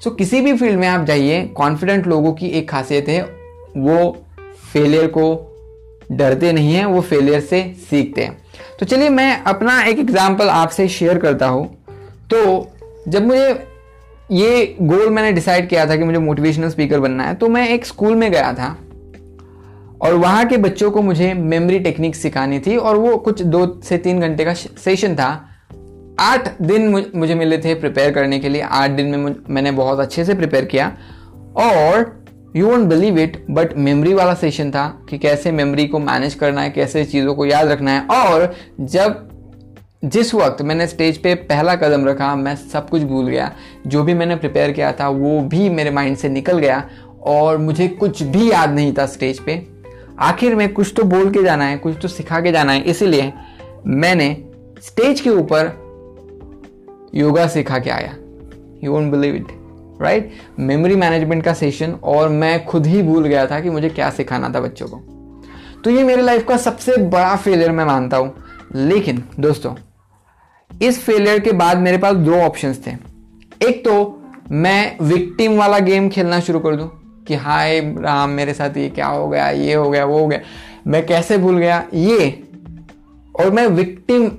सो 0.03 0.09
so, 0.09 0.17
किसी 0.17 0.41
भी 0.41 0.57
फ़ील्ड 0.57 0.79
में 0.79 0.87
आप 0.87 1.05
जाइए 1.05 1.45
कॉन्फिडेंट 1.47 2.07
लोगों 2.07 2.33
की 2.33 2.47
एक 2.47 2.69
खासियत 2.69 3.09
है 3.09 3.23
वो 3.77 4.25
फेलियर 4.73 5.07
को 5.07 5.49
डरते 6.11 6.51
नहीं 6.51 6.73
है, 6.73 6.85
वो 6.85 7.01
फेलियर 7.01 7.39
से 7.41 7.61
सीखते 7.89 8.23
हैं। 8.23 8.37
तो 8.79 8.85
चलिए 8.85 9.09
मैं 9.09 9.41
अपना 9.43 9.81
एक 9.81 9.99
एग्ज़ाम्पल 9.99 10.49
आपसे 10.51 10.87
शेयर 10.89 11.17
करता 11.17 11.47
हूँ। 11.47 11.65
तो 12.29 12.71
जब 13.07 13.25
मुझे 13.25 13.49
ये 14.31 14.75
गोल 14.81 15.09
मैंने 15.09 15.31
डिसाइड 15.31 15.67
किया 15.69 15.85
था 15.85 15.95
कि 15.95 16.03
मुझे 16.03 16.19
मोटिवेशनल 16.19 16.69
स्पीकर 16.69 16.99
बनना 16.99 17.23
है 17.23 17.35
तो 17.35 17.47
मैं 17.49 17.67
एक 17.69 17.85
स्कूल 17.85 18.15
में 18.15 18.31
गया 18.31 18.53
था 18.53 18.69
और 20.01 20.13
वहाँ 20.13 20.45
के 20.45 20.57
बच्चों 20.57 20.89
को 20.91 21.01
मुझे 21.01 21.33
मेमोरी 21.33 21.79
टेक्निक 21.79 22.15
सिखानी 22.15 22.59
थी 22.59 22.77
और 22.77 22.95
वो 22.97 23.15
कुछ 23.17 23.41
दो 23.43 23.65
से 23.83 23.97
तीन 23.97 24.19
घंटे 24.19 24.45
का 24.45 24.53
सेशन 24.53 25.15
था। 25.15 25.29
आठ 26.19 26.49
दिन 26.61 26.87
मुझे 27.15 27.35
मिले 27.35 27.57
थे 27.57 27.73
प्रिपेयर 27.75 28.11
करने 28.11 28.39
के 28.39 28.49
लिए। 28.49 28.61
आठ 28.61 28.91
दिन 28.91 29.07
में 29.09 29.35
मैंने 29.49 29.71
बहुत 29.73 29.99
अच्छे 29.99 30.25
से 30.25 30.33
प्रिपेयर 30.33 30.65
किया 30.65 30.91
और 31.57 32.03
you 32.55 32.67
won't 32.67 32.79
believe 32.79 33.19
it 33.19 33.45
but 33.49 33.77
memory 33.77 34.13
वाला 34.13 34.33
सेशन 34.33 34.71
था 34.71 35.05
कि 35.09 35.17
कैसे 35.17 35.51
मेमोरी 35.51 35.87
को 35.87 35.99
मैनेज 35.99 36.33
करना 36.33 36.61
है, 36.61 36.69
कैसे 36.69 37.05
चीज़ों 37.05 37.35
को 37.35 37.45
याद 37.45 37.67
रखना 37.67 37.91
है। 37.91 38.07
और 38.07 38.55
जब, 38.79 39.29
जिस 40.05 40.33
वक्त 40.33 40.61
मैंने 40.61 40.87
स्टेज 40.87 41.17
पे 41.17 41.35
पहला 41.35 41.75
कदम 41.75 42.05
रखा, 42.05 42.35
मैं 42.35 42.55
सब 42.55 42.89
कुछ 42.89 43.01
भूल 43.01 43.27
गया। 43.27 43.51
जो 43.87 44.03
भी 44.03 44.13
मैंने 44.13 44.35
प्रिपेयर 44.35 44.71
किया 44.71 44.91
था, 44.91 45.09
वो 45.09 45.41
भी 45.41 45.69
मेरे 45.69 45.91
माइंड 45.91 46.17
से 46.17 46.29
निकल 46.29 46.59
गया। 46.59 46.89
और 47.23 47.57
मुझे 47.57 47.87
कुछ 47.87 48.23
भी 48.23 48.51
याद 48.51 48.69
नहीं 48.69 48.93
था 48.93 49.05
स्टेज 49.05 49.39
पे। 49.39 49.67
आखिर 50.19 50.55
में 50.55 50.73
कुछ 50.73 50.93
तो 50.97 51.03
बोल 51.03 51.31
के 51.31 51.43
जाना 51.43 51.65
है, 51.65 51.77
कुछ 51.77 51.95
तो 52.01 52.07
सिखा 52.07 52.41
के 52.41 52.51
जाना 52.51 52.71
है। 52.71 52.81
इसीलिए 52.81 53.33
मैंने 53.87 54.43
स्टेज 54.81 55.21
के 55.21 55.29
ऊपर 55.29 55.83
योगा 57.15 57.47
सिखा 57.47 57.79
के 57.79 57.89
आया। 57.89 58.15
You 58.83 58.91
won't 58.91 59.11
believe 59.11 59.35
it 59.35 59.62
right 60.03 60.31
memory 60.59 60.95
management 60.95 61.43
का 61.43 61.53
सेशन 61.53 61.91
और 62.03 62.29
मैं 62.29 62.65
खुद 62.65 62.85
ही 62.85 63.01
भूल 63.03 63.27
गया 63.27 63.45
था 63.45 63.59
कि 63.59 63.69
मुझे 63.69 63.89
क्या 63.89 64.09
सिखाना 64.09 64.49
था 64.49 64.59
बच्चों 64.59 64.87
को। 64.87 64.97
तो 65.83 65.89
ये 65.89 66.03
मेरे 66.03 66.21
लाइफ 66.21 66.47
का 66.47 66.57
सबसे 66.57 66.97
बड़ा 66.97 67.35
फेलियर 67.35 67.71
मैं 67.71 67.85
मानता 67.85 68.17
हूँ। 68.17 68.33
लेकिन 68.75 69.23
दोस्तों, 69.39 69.73
इस 70.69 70.99
फेलियर 70.99 71.39
के 71.39 71.51
बाद 71.51 71.77
मेरे 71.77 71.97
पास 71.97 72.15
दो 72.15 72.35
ऑप्शंस 72.35 72.85
थे। 72.87 72.91
एक 73.61 73.83
तो 73.85 74.21
मैं 74.51 74.97
विक्टिम 75.01 75.57
वाला 75.57 75.79
गेम 75.79 76.09
खेलना 76.09 76.39
शुरू 76.39 76.59
कर 76.59 76.75
दूँ 76.75 76.89
कि 77.27 77.35
हाय 77.35 77.79
राम, 77.79 78.29
मेरे 78.29 78.53
साथ 78.53 78.77
ये 78.77 78.89
क्या 78.89 79.07
हो 79.07 79.27
गया, 79.29 79.49
ये 79.49 79.73
हो 79.73 79.89
गया, 79.89 80.05
वो 80.05 80.19
हो 80.19 80.27
गया। 80.27 80.39
मैं 80.87 81.05
कैसे 81.05 81.37
भूल 81.37 81.57
गया? 81.57 81.83
ये 81.93 82.43
और 83.39 83.51
मैं 83.51 83.67
विक्टिम 83.67 84.31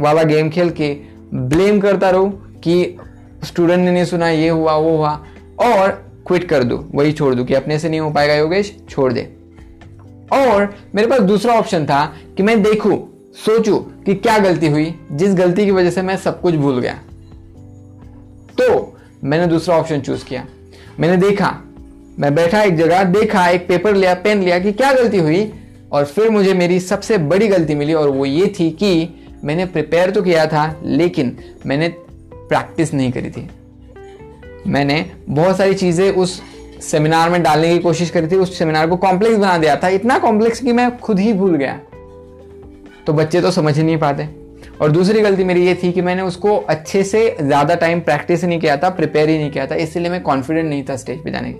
वाला 0.00 0.22
गेम 0.22 0.50
खेल 0.50 0.70
के 0.70 0.92
ब्लेम 1.34 1.80
करता 1.80 2.10
रहूँ 2.10 2.60
कि 2.60 2.96
स्टूडेंट 3.44 3.84
ने 3.84 3.92
नहीं 3.92 4.04
सुना, 4.04 4.28
ये 4.28 4.48
हुआ, 4.48 4.76
वो 4.76 4.96
हुआ। 4.96 5.26
और 5.60 5.88
क्विट 6.26 6.44
कर 6.44 6.64
दू, 6.64 6.84
वही 6.94 7.12
छोड़ 7.12 7.34
दू 7.34 7.44
कि 7.44 7.54
अपने 7.54 7.78
से 7.78 7.88
नहीं 7.88 8.00
हो 8.00 8.10
पाएगा 8.10 8.34
योगेश, 8.34 8.76
छोड़ 8.90 9.12
दे। 9.12 9.22
और 10.32 10.74
मेरे 10.94 11.08
पास 11.08 11.20
दूसरा 11.20 11.54
ऑप्शन 11.54 11.86
था 11.86 12.04
कि 12.36 12.42
मैं 12.42 12.62
देखूँ, 12.62 13.10
सोचू 13.34 13.76
कि 13.76 14.14
क्या 14.14 14.38
गलती 14.38 14.66
हुई, 14.66 14.94
जिस 15.12 15.34
गलती 15.34 15.64
की 15.64 15.70
वजह 15.70 15.90
से 15.90 16.02
मैं 16.02 16.16
सब 16.16 16.40
कुछ 16.40 16.54
भूल 16.54 16.80
गया। 16.80 16.94
तो 18.60 18.96
मैंने 19.24 19.46
दूसरा 19.46 19.76
ऑप्शन 19.76 20.00
चूज़ 20.00 20.24
किया। 20.24 20.46
मैंने 21.00 21.16
देखा, 21.16 21.58
मैं 22.18 22.34
बैठा 22.34 22.62
एक 22.62 22.76
जगह, 22.76 23.04
देखा, 23.04 23.48
एक 23.48 23.68
पेपर 23.68 23.94
लिया 23.94 24.14
पेन 24.14 24.42
लिया 24.42 24.58
कि 24.58 24.72
क्या 24.72 24.92
गलती 24.92 25.18
हुई, 25.18 25.52
और 25.92 26.04
फिर 26.04 26.30
मुझे 26.30 26.54
मेरी 26.54 26.80
सबसे 26.80 27.18
बड़ी 27.18 27.48
गलती 27.48 27.74
मिली, 27.74 27.94
और 27.94 28.08
वो 28.08 28.24
ये 28.24 28.54
थी 28.60 28.70
कि 28.70 29.08
मैंने 29.44 29.66
प्रिपेयर 29.66 30.10
तो 30.10 30.22
किया 30.22 30.46
था, 30.46 30.80
लेकिन 30.84 31.36
मैंने 31.66 31.88
प्रैक्टिस 32.50 32.94
नहीं 32.94 33.12
करी 33.12 33.30
थी। 33.30 33.48
मैंने 34.66 35.04
बहुत 35.28 35.56
सारी 35.56 35.74
चीज़ें 35.74 36.10
उस 36.12 36.40
सेमिनार 36.82 37.30
में 37.30 37.42
डालने 37.42 37.68
की 37.68 37.78
कोशिश 37.78 38.10
करी 38.10 38.26
थी, 38.26 38.36
उस 38.36 38.58
सेमिनार 38.58 38.88
को 38.88 38.96
कॉम्प्लेक्स 38.96 39.36
बना 39.36 39.56
दिया 39.58 39.76
था। 39.76 39.88
इतना 39.90 40.18
कॉम्प्लेक्स 40.18 40.60
कि 40.60 40.72
मैं 40.72 40.96
खुद 40.98 41.18
ही 41.18 41.32
भूल 41.32 41.56
गया। 41.56 41.80
तो 43.06 43.12
बच्चे 43.12 43.40
तो 43.40 43.50
समझ 43.50 43.76
ही 43.76 43.82
नहीं 43.82 43.96
पाते। 43.98 44.28
और 44.80 44.90
दूसरी 44.90 45.20
गलती 45.20 45.44
मेरी 45.44 45.66
ये 45.66 45.74
थी 45.74 45.92
कि 45.92 46.02
मैंने 46.02 46.22
उसको 46.22 46.56
अच्छे 46.56 47.02
से 47.04 47.36
ज़्यादा 47.40 47.74
टाइम 47.74 48.00
प्रैक्टिस 48.00 48.44
नहीं 48.44 48.58
किया 48.60 48.76
था 48.76 48.88
प्रिपेयर 48.90 49.28
ही 49.28 49.38
नहीं 49.38 49.50
किया 49.50 49.66
था। 49.66 49.74
इसलिए 49.76 50.10
मैं 50.10 50.22
कॉन्फिडेंट 50.22 50.68
नहीं 50.68 50.84
था 50.84 50.96
स्टेज 50.96 51.22
पे 51.24 51.30
जाने 51.30 51.54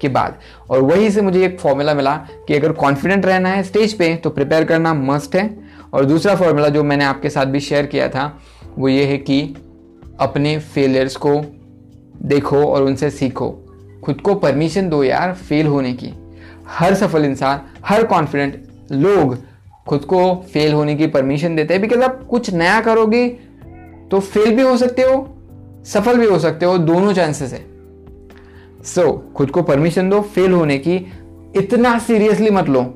के 0.00 0.08
बाद। 0.08 0.38
और 0.70 0.80
वही 0.82 1.10
से 1.10 1.22
मुझे 1.22 1.44
एक 1.44 1.58
फॉर्मूला 1.60 1.94
मिला 1.94 2.14
कि 2.48 2.54
अगर 2.54 2.72
कॉन्फिडेंट 2.74 3.26
रहना 3.26 3.48
है 3.48 3.62
स्टेज 3.62 3.92
पे 3.92 4.14
तो 4.16 4.30
प्रिपेयर 4.30 4.64
करना 4.64 4.94
मस्ट 4.94 5.36
है। 5.36 5.48
और 5.94 6.04
दूसरा 6.04 6.34
फॉर्मूला 6.34 6.68
जो 6.68 6.82
मैंने 6.82 7.04
आपके 7.04 7.30
साथ 7.30 7.46
भी 7.46 7.60
शेयर 7.60 7.86
किया 7.86 8.08
था, 8.08 8.40
वो 8.78 8.88
ये 8.88 9.04
है 9.04 9.18
कि 9.18 9.42
अपने 10.20 10.58
फेलियर्स 10.58 11.16
को 11.16 11.40
देखो 12.22 12.56
और 12.56 12.82
उनसे 12.82 13.10
सीखो। 13.10 13.48
खुद 14.04 14.20
को 14.20 14.34
परमिशन 14.34 14.88
दो 14.88 15.02
यार 15.04 15.32
फेल 15.34 15.66
होने 15.66 15.92
की। 15.92 16.12
हर 16.68 16.94
सफल 16.94 17.24
इंसान 17.24 17.60
हर 17.86 18.06
कॉन्फिडेंट 18.06 18.62
लोग 18.92 19.36
खुद 19.88 20.00
को 20.00 20.34
फेल 20.34 20.72
होने 20.72 20.94
की 20.94 21.06
परमिशन 21.06 21.56
देते 21.56 21.74
हैं। 21.74 21.80
बिकॉज़ 21.80 22.00
आप 22.00 22.22
कुछ 22.24 22.50
नया 22.50 22.80
करोगे 22.80 23.28
तो 24.10 24.20
फेल 24.20 24.54
भी 24.56 24.62
हो 24.62 24.76
सकते 24.76 25.02
हो 25.02 25.28
सफल 25.84 26.18
भी 26.18 26.26
हो 26.26 26.38
सकते 26.38 26.66
हो 26.66 26.78
दोनों 26.78 27.12
चांसेस 27.12 27.52
है। 27.52 27.64
सो 28.84 29.02
so, 29.02 29.34
खुद 29.34 29.50
को 29.50 29.62
परमिशन 29.62 30.10
दो 30.10 30.20
फेल 30.20 30.52
होने 30.52 30.78
की। 30.78 30.94
इतना 31.56 31.98
सीरियसली 31.98 32.50
मत 32.50 32.68
लो। 32.68 32.94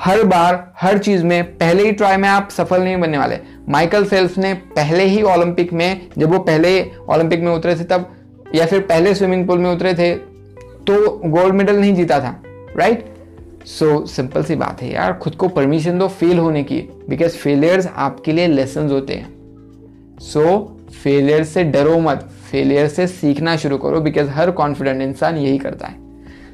हर 0.00 0.22
बार 0.24 0.72
हर 0.80 0.98
चीज़ 0.98 1.24
में 1.24 1.44
पहले 1.58 1.84
ही 1.84 1.92
ट्राई 1.92 2.16
में 2.16 2.28
आप 2.28 2.50
सफल 2.50 2.82
नहीं 2.82 2.96
बनने 2.96 3.18
वाले। 3.18 3.38
माइकल 3.68 4.04
फेल्प्स 4.04 4.38
ने 4.38 4.52
पहले 4.54 5.04
ही 5.04 5.22
ओलंपिक 5.22 5.72
में 5.72 6.08
जब 6.18 6.30
वो 6.32 6.38
पहले 6.38 6.70
ओलंपिक 7.08 7.40
में 7.40 7.50
उतरे 7.52 7.74
थे 7.76 7.84
तब 7.84 8.08
या 8.54 8.66
फिर 8.66 8.80
पहले 8.80 9.14
स्विमिंग 9.14 9.46
पूल 9.46 9.58
में 9.58 9.70
उतरे 9.70 9.94
थे 9.94 10.14
तो 10.86 11.20
गोल्ड 11.24 11.54
मेडल 11.54 11.76
नहीं 11.76 11.94
जीता 11.94 12.18
था 12.20 12.42
राइट 12.76 13.04
सो 13.66 14.06
सिंपल 14.06 14.44
सी 14.44 14.54
बात 14.54 14.82
है 14.82 14.92
यार 14.92 15.12
खुद 15.12 15.34
को 15.34 15.48
परमिशन 15.48 15.98
दो 15.98 16.08
फेल 16.08 16.38
होने 16.38 16.62
की 16.62 16.78
बिकॉज़ 17.08 17.36
फेलियर्स 17.36 17.88
आपके 17.96 18.32
लिए 18.32 18.46
लेसन 18.46 18.88
होते 18.90 19.14
हैं। 19.14 20.18
सो 20.20 20.42
so, 20.42 20.92
फेलियर 20.92 21.44
से 21.44 21.64
डरो 21.64 21.98
मत 21.98 22.28
फेलियर 22.50 22.88
से 22.88 23.06
सीखना 23.06 23.56
शुरू 23.56 23.78
करो 23.78 24.00
बिकॉज़ 24.00 24.28
हर 24.28 24.50
कॉन्फिडेंट 24.50 25.02
इंसान 25.02 25.36
यही 25.36 25.58
करता 25.58 25.86
है। 25.86 25.98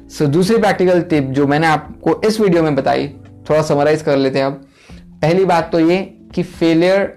सो 0.09 0.25
so, 0.25 0.31
दूसरी 0.31 0.57
प्रैक्टिकल 0.57 1.01
टिप 1.01 1.23
जो 1.23 1.47
मैंने 1.47 1.67
आपको 1.67 2.21
इस 2.25 2.39
वीडियो 2.39 2.63
में 2.63 2.75
बताई 2.75 3.09
थोड़ा 3.49 3.61
समराइज 3.61 4.01
कर 4.01 4.17
लेते 4.17 4.39
हैं 4.39 4.45
अब। 4.45 4.65
पहली 5.21 5.45
बात 5.45 5.71
तो 5.71 5.79
ये 5.79 5.97
कि 6.35 6.43
फेलियर 6.43 7.15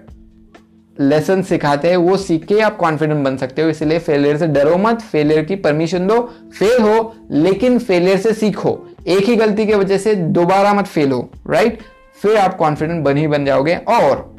लेसन 0.97 1.41
सिखाते 1.41 1.89
हैं, 1.89 1.97
वो 1.97 2.15
सीख 2.17 2.45
के 2.45 2.59
आप 2.61 2.75
कॉन्फिडेंट 2.77 3.23
बन 3.25 3.37
सकते 3.37 3.61
हो, 3.61 3.69
इसलिए 3.69 3.99
फेलियर 3.99 4.37
से 4.37 4.47
डरो 4.47 4.77
मत 4.77 5.01
फेलियर 5.01 5.43
की 5.45 5.55
परमिशन 5.55 6.07
दो 6.07 6.19
फेल 6.59 6.81
हो, 6.81 7.13
लेकिन 7.31 7.77
फेलियर 7.79 8.17
से 8.17 8.33
सीखो। 8.33 8.77
एक 9.07 9.23
ही 9.23 9.35
गलती 9.35 9.65
की 9.65 9.73
वजह 9.73 9.97
से 9.97 10.15
दोबारा 10.15 10.73
मत 10.73 10.87
फेल 10.87 11.11
हो 11.11 11.29
राइट 11.47 11.79
फिर 12.21 12.37
आप 12.37 12.57
कॉन्फिडेंट 12.57 13.03
बन 13.03 13.17
ही 13.17 13.27
बन 13.27 13.45
जाओगे। 13.45 13.75
और 13.75 14.35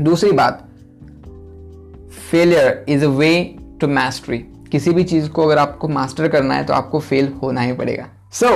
दूसरी 0.00 0.30
बात 0.32 0.62
failure 2.30 2.84
is 2.88 3.04
a 3.04 3.08
way 3.08 3.32
to 3.80 3.88
mastery 3.88 4.38
किसी 4.72 4.90
भी 4.90 5.04
चीज़ 5.04 5.28
को 5.28 5.42
अगर 5.42 5.58
आपको 5.58 5.88
मास्टर 5.88 6.28
करना 6.28 6.54
है 6.54 6.64
तो 6.64 6.74
आपको 6.74 7.00
फेल 7.00 7.32
होना 7.42 7.60
ही 7.60 7.72
पड़ेगा। 7.72 8.06
सो 8.32 8.48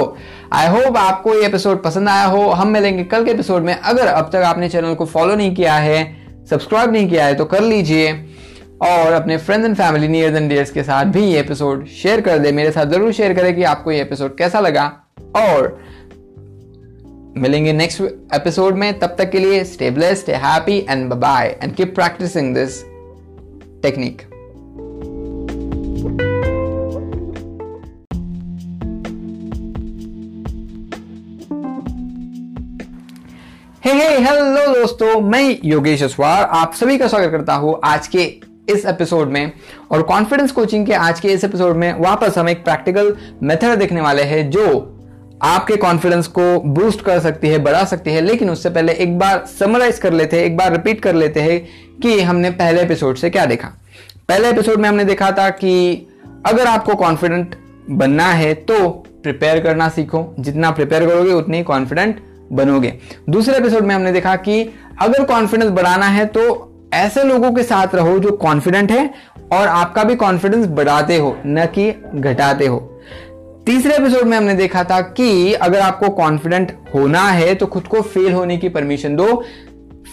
आई 0.52 0.68
होप 0.68 0.96
आपको 0.96 1.34
ये 1.34 1.46
एपिसोड 1.46 1.82
पसंद 1.82 2.08
आया 2.08 2.24
हो। 2.24 2.40
हम 2.50 2.68
मिलेंगे 2.68 3.04
कल 3.04 3.24
के 3.24 3.30
एपिसोड 3.30 3.62
में। 3.62 3.74
अगर 3.74 4.06
अब 4.06 4.30
तक 4.32 4.42
आपने 4.46 4.68
चैनल 4.68 4.94
को 4.94 5.04
फॉलो 5.06 5.34
नहीं 5.34 5.54
किया 5.54 5.74
है 5.74 6.02
सब्सक्राइब 6.50 6.92
नहीं 6.92 7.08
किया 7.10 7.26
है 7.26 7.34
तो 7.34 7.44
कर 7.44 7.62
लीजिए। 7.62 8.12
और 8.82 9.12
अपने 9.12 9.36
friends 9.36 9.66
and 9.66 9.76
family 9.76 10.08
near 10.08 10.36
and 10.36 10.48
dears 10.48 10.70
के 10.70 10.82
साथ 10.82 11.04
भी 11.04 11.22
ये 11.22 11.40
एपिसोड 11.40 11.86
शेयर 11.88 12.20
कर 12.20 12.38
दे। 12.38 12.52
मेरे 12.52 12.70
साथ 12.70 12.86
ज़रूर 12.86 13.12
शेयर 13.12 13.34
करें 13.34 13.54
कि 13.56 13.62
आपको 13.64 13.92
ये 13.92 14.00
एपिसोड 14.00 14.36
कैसा 14.38 14.60
लगा। 14.60 14.84
और 15.36 15.78
मिलेंगे 17.36 17.72
नेक्स्ट 17.72 18.00
एपिसोड 18.34 18.76
में। 18.76 18.98
तब 18.98 19.14
तक 19.18 19.30
के 19.30 19.38
लिए 19.38 19.62
stay 19.64 19.90
blessed 19.90 20.30
happy 20.30 20.78
and 20.90 21.12
bye 21.12 21.56
and 21.62 21.74
keep 21.74 21.94
practising 21.94 22.54
this 22.54 22.82
technique 23.82 24.22
hey 33.90 33.96
hey 33.96 34.18
hello 34.18 34.66
दोस्तों, 34.74 35.20
मैं 35.20 35.58
योगेश 35.64 36.02
अस्वार, 36.02 36.42
आप 36.42 36.74
सभी 36.74 36.98
का 36.98 37.06
स्वागत 37.08 37.30
करता 37.30 37.54
हूँ 37.54 37.74
आज 37.84 38.06
के 38.06 38.22
इस 38.72 38.84
एपिसोड 38.86 39.28
में। 39.28 39.52
और 39.90 40.02
कॉन्फिडेंस 40.02 40.52
कोचिंग 40.52 40.86
के 40.86 40.92
आज 40.92 41.20
के 41.20 41.28
इस 41.28 41.44
एपिसोड 41.44 41.76
में 41.76 41.92
वापस 42.00 42.38
हम 42.38 42.48
एक 42.48 42.62
प्रैक्टिकल 42.64 43.16
मेथड 43.42 43.78
देखने 43.78 44.00
वाले 44.00 44.22
हैं 44.22 44.50
जो 44.50 44.66
आपके 45.42 45.76
कॉन्फिडेंस 45.76 46.26
को 46.26 46.60
बूस्ट 46.60 47.00
कर 47.00 47.20
सकती 47.20 47.48
है, 47.48 47.58
बढ़ा 47.58 47.84
सकती 47.84 48.10
है। 48.10 48.20
लेकिन 48.20 48.50
उससे 48.50 48.70
पहले 48.70 48.92
एक 48.92 49.18
बार 49.18 49.44
समराइज 49.58 49.98
कर 49.98 50.12
लेते 50.12 50.38
हैं, 50.38 50.44
एक 50.44 50.56
बार 50.56 50.72
रिपीट 50.72 51.02
कर 51.02 51.14
लेते 51.14 51.40
हैं 51.40 51.60
कि 52.02 52.20
हमने 52.20 52.50
पहले 52.52 52.82
एपिसोड 52.82 53.16
से 53.16 53.30
क्या 53.30 53.46
देखा। 53.46 53.74
पहले 54.28 54.50
एपिसोड 54.50 54.80
में 54.80 54.88
हमने 54.88 55.04
देखा 55.04 55.32
था 55.32 55.50
कि 55.50 56.06
अगर 56.46 56.66
आपको 56.66 56.94
कॉन्फिडेंट 56.94 57.56
बनना 57.90 58.32
है 58.32 58.54
तो 58.54 58.88
प्रिपेयर 59.22 59.60
करना 59.60 59.88
सीखो। 59.88 60.26
जितना 60.40 60.70
प्रिपेयर 60.70 61.06
करोगे, 61.06 61.32
उतनी 61.32 61.62
कॉन्फिडेंट 61.62 62.28
बनोगे। 62.52 62.92
दूसरे 63.30 63.56
एपिसोड 63.56 63.84
में 63.84 63.94
हमने 63.94 64.12
देखा 64.12 64.34
कि 64.38 64.62
अगर 65.00 65.24
कॉन्फिडेंस 65.24 65.70
बढ़ाना 65.70 66.06
है 66.06 66.26
तो 66.26 66.66
ऐसे 66.94 67.22
लोगों 67.24 67.52
के 67.52 67.62
साथ 67.62 67.94
रहो 67.94 68.18
जो 68.18 68.30
कॉन्फिडेंट 68.36 68.90
है 68.92 69.08
और 69.52 69.68
आपका 69.68 70.04
भी 70.04 70.14
कॉन्फिडेंस 70.16 70.66
बढ़ाते 70.68 71.16
हो, 71.16 71.36
न 71.46 71.66
कि 71.68 71.90
घटाते 72.14 72.66
हो। 72.66 72.78
तीसरे 73.66 73.94
एपिसोड 73.94 74.26
में 74.26 74.36
हमने 74.36 74.54
देखा 74.54 74.84
था 74.84 75.00
कि 75.00 75.52
अगर 75.54 75.80
आपको 75.80 76.08
कॉन्फिडेंट 76.10 76.72
होना 76.94 77.22
है 77.22 77.54
तो 77.54 77.66
खुद 77.66 77.86
को 77.86 78.00
फेल 78.02 78.32
होने 78.32 78.56
की 78.56 78.68
परमिशन 78.68 79.16
दो। 79.16 79.42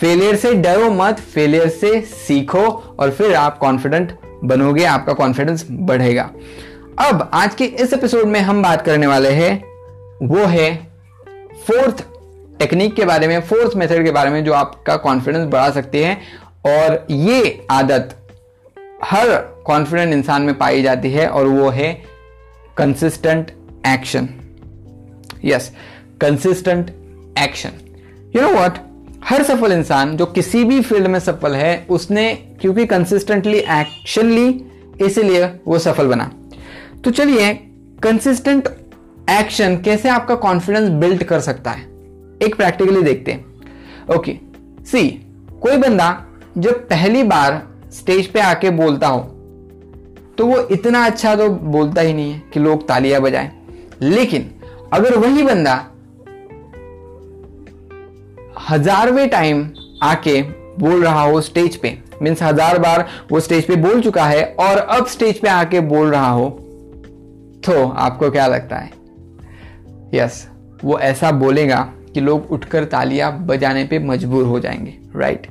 फेलियर 0.01 0.35
से 0.35 0.53
डरो 0.53 0.89
मत 0.91 1.19
फेलियर 1.33 1.67
से 1.69 1.99
सीखो 2.01 2.65
और 2.99 3.11
फिर 3.11 3.33
आप 3.35 3.57
कॉन्फिडेंट 3.57 4.11
बनोगे, 4.43 4.83
आपका 4.85 5.13
कॉन्फिडेंस 5.13 5.65
बढ़ेगा। 5.71 6.29
अब 6.99 7.29
आज 7.33 7.55
के 7.55 7.65
इस 7.65 7.93
एपिसोड 7.93 8.25
में 8.25 8.39
हम 8.39 8.61
बात 8.63 8.81
करने 8.81 9.07
वाले 9.07 9.29
हैं, 9.29 9.63
वो 10.23 10.45
है 10.45 10.75
फोर्थ 11.67 12.03
टेक्निक 12.59 12.95
के 12.95 13.05
बारे 13.05 13.27
में 13.27 13.39
फोर्थ 13.41 13.75
मेथड 13.75 14.03
के 14.05 14.11
बारे 14.11 14.29
में 14.29 14.43
जो 14.45 14.53
आपका 14.53 14.95
कॉन्फिडेंस 14.97 15.47
बढ़ा 15.47 15.69
सकती 15.69 15.99
है। 15.99 16.17
और 16.65 17.05
ये 17.11 17.67
आदत 17.71 18.15
हर 19.03 19.29
कॉन्फिडेंट 19.65 20.13
इंसान 20.13 20.41
में 20.41 20.57
पाई 20.57 20.81
जाती 20.81 21.11
है 21.11 21.27
और 21.27 21.45
वो 21.45 21.69
है 21.69 21.93
consistent 22.77 23.51
action 23.87 24.29
yes 25.45 25.71
consistent 26.21 26.89
action 27.39 27.71
you 28.35 28.41
know 28.41 28.49
what 28.49 28.77
हर 29.23 29.43
सफल 29.43 29.71
इंसान 29.71 30.15
जो 30.17 30.25
किसी 30.25 30.63
भी 30.63 30.81
फ़ील्ड 30.81 31.07
में 31.07 31.19
सफल 31.19 31.55
है, 31.55 31.85
उसने 31.89 32.33
क्योंकि 32.61 32.85
कंसिस्टेंटली 32.85 33.57
एक्शन 33.57 34.29
ली, 34.29 34.65
इसीलिए 35.01 35.45
वो 35.67 35.79
सफल 35.79 36.07
बना। 36.07 36.31
तो 37.03 37.11
चलिए 37.11 37.53
कंसिस्टेंट 38.03 38.67
एक्शन 39.29 39.77
कैसे 39.77 40.09
आपका 40.09 40.35
कॉन्फिडेंस 40.35 40.89
बिल्ड 40.89 41.23
कर 41.23 41.39
सकता 41.39 41.71
है? 41.71 41.96
एक 42.41 42.55
प्रैक्टिकली 42.55 43.01
देखते 43.01 43.31
हैं। 43.31 44.15
ओके 44.15 44.37
सी 44.85 45.07
कोई 45.61 45.77
बंदा 45.77 46.09
जब 46.57 46.87
पहली 46.89 47.23
बार 47.23 47.61
स्टेज 47.93 48.27
पे 48.27 48.39
आके 48.39 48.69
बोलता 48.69 49.07
हो 49.07 49.19
तो 50.37 50.45
वो 50.45 50.59
इतना 50.71 51.05
अच्छा 51.05 51.35
तो 51.35 51.49
बोलता 51.49 52.01
ही 52.01 52.13
नहीं 52.13 52.31
है 52.31 52.41
कि 52.53 52.59
लोग 52.59 52.87
तालियाँ 52.87 53.21
बजाएँ। 53.21 53.51
लेकिन 54.01 54.49
अगर 54.93 55.17
वही 55.17 55.43
बंदा 55.43 55.73
हजारवे 58.69 59.25
टाइम 59.27 59.69
आके 60.03 60.41
बोल 60.79 61.03
रहा 61.03 61.21
हो 61.21 61.41
स्टेज 61.41 61.75
पे 61.75 61.97
मीन्स 62.21 62.41
हज़ार 62.43 62.79
बार 62.79 63.07
वो 63.31 63.39
स्टेज 63.39 63.65
पे 63.67 63.75
बोल 63.75 64.01
चुका 64.01 64.25
है 64.25 64.43
और 64.59 64.77
अब 64.77 65.07
स्टेज 65.07 65.39
पे 65.39 65.49
आके 65.49 65.79
बोल 65.89 66.11
रहा 66.11 66.29
हो 66.29 66.49
तो 67.65 67.87
आपको 67.87 68.29
क्या 68.31 68.47
लगता 68.47 68.75
है? 68.75 68.91
यस 70.13 70.41
yes, 70.41 70.85
वो 70.85 70.99
ऐसा 70.99 71.31
बोलेगा 71.31 71.79
कि 72.17 72.21
लोग 72.21 72.51
उठकर 72.51 72.83
तालियाँ 72.83 73.39
बजाने 73.39 73.83
पे 73.83 73.99
मजबूर 73.99 74.43
हो 74.43 74.59
जाएँगे 74.59 74.93
राइट 75.15 75.47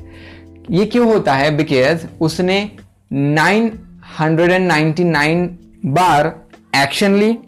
ये 0.70 0.86
क्यों 0.86 1.06
होता 1.06 1.34
है? 1.34 1.56
बिकॉज़ 1.56 2.06
उसने 2.20 2.70
999 3.12 5.48
बार 5.86 6.40
एक्शन 6.76 7.16
ली 7.16 7.38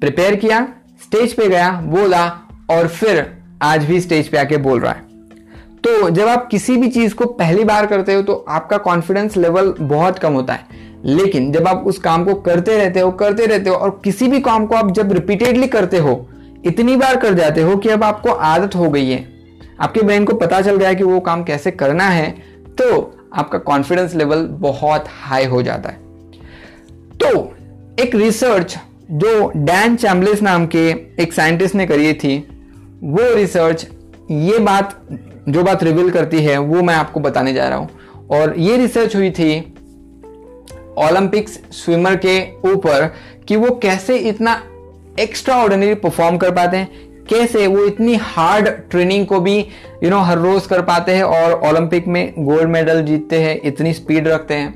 प्रिपेयर 0.00 0.34
किया 0.34 0.68
स्टेज 1.02 1.32
पे 1.32 1.48
गया 1.48 1.70
बोला 1.70 2.40
और 2.70 2.88
फिर 2.88 3.36
आज 3.62 3.84
भी 3.84 4.00
स्टेज 4.00 4.28
पे 4.28 4.38
आके 4.38 4.56
बोल 4.56 4.80
रहा 4.80 4.92
है। 4.92 5.02
तो 5.84 6.10
जब 6.10 6.28
आप 6.28 6.48
किसी 6.48 6.76
भी 6.76 6.88
चीज़ 6.88 7.14
को 7.14 7.24
पहली 7.24 7.64
बार 7.64 7.86
करते 7.86 8.14
हो 8.14 8.22
तो 8.22 8.44
आपका 8.48 8.78
कॉन्फिडेंस 8.78 9.36
लेवल 9.36 9.74
बहुत 9.80 10.18
कम 10.18 10.32
होता 10.32 10.52
है। 10.52 10.66
लेकिन 11.04 11.52
जब 11.52 11.68
आप 11.68 11.82
उस 11.86 11.98
काम 11.98 12.24
को 12.24 12.34
करते 12.34 12.76
रहते 12.76 13.00
हो, 13.00 13.10
करते 13.10 13.46
रहते 13.46 13.70
हो, 13.70 13.76
और 13.76 14.00
किसी 14.04 14.28
भी 14.28 14.40
काम 14.40 14.66
को 14.66 14.74
आप 14.74 14.90
जब 14.90 15.12
रिपीटेडली 15.12 15.66
करते 15.66 15.98
हो 15.98 16.28
इतनी 16.64 16.96
बार 16.96 17.16
कर 17.16 17.34
जाते 17.34 17.62
हो 17.62 17.76
कि 17.76 17.88
अब 17.88 18.04
आपको 18.04 18.30
आदत 18.30 18.74
हो 18.74 18.90
गई 18.90 19.10
है। 19.10 19.26
आपके 19.80 20.02
ब्रेन 20.02 20.24
को 20.24 20.34
पता 20.36 20.60
चल 20.60 20.76
गया 20.76 20.88
है 20.88 20.94
कि 20.94 21.04
वो 21.04 21.20
काम 21.20 21.42
कैसे 21.44 21.70
करना 21.70 22.08
है 22.08 22.30
तो 22.80 23.20
आपका 23.34 23.58
कॉन्फिडेंस 23.60 24.14
लेवल 24.14 24.46
बहुत 24.60 25.04
हाई 25.22 25.44
हो 25.44 25.62
जाता 25.62 25.88
है। 25.88 26.02
तो 27.14 27.54
एक 28.02 28.14
रिसर्च 28.14 28.76
जो 29.12 29.52
डैन 29.56 29.96
चैम्बलिस 29.96 30.42
नाम 30.42 30.66
के 30.66 30.88
एक 31.22 31.32
साइंटिस्ट 31.32 31.74
ने 31.74 31.86
करी 31.86 32.12
थी, 32.14 32.36
वो 33.02 33.34
रिसर्च 33.34 33.86
ये 34.30 34.58
बात, 34.58 35.00
जो 35.48 35.62
बात 35.62 35.82
रिवील 35.82 36.10
करती 36.10 36.42
है, 36.42 36.58
वो 36.58 36.82
मैं 36.82 36.94
आपको 36.94 37.20
बताने 37.20 37.52
जा 37.54 37.68
रहा 37.68 37.78
हूँ। 37.78 37.88
और 38.30 38.54
ये 38.58 38.76
रिसर्च 38.76 39.16
हुई 39.16 39.30
थी 39.30 39.60
ओलंपिक्स 40.98 41.58
स्विमर 41.72 42.16
के 42.16 42.40
ऊपर 42.72 43.10
कि 43.48 43.56
वो 43.56 43.70
कैसे 43.76 44.16
इतना 44.18 44.54
एक्स्ट्रा 45.20 45.56
ऑर्डिनरी 45.56 45.94
परफॉर्म 45.94 46.36
कर 46.36 46.50
पाते 46.50 46.76
हैं। 46.76 46.88
कैसे? 47.30 47.66
वो 47.66 47.84
इतनी 47.84 48.14
हार्ड 48.14 48.68
ट्रेनिंग 48.68 49.26
को 49.26 49.40
भी 49.40 49.58
यू 50.04 50.10
नो 50.10 50.18
हर 50.18 50.38
रोज 50.38 50.66
कर 50.66 50.82
पाते 50.82 51.12
हैं 51.12 51.22
और 51.22 51.52
ओलंपिक 51.52 52.06
में 52.06 52.34
गोल्ड 52.38 52.68
मेडल 52.68 53.02
जीतते 53.02 53.38
हैं, 53.38 53.60
इतनी 53.64 53.92
स्पीड 53.92 54.28
रखते 54.28 54.54
हैं। 54.54 54.74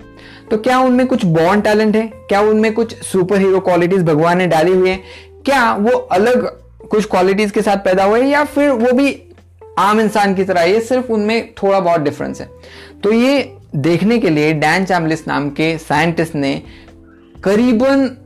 तो 0.50 0.56
क्या 0.56 0.78
उनमें 0.78 1.06
कुछ 1.06 1.24
बॉन्ड 1.24 1.64
टैलेंट 1.64 1.96
है? 1.96 2.06
क्या 2.06 2.40
उनमें 2.40 2.72
कुछ 2.74 3.02
सुपर 3.02 3.38
हीरो 3.38 3.60
क्वालिटीज 3.60 4.02
भगवान 4.02 4.38
ने 4.38 4.46
डाली 4.46 4.72
हुई 4.72 4.90
है? 4.90 5.00
क्या 5.44 5.74
वो 5.74 5.90
अलग 5.90 6.46
कुछ 6.88 7.04
क्वालिटीज 7.04 7.50
के 7.50 7.62
साथ 7.62 7.76
पैदा 7.76 8.04
हुए 8.04 8.22
या 8.22 8.44
फिर 8.44 8.70
वो 8.70 8.92
भी 8.92 9.22
आम 9.78 10.00
इंसान 10.00 10.34
की 10.34 10.44
तरह? 10.44 10.62
ये 10.62 10.80
सिर्फ़ 10.80 11.12
उनमें 11.12 11.54
थोड़ा 11.62 11.80
बहुत 11.80 12.00
डिफरेंस 12.00 12.40
है। 12.40 12.48
तो 13.02 13.12
ये 13.12 13.54
देखने 13.76 14.18
के 14.18 14.30
लिए 14.30 14.52
डैन 14.52 14.84
चैमलिस 14.84 15.28
नाम 15.28 15.50
के 15.50 15.78
साइंटिस्ट 15.78 16.34
ने 16.34 16.62
करीबन 17.44 18.16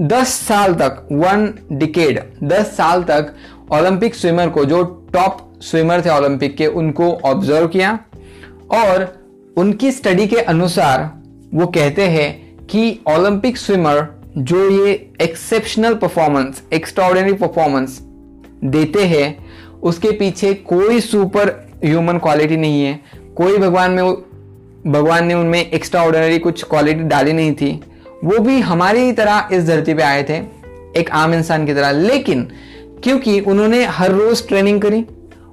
10 0.00 0.28
साल 0.48 0.74
तक 0.74 1.08
वन 1.12 1.52
डिकेड 1.72 2.20
10 2.42 2.66
साल 2.66 3.02
तक 3.02 3.34
ओलंपिक 3.72 4.14
स्विमर 4.14 4.48
को, 4.48 4.64
जो 4.64 4.82
टॉप 5.12 5.48
स्विमर 5.62 6.04
थे 6.04 6.10
ओलंपिक 6.10 6.56
के, 6.56 6.66
उनको 6.66 7.12
ऑब्ज़र्व 7.24 7.68
किया 7.68 7.98
और 8.72 9.22
उनकी 9.56 9.92
स्टडी 9.92 10.26
के 10.26 10.36
अनुसार 10.36 11.10
वो 11.54 11.66
कहते 11.66 12.02
हैं 12.02 12.66
कि 12.66 12.98
ओलंपिक 13.08 13.56
स्विमर 13.56 14.06
जो 14.38 14.68
ये 14.70 14.92
एक्सेप्शनल 15.20 15.94
परफॉर्मेंस 15.94 16.62
एक्स्ट्रॉर्डिनरी 16.72 17.32
परफॉर्मेंस 17.32 17.98
देते 18.64 19.04
हैं, 19.04 19.36
उसके 19.82 20.10
पीछे 20.10 20.54
कोई 20.54 21.00
सुपर 21.00 21.48
ह्यूमन 21.84 22.18
क्वालिटी 22.18 22.56
नहीं 22.56 22.82
है। 22.84 23.00
कोई 23.36 23.58
भगवान 23.58 23.90
में, 23.90 24.04
भगवान 24.86 25.26
ने 25.26 25.34
उनमें 25.34 25.70
एक्स्ट्रा 25.70 26.02
ऑर्डिनरी 26.02 26.38
कुछ 26.38 26.62
क्वालिटी 26.62 27.02
डाली 27.02 27.32
नहीं 27.32 27.54
थी। 27.54 27.80
वो 28.24 28.38
भी 28.38 28.58
हमारी 28.60 29.12
तरह 29.12 29.48
इस 29.52 29.64
धरती 29.64 29.94
पे 29.94 30.02
आए 30.02 30.22
थे, 30.22 30.36
एक 31.00 31.10
आम 31.12 31.34
इंसान 31.34 31.66
की 31.66 31.74
तरह। 31.74 31.90
लेकिन 31.92 32.48
क्योंकि 33.04 33.38
उन्होंने 33.40 33.84
हर 33.86 34.12
रोज 34.12 34.46
ट्रेनिंग 34.48 34.80
करी, 34.82 35.04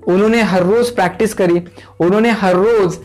उन्होंने 0.08 0.42
हर 0.42 0.64
रोज 0.64 0.90
प्रैक्टिस 0.90 1.34
करी, 1.34 1.62
उन्होंने 2.00 2.30
हर 2.32 2.56
रोज 2.56 2.98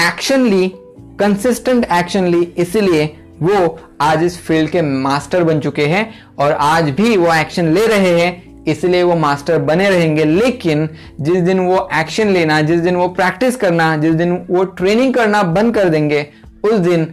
एक्शन 0.00 0.46
ली 0.46 0.72
कंसिस्टेंट 1.20 1.86
एक्शन 1.92 2.26
ली, 2.26 2.42
इसलिए 2.58 3.04
वो 3.42 3.78
आज 4.00 4.22
इस 4.24 4.38
फ़ील्ड 4.38 4.70
के 4.70 4.82
मास्टर 4.82 5.44
बन 5.44 5.60
चुके 5.60 5.86
हैं 5.86 6.08
और 6.38 6.52
आज 6.52 6.90
भी 6.90 7.16
वो 7.16 7.34
एक्शन 7.34 7.68
ले 7.68 7.86
रहे 7.86 8.20
हैं, 8.20 8.64
इसलिए 8.64 9.02
वो 9.02 9.16
मास्टर 9.16 9.58
बने 9.58 9.88
रहेंगे। 9.90 10.24
लेकिन 10.24 10.88
जिस 11.20 11.40
दिन 11.42 11.60
वो 11.60 11.88
एक्शन 11.94 12.28
लेना, 12.28 12.60
जिस 12.60 12.80
दिन 12.80 12.96
वो 12.96 13.08
प्रैक्टिस 13.08 13.56
करना, 13.56 13.96
जिस 13.96 14.14
दिन 14.14 14.32
वो 14.50 14.64
ट्रेनिंग 14.64 15.14
करना 15.14 15.42
बंद 15.42 15.74
कर 15.74 15.88
देंगे, 15.88 16.26
उस 16.64 16.78
दिन 16.80 17.12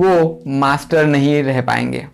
वो 0.00 0.42
मास्टर 0.60 1.06
नहीं 1.06 1.42
रह 1.42 1.60
पाएँगे 1.60 2.06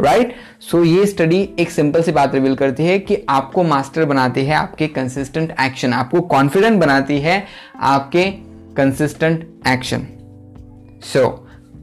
राइट 0.00 0.26
right? 0.26 0.38
सो 0.60 0.78
so, 0.78 0.86
ये 0.86 1.06
स्टडी 1.06 1.38
एक 1.58 1.70
सिंपल 1.70 2.02
सी 2.02 2.12
बात 2.12 2.34
रिवील 2.34 2.54
करती 2.54 2.84
है 2.84 2.98
कि 2.98 3.16
आपको 3.28 3.62
मास्टर 3.62 4.04
बनाती 4.04 4.44
है 4.44 4.54
आपके 4.54 4.86
कंसिस्टेंट 4.88 5.54
एक्शन 5.60 5.92
आपको 5.92 6.20
कॉन्फिडेंट 6.28 6.80
बनाती 6.80 7.18
है 7.20 7.44
आपके 7.90 8.24
consistent 8.76 9.46
action 9.68 10.06
so 11.04 11.28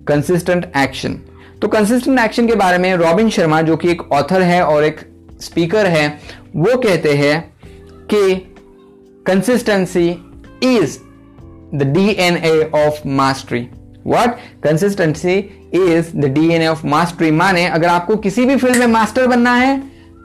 consistent 0.07 0.71
action 0.77 1.19
तो 1.61 1.67
कंसिस्टेंट 1.67 2.19
एक्शन 2.19 2.47
के 2.47 2.55
बारे 2.55 2.77
में 2.77 2.93
रॉबिन 2.95 3.29
शर्मा 3.29 3.61
जो 3.61 3.77
कि 3.77 3.89
एक 3.89 4.01
ऑथर 4.11 4.41
है 4.41 4.61
और 4.65 4.83
एक 4.83 4.99
स्पीकर 5.41 5.87
है 5.87 6.07
वो 6.55 6.77
कहते 6.77 7.13
हैं 7.13 7.39
कि 8.13 8.35
consistency 9.25 10.09
is 10.63 10.97
the 11.75 11.91
DNA 11.93 12.59
of 12.75 13.07
mastery 13.07 13.67
what 14.07 14.37
consistency 14.63 15.37
is 15.73 16.15
the 16.17 16.25
DNA 16.29 16.67
of 16.67 16.85
mastery 16.87 17.31
माने 17.31 17.65
अगर 17.67 17.87
आपको 17.87 18.15
किसी 18.15 18.45
भी 18.45 18.55
फ़ील्ड 18.55 18.77
में 18.77 18.87
मास्टर 18.87 19.27
बनना 19.27 19.55
है 19.55 19.77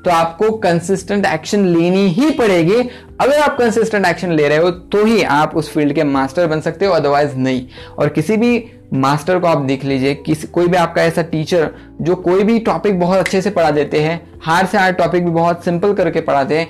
तो 0.04 0.10
आपको 0.10 0.50
कंसिस्टेंट 0.50 1.26
एक्शन 1.26 1.64
लेनी 1.66 2.06
ही 2.08 2.30
पड़ेगी। 2.30 2.76
अगर 3.20 3.38
आप 3.38 3.56
कंसिस्टेंट 3.58 4.06
एक्शन 4.06 4.32
ले 4.32 4.48
रहे 4.48 4.58
हो 4.58 4.70
तो 4.70 5.04
ही 5.04 5.22
आप 5.22 5.56
उस 5.56 5.72
फ़ील्ड 5.72 5.92
के 5.92 6.04
मास्टर 6.04 6.46
बन 6.46 6.60
सकते 6.60 6.86
हो 6.86 6.92
अदरवाइज़ 6.92 7.36
नहीं। 7.36 7.66
और 7.98 8.08
किसी 8.08 8.36
भी 8.36 8.64
मास्टर 8.94 9.38
को 9.38 9.46
आप 9.46 9.58
देख 9.58 9.84
लीजिए, 9.84 10.14
किसी 10.14 10.46
कोई 10.48 10.68
भी 10.68 10.76
आपका 10.76 11.02
ऐसा 11.02 11.22
टीचर 11.22 11.70
जो 12.00 12.14
कोई 12.16 12.44
भी 12.44 12.58
टॉपिक 12.58 12.98
बहुत 13.00 13.18
अच्छे 13.18 13.42
से 13.42 13.50
पढ़ा 13.50 13.70
देते 13.70 14.00
हैं 14.00 14.20
हार्ड 14.44 14.68
से 14.68 14.78
हार्ड 14.78 14.96
टॉपिक 14.96 15.24
भी 15.24 15.30
बहुत 15.30 15.64
सिंपल 15.64 15.94
करके 15.94 16.20
पढ़ाते 16.20 16.58
हैं, 16.58 16.68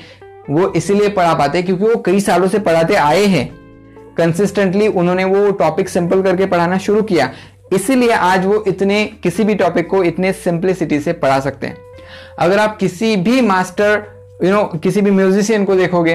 वो 0.50 0.68
इसीलिए 0.68 1.08
पढ़ा 1.08 1.34
पाते 1.34 1.58
हैं 1.58 1.66
क्योंकि 1.66 1.84
वो 1.84 1.96
कई 1.96 2.20
सालों 2.20 2.48
से 2.48 2.58
पढ़ाते 2.58 2.94
आए 2.96 3.24
हैं। 3.26 3.48
कंसिस्टेंटली 4.16 4.88
उन्होंने 4.88 5.24
वो 5.24 5.50
टॉपिक 5.52 5.88
सिंपल 5.88 6.22
करके 6.22 6.46
पढ़ाना 6.46 6.78
शुरू 6.78 7.02
किया। 7.02 7.30
इसीलिए 7.72 8.12
आज 8.12 8.44
वो 8.46 8.62
इतने, 8.68 9.04
किसी 9.22 9.44
भी 9.44 9.54
टॉपिक 9.54 9.88
को 9.88 10.02
इतने 10.04 10.32
सिंपलिसिटी 10.32 11.00
से 11.00 11.12
पढ़ा 11.14 11.38
सकते 11.40 11.66
हैं। 11.66 11.76
अगर 12.38 12.58
आप 12.58 12.76
किसी 12.76 13.14
भी 13.18 13.40
मास्टर 13.40 14.02
यू 14.44 14.50
नो 14.50 14.62
किसी 14.82 15.00
भी 15.00 15.10
म्यूजिशियन 15.10 15.64
को 15.64 15.74
देखोगे, 15.74 16.14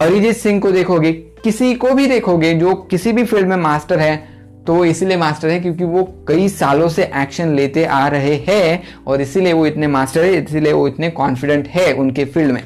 अरिजीत 0.00 0.36
सिंह 0.36 0.60
को 0.60 0.70
देखोगे, 0.72 1.12
किसी 1.12 1.74
को 1.74 1.92
भी 1.94 2.06
देखोगे 2.06 2.52
जो 2.54 2.74
किसी 2.90 3.12
भी 3.12 3.24
फ़ील्ड 3.24 3.48
में 3.48 3.56
मास्टर 3.56 3.98
है 3.98 4.28
तो 4.66 4.74
वो 4.74 4.84
इसीलिए 4.84 5.16
मास्टर 5.16 5.48
है 5.48 5.58
क्योंकि 5.60 5.84
वो 5.84 6.02
कई 6.28 6.48
सालों 6.48 6.88
से 6.88 7.04
एक्शन 7.16 7.54
लेते 7.54 7.84
आ 7.84 8.06
रहे 8.08 8.34
हैं 8.48 8.82
और 9.06 9.20
इसीलिए 9.20 9.52
वो 9.52 9.66
इतने 9.66 9.86
मास्टर 9.86 10.24
है, 10.24 10.42
इसीलिए 10.42 10.72
वो 10.72 10.86
इतने 10.88 11.10
कॉन्फिडेंट 11.10 11.68
है 11.68 11.92
उनके 11.92 12.24
फ़ील्ड 12.24 12.52
में। 12.52 12.62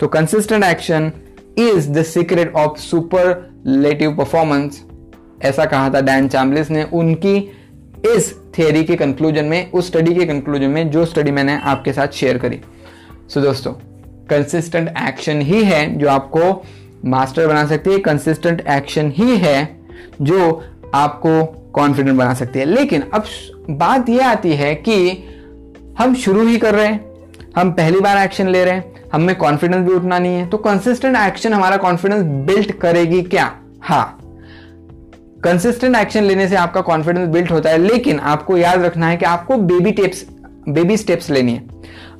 तो 0.00 0.06
consistent 0.08 0.64
action 0.64 1.10
is 1.58 1.90
the 1.90 2.02
secret 2.02 2.52
of 2.54 2.78
superlative 3.68 4.16
performance. 4.16 4.84
ऐसा 5.42 5.64
कहा 5.64 5.90
था 5.90 6.00
डैन 6.00 6.28
चैम्बलिस 6.28 6.70
ने 6.70 6.82
उनकी 6.82 7.36
इस 8.16 8.40
थियरी 8.58 8.84
के 8.84 8.96
कंक्लूजन 8.96 9.44
में 9.44 9.70
उस 9.70 9.86
स्टडी 9.86 10.14
के 10.14 10.24
कंक्लूजन 10.24 10.70
में 10.70 10.90
जो 10.90 11.04
स्टडी 11.04 11.30
मैंने 11.30 11.60
आपके 11.60 11.92
साथ 11.92 12.08
शेयर 12.08 12.38
करी। 12.38 12.60
सो 13.28 13.40
so, 13.40 13.46
दोस्तों 13.46 13.72
कंसिस्टेंट 14.30 14.88
एक्शन 15.08 15.40
ही 15.40 15.64
है 15.64 15.98
जो 15.98 16.08
आपको 16.08 16.66
मास्टर 17.04 17.46
बना 17.46 17.66
सकती 17.66 17.90
है 17.90 17.98
कंसिस्टेंट 17.98 18.64
एक्शन 18.68 19.12
ही 19.16 19.36
है 19.36 19.80
जो 20.22 20.64
आपको 20.94 21.44
कॉन्फिडेंट 21.72 22.18
बना 22.18 22.34
सकती 22.34 22.58
है। 22.58 22.64
लेकिन 22.64 23.02
अब 23.14 23.24
बात 23.70 24.08
यह 24.08 24.28
आती 24.28 24.52
है 24.52 24.74
कि 24.74 25.24
हम 25.98 26.14
शुरू 26.14 26.46
ही 26.46 26.58
कर 26.58 26.74
रहे 26.74 26.86
हैं। 26.86 27.07
हम 27.58 27.70
पहली 27.72 28.00
बार 28.00 28.18
एक्शन 28.18 28.48
ले 28.48 28.64
रहे 28.64 28.74
हैं 28.74 29.08
हमें 29.12 29.34
कॉन्फिडेंस 29.36 29.86
भी 29.86 29.94
उठना 29.94 30.18
नहीं 30.18 30.34
है 30.34 30.46
तो 30.48 30.56
कंसिस्टेंट 30.56 31.16
एक्शन 31.16 31.52
हमारा 31.52 31.76
कॉन्फिडेंस 31.76 32.22
बिल्ड 32.46 32.72
करेगी 32.72 33.22
क्या? 33.22 33.50
हाँ। 33.80 34.18
कंसिस्टेंट 35.44 35.96
एक्शन 35.96 36.24
लेने 36.24 36.48
से 36.48 36.56
आपका 36.56 36.80
कॉन्फिडेंस 36.80 37.28
बिल्ड 37.28 37.50
होता 37.50 37.70
है 37.70 37.78
लेकिन 37.78 38.20
आपको 38.20 38.56
याद 38.56 38.82
रखना 38.82 39.08
है 39.08 39.16
कि 39.16 39.24
आपको 39.24 39.56
बेबी 39.56 39.92
टेप्स 39.92 40.24
बेबी 40.68 40.96
स्टेप्स 40.96 41.30
लेनी 41.30 41.52
है। 41.52 41.64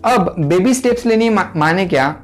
अब 0.07 0.35
बेबी 0.41 0.75
स्टेप्स 0.75 1.07
लेनी 1.07 1.29
मा, 1.29 1.49
माने 1.57 1.87
क्या? 1.87 2.15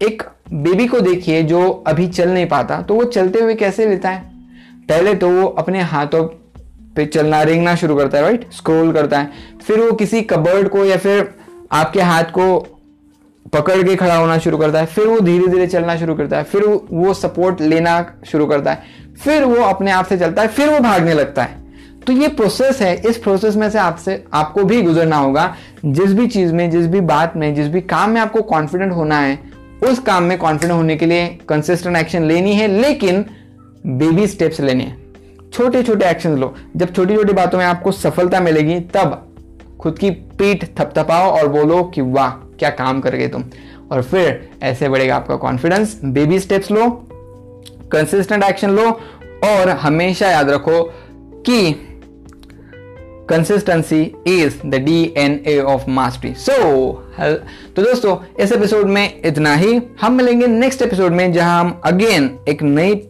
एक 0.00 0.22
बेबी 0.52 0.86
को 0.86 1.00
देखिए 1.00 1.42
जो 1.42 1.70
अभी 1.86 2.08
चल 2.08 2.30
नहीं 2.30 2.46
पाता 2.46 2.82
तो 2.82 2.94
वो 2.94 3.04
चलते 3.04 3.40
हुए 3.40 3.54
कैसे 3.54 3.86
लेता 3.86 4.10
है? 4.10 4.22
पहले 4.88 5.14
तो 5.14 5.30
वो 5.30 5.46
अपने 5.48 5.80
हाथों 5.82 6.24
पे 6.96 7.06
चलना 7.06 7.42
रेंगना 7.42 7.74
शुरू 7.74 7.96
करता 7.96 8.18
है 8.18 8.24
राइट 8.24 8.50
स्क्रोल 8.52 8.92
करता 8.92 9.18
है। 9.18 9.30
फिर 9.66 9.80
वो 9.80 9.92
किसी 9.92 10.22
कबर्ड 10.22 10.68
को 10.68 10.84
या 10.84 10.96
फिर 10.96 11.28
आपके 11.72 12.00
हाथ 12.00 12.24
को 12.24 12.76
पकड़ 13.52 13.82
के 13.82 13.96
खड़ा 13.96 14.16
होना 14.16 14.38
शुरू 14.38 14.58
करता 14.58 14.78
है, 14.78 14.86
फिर 14.86 15.06
वो 15.06 15.20
धीरे 15.20 15.46
धीरे 15.46 15.66
चलना 15.66 15.96
शुरू 15.96 16.14
करता 16.14 16.36
है, 16.36 16.42
फिर 16.42 16.62
वो 16.92 17.14
सपोर्ट 17.14 17.60
लेना 17.60 18.14
शुरू 18.26 18.46
करता 18.46 18.70
है, 18.70 18.82
फिर 19.24 19.44
वो 19.44 19.64
अपने 19.64 19.90
आप 19.90 20.06
से 20.06 20.18
चलता 20.18 20.42
है, 20.42 20.48
फिर 20.48 20.68
वो 20.68 20.78
भागने 20.78 21.14
लगता 21.14 21.42
है। 21.42 21.60
तो 22.06 22.12
ये 22.12 22.28
प्रोसेस 22.28 22.80
है, 22.80 23.02
इस 23.06 23.16
प्रोसेस 23.16 23.56
में 23.56 23.70
से 23.70 23.78
आपसे, 23.78 24.24
आपको 24.32 24.64
भी 24.64 24.82
गुजरना 24.82 25.16
होगा। 25.16 25.56
जिस 25.84 26.12
भी 26.12 26.26
चीज़ 26.26 26.52
में, 26.52 26.70
जिस 26.70 26.86
भी 26.86 27.00
बात 27.00 27.36
में, 27.36 27.54
जिस 27.54 27.66
भी 27.66 27.80
काम 27.80 28.10
में 28.10 28.20
आपको 28.20 28.42
कॉन्फिडेंट 28.42 28.92
होना 28.92 29.18
है, 29.18 29.38
उस 29.84 29.98
काम 29.98 30.22
में 30.22 30.38
कॉन्फिडेंट 30.38 30.78
होने 30.78 30.96
के 30.96 31.06
लिए 31.06 31.38
कंसिस्टेंट 31.48 31.96
एक्शन 31.96 32.22
लेनी 32.22 32.54
है, 32.54 32.68
लेकिन 32.68 33.24
बेबी 33.86 34.26
स्टेप्स 34.26 34.60
लेने 34.60 34.84
हैं। 34.84 35.02
छोटे 35.52 35.82
छोटे 35.82 36.06
एक्शन 36.06 36.30
लो। 36.30 36.54
जब 36.76 36.94
छोटी 36.94 37.16
छोटी 37.16 37.32
बातों 37.32 37.58
में 37.58 37.64
आपको 37.64 37.92
सफलता 37.92 38.40
मिलेगी, 38.40 38.80
तब 38.80 39.29
खुद 39.80 39.98
की 39.98 40.10
पीठ 40.10 40.64
थपथपाओ 40.78 41.30
और 41.30 41.48
बोलो 41.48 41.82
कि 41.84 42.00
वाह, 42.00 42.30
क्या 42.30 42.70
काम 42.70 43.00
कर 43.00 43.16
गए 43.16 43.28
तुम। 43.28 43.44
और 43.92 44.02
फिर 44.02 44.48
ऐसे 44.62 44.88
बढ़ेगा 44.88 45.16
आपका 45.16 45.36
कॉन्फिडेंस 45.36 46.00
बेबी 46.04 46.38
स्टेप्स 46.38 46.70
लो 46.70 46.88
कंसिस्टेंट 47.92 48.42
एक्शन 48.44 48.70
लो 48.70 48.90
और 49.44 49.68
हमेशा 49.68 50.30
याद 50.30 50.50
रखो 50.50 50.82
कि 51.46 51.72
consistency 53.28 54.00
is 54.26 54.54
the 54.66 54.74
D 54.74 55.02
N 55.16 55.40
A 55.46 55.58
of 55.60 55.88
mastery 55.90 56.34
so 56.34 56.52
तो 57.76 57.82
दोस्तों, 57.82 58.16
इस 58.40 58.52
एपिसोड 58.52 58.86
में 58.86 59.20
इतना 59.24 59.54
ही। 59.54 59.80
हम 60.00 60.12
मिलेंगे 60.12 60.46
नेक्स्ट 60.46 60.82
एपिसोड 60.82 61.12
में 61.12 61.32
जहाँ 61.32 61.60
हम 61.60 61.80
अगेन 61.84 62.38
एक 62.48 62.62
नई 62.62 63.00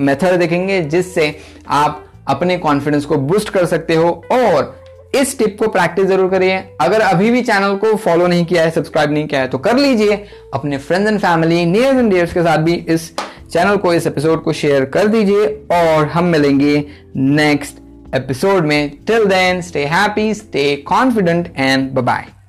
मेथड 0.00 0.38
देखेंगे 0.38 0.80
जिससे 0.82 1.34
आप 1.68 2.04
अपने 2.28 2.58
कॉन्फिडेंस 2.58 3.04
को 3.04 3.16
बूस्ट 3.16 3.48
कर 3.48 3.66
सकते 3.66 3.94
हो 3.94 4.10
और 4.32 4.79
इस 5.14 5.38
टिप 5.38 5.56
को 5.58 5.68
प्रैक्टिस 5.68 6.06
ज़रूर 6.06 6.30
करिए। 6.30 6.56
अगर 6.80 7.00
अभी 7.00 7.30
भी 7.30 7.42
चैनल 7.42 7.76
को 7.76 7.94
फॉलो 7.96 8.26
नहीं 8.26 8.44
किया 8.44 8.62
है, 8.62 8.70
सब्सक्राइब 8.70 9.12
नहीं 9.12 9.26
किया 9.28 9.40
है 9.40 9.48
तो 9.48 9.58
कर 9.58 9.76
लीजिए। 9.78 10.24
अपने 10.54 10.78
friends 10.78 11.10
and 11.10 11.20
family 11.20 11.64
nears 11.66 11.98
and 11.98 12.10
dears 12.10 12.32
के 12.32 12.42
साथ 12.42 12.58
भी 12.58 12.74
इस 12.74 13.12
चैनल 13.52 13.76
को, 13.76 13.92
इस 13.94 14.06
एपिसोड 14.06 14.42
को 14.42 14.52
शेयर 14.54 14.84
कर 14.86 15.06
दीजिए 15.08 15.46
और 15.72 16.06
हम 16.06 16.24
मिलेंगे 16.26 16.84
नेक्स्ट 17.16 17.78
एपिसोड 18.16 18.66
में। 18.66 18.90
Till 19.06 19.24
then 19.26 19.60
stay 19.62 19.84
happy 19.86 20.32
stay 20.34 20.74
confident 20.88 21.52
and 21.56 21.90
bye 21.92 22.39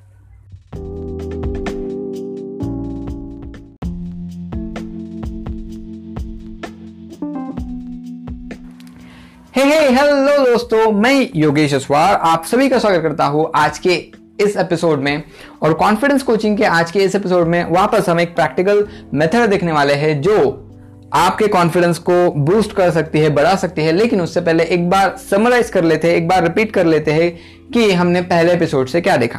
hey 9.56 9.62
hey 9.62 9.88
hello 9.90 10.44
दोस्तों, 10.44 10.92
मैं 10.92 11.28
योगेश 11.36 11.72
अस्वार, 11.74 12.14
आप 12.14 12.44
सभी 12.44 12.68
का 12.68 12.78
स्वागत 12.78 13.02
करता 13.02 13.24
हूँ 13.24 13.50
आज 13.54 13.78
के 13.78 13.94
इस 14.40 14.56
एपिसोड 14.56 15.00
में। 15.00 15.22
और 15.62 15.74
कॉन्फिडेंस 15.74 16.22
कोचिंग 16.22 16.56
के 16.58 16.64
आज 16.64 16.90
के 16.90 16.98
इस 16.98 17.14
एपिसोड 17.14 17.48
में 17.48 17.64
वापस 17.70 18.08
हम 18.08 18.20
एक 18.20 18.34
प्रैक्टिकल 18.34 18.84
मेथड 19.14 19.46
देखने 19.46 19.72
वाले 19.72 19.94
हैं, 19.94 20.20
जो 20.22 20.70
आपके 21.12 21.48
कॉन्फिडेंस 21.48 21.98
को 21.98 22.30
बूस्ट 22.32 22.72
कर 22.72 22.90
सकती 22.90 23.18
है, 23.18 23.30
बढ़ा 23.30 23.54
सकती 23.56 23.82
है। 23.82 23.92
लेकिन 23.92 24.20
उससे 24.20 24.40
पहले 24.40 24.64
एक 24.64 24.90
बार 24.90 25.16
समराइज 25.30 25.70
कर 25.70 25.84
लेते 25.84 26.08
हैं, 26.08 26.16
एक 26.16 26.28
बार 26.28 26.42
रिपीट 26.42 26.72
कर 26.72 26.86
लेते 26.86 27.12
हैं 27.12 27.32
कि 27.74 27.90
हमने 27.92 28.22
पहले 28.22 28.52
एपिसोड 28.52 28.88
से 28.88 29.00
क्या 29.00 29.16
देखा। 29.16 29.38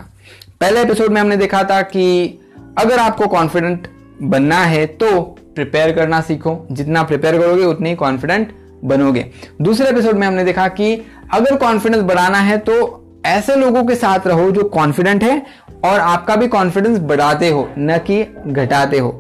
पहले 0.61 0.82
एपिसोड 0.82 1.11
में 1.11 1.22
हमने 1.22 1.38
देखा 1.38 1.64
था 1.64 1.82
कि 1.82 2.39
अगर 2.78 2.99
आपको 2.99 3.28
कॉन्फिडेंट 3.28 3.88
बनना 4.22 4.64
है 4.66 4.86
तो 4.86 5.22
प्रिपेयर 5.55 5.95
करना 5.95 6.22
सीखो। 6.22 6.59
जितना 6.72 7.03
प्रिपेयर 7.03 7.39
करोगे, 7.39 7.66
उतनी 7.66 7.95
कॉन्फिडेंट 7.95 8.55
बनोगे। 8.84 9.25
दूसरे 9.61 9.89
एपिसोड 9.89 10.15
में 10.15 10.27
हमने 10.27 10.43
देखा 10.43 10.67
कि 10.69 10.93
अगर 11.34 11.55
कॉन्फिडेंस 11.57 12.03
बढ़ाना 12.03 12.38
है 12.38 12.57
तो 12.59 12.99
ऐसे 13.25 13.55
लोगों 13.55 13.84
के 13.86 13.95
साथ 13.95 14.27
रहो 14.27 14.49
जो 14.51 14.63
कॉन्फिडेंट 14.69 15.23
है 15.23 15.38
और 15.86 15.99
आपका 15.99 16.36
भी 16.36 16.47
कॉन्फिडेंस 16.47 16.97
बढ़ाते 16.99 17.49
हो, 17.49 17.67
न 17.77 17.97
कि 17.97 18.23
घटाते 18.47 18.99
हो। 18.99 19.11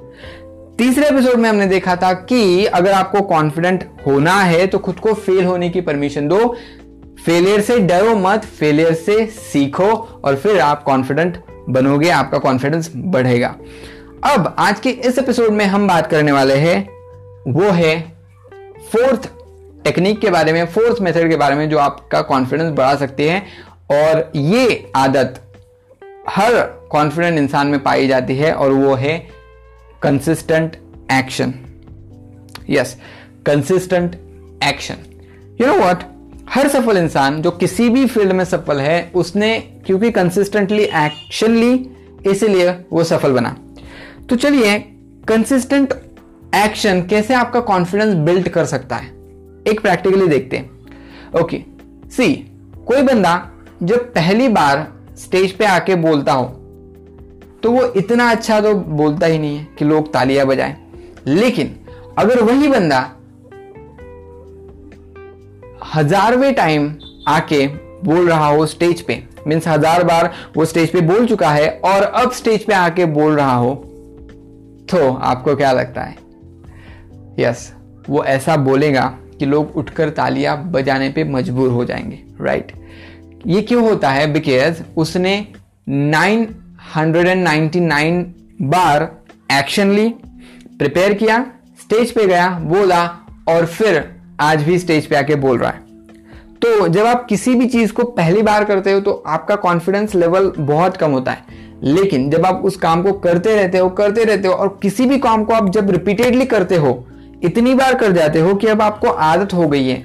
तीसरे 0.77 1.07
एपिसोड 1.07 1.39
में 1.39 1.49
हमने 1.49 1.65
देखा 1.67 1.95
था 1.95 2.11
कि 2.13 2.65
अगर 2.65 2.91
आपको 2.91 3.21
कॉन्फिडेंट 3.21 3.83
होना 4.07 4.35
है 4.35 4.65
तो 4.67 4.79
खुद 4.79 4.99
को 4.99 5.13
फेल 5.13 5.45
होने 5.45 5.69
की 5.69 5.81
परमिशन 5.81 6.27
दो। 6.27 6.55
फेलियर 7.25 7.61
से 7.61 7.77
डरो 7.79 8.15
मत 8.15 8.45
फेलियर 8.59 8.93
से 8.93 9.25
सीखो 9.25 9.91
और 10.25 10.35
फिर 10.35 10.59
आप 10.59 10.83
कॉन्फिडेंट 10.83 11.37
बनोगे, 11.69 12.09
आपका 12.09 12.37
कॉन्फिडेंस 12.37 12.91
बढ़ेगा। 12.95 13.55
अब 14.25 14.55
आज 14.59 14.79
के 14.79 14.89
इस 14.89 15.19
एपिसोड 15.19 15.51
में 15.51 15.65
हम 15.65 15.87
बात 15.87 16.07
करने 16.07 16.31
वाले 16.31 16.55
हैं, 16.55 16.81
वो 17.47 17.69
है 17.71 17.99
फोर्थ 18.91 19.29
टेक्निक 19.83 20.19
के 20.21 20.29
बारे 20.29 20.53
में 20.53 20.65
फोर्थ 20.65 21.01
मेथड 21.01 21.29
के 21.29 21.35
बारे 21.35 21.55
में 21.55 21.69
जो 21.69 21.77
आपका 21.77 22.21
कॉन्फिडेंस 22.21 22.71
बढ़ा 22.73 22.95
सकती 22.95 23.23
है। 23.23 23.45
और 23.91 24.31
ये 24.35 24.91
आदत 24.95 25.39
हर 26.29 26.53
कॉन्फिडेंट 26.91 27.37
इंसान 27.37 27.67
में 27.67 27.83
पाई 27.83 28.07
जाती 28.07 28.35
है 28.35 28.53
और 28.53 28.71
वो 28.71 28.93
है 28.95 29.17
consistent 30.01 30.75
action 31.11 31.53
yes 32.69 32.95
consistent 33.45 34.15
action 34.63 34.95
you 35.61 35.67
know 35.67 35.73
what 35.73 36.03
हर 36.49 36.67
सफल 36.67 36.97
इंसान 36.97 37.41
जो 37.41 37.51
किसी 37.51 37.89
भी 37.89 38.05
फ़ील्ड 38.05 38.31
में 38.31 38.43
सफल 38.45 38.79
है, 38.81 39.11
उसने 39.15 39.59
क्योंकि 39.59 40.11
कंसिस्टेंटली 40.11 40.83
एक्शन 40.83 41.55
ली, 41.55 41.89
इसीलिए 42.27 42.69
वो 42.93 43.03
सफल 43.03 43.31
बना। 43.31 43.55
तो 44.29 44.35
चलिए 44.35 44.79
कंसिस्टेंट 45.27 45.93
एक्शन 46.55 47.01
कैसे 47.01 47.33
आपका 47.33 47.59
कॉन्फिडेंस 47.59 48.13
बिल्ड 48.15 48.49
कर 48.49 48.65
सकता 48.65 48.95
है? 48.95 49.22
एक 49.67 49.81
प्रैक्टिकली 49.81 50.27
देखते 50.27 50.57
हैं। 50.57 51.41
ओके 51.41 51.61
सी 52.11 52.33
कोई 52.87 53.01
बंदा 53.01 53.33
जब 53.83 54.11
पहली 54.13 54.47
बार 54.49 54.87
स्टेज 55.17 55.51
पे 55.51 55.65
आके 55.65 55.95
बोलता 55.95 56.33
हो 56.33 56.45
तो 57.63 57.71
वो 57.71 57.85
इतना 57.97 58.29
अच्छा 58.31 58.59
तो 58.61 58.73
बोलता 58.73 59.25
ही 59.25 59.37
नहीं 59.39 59.57
है 59.57 59.67
कि 59.79 59.85
लोग 59.85 60.11
तालियाँ 60.13 60.45
बजाएँ। 60.45 60.75
लेकिन 61.27 61.75
अगर 62.17 62.41
वही 62.43 62.67
बंदा 62.67 62.99
हजारवें 65.93 66.53
टाइम 66.53 66.93
आके 67.27 67.65
बोल 68.03 68.29
रहा 68.29 68.47
हो 68.47 68.65
स्टेज 68.65 69.01
पे 69.01 69.21
मीन्स 69.47 69.67
हज़ार 69.67 70.03
बार 70.03 70.31
वो 70.57 70.65
स्टेज 70.65 70.91
पे 70.91 71.01
बोल 71.01 71.25
चुका 71.27 71.49
है 71.49 71.69
और 71.85 72.03
अब 72.03 72.31
स्टेज 72.31 72.65
पे 72.65 72.73
आके 72.73 73.05
बोल 73.07 73.35
रहा 73.35 73.55
हो 73.55 73.73
तो 74.91 75.13
आपको 75.13 75.55
क्या 75.55 75.71
लगता 75.71 76.01
है? 76.01 76.15
यस 77.39 77.67
yes, 77.67 78.09
वो 78.09 78.23
ऐसा 78.23 78.55
बोलेगा 78.57 79.03
कि 79.43 79.49
लोग 79.49 79.71
उठकर 79.75 80.09
तालियाँ 80.09 80.71
बजाने 80.71 81.09
पे 81.09 81.23
मजबूर 81.23 81.69
हो 81.69 81.85
जाएँगे 81.85 82.19
राइट 82.41 82.71
ये 83.47 83.61
क्यों 83.61 83.89
होता 83.89 84.09
है? 84.09 84.33
बिकॉज़ 84.33 84.81
उसने 84.97 85.47
999 85.89 88.25
बार 88.61 89.11
एक्शन 89.51 89.91
ली 89.91 90.13
प्रिपेयर 90.77 91.13
किया 91.13 91.45
स्टेज 91.81 92.11
पे 92.11 92.25
गया, 92.25 92.49
बोला, 92.49 93.19
और 93.47 93.65
फिर 93.65 94.15
आज 94.39 94.63
भी 94.63 94.79
स्टेज 94.79 95.05
पे 95.05 95.15
आके 95.15 95.35
बोल 95.35 95.57
रहा 95.57 95.71
है। 95.71 95.79
तो 96.61 96.87
जब 96.87 97.05
आप 97.05 97.25
किसी 97.25 97.55
भी 97.55 97.65
चीज़ 97.65 97.93
को 97.93 98.03
पहली 98.03 98.41
बार 98.41 98.63
करते 98.63 98.91
हो 98.91 98.99
तो 98.99 99.23
आपका 99.27 99.55
कॉन्फिडेंस 99.55 100.15
लेवल 100.15 100.53
बहुत 100.59 100.97
कम 100.97 101.11
होता 101.11 101.31
है। 101.31 101.45
लेकिन 101.83 102.29
जब 102.29 102.45
आप 102.45 102.61
उस 102.65 102.77
काम 102.77 103.03
को 103.03 103.11
करते 103.11 103.55
रहते 103.55 103.77
हो, 103.77 103.89
करते 103.89 104.23
रहते 104.23 104.47
हो, 104.47 104.53
और 104.53 104.79
किसी 104.81 105.05
भी 105.05 105.19
काम 105.19 105.43
को 105.43 105.53
आप 105.53 105.69
जब 105.69 105.91
रिपीटेडली 105.91 106.45
करते 106.45 106.75
हो 106.75 107.07
इतनी 107.43 107.73
बार 107.73 107.95
कर 107.95 108.11
जाते 108.11 108.39
हो 108.39 108.53
कि 108.55 108.67
अब 108.67 108.81
आपको 108.81 109.07
आदत 109.07 109.53
हो 109.53 109.67
गई 109.67 109.87
है। 109.87 110.01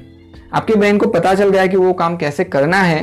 आपके 0.55 0.75
ब्रेन 0.75 0.99
को 0.99 1.07
पता 1.09 1.35
चल 1.35 1.51
गया 1.51 1.63
है 1.63 1.69
कि 1.69 1.77
वो 1.77 1.93
काम 1.93 2.17
कैसे 2.17 2.45
करना 2.45 2.83
है 2.83 3.03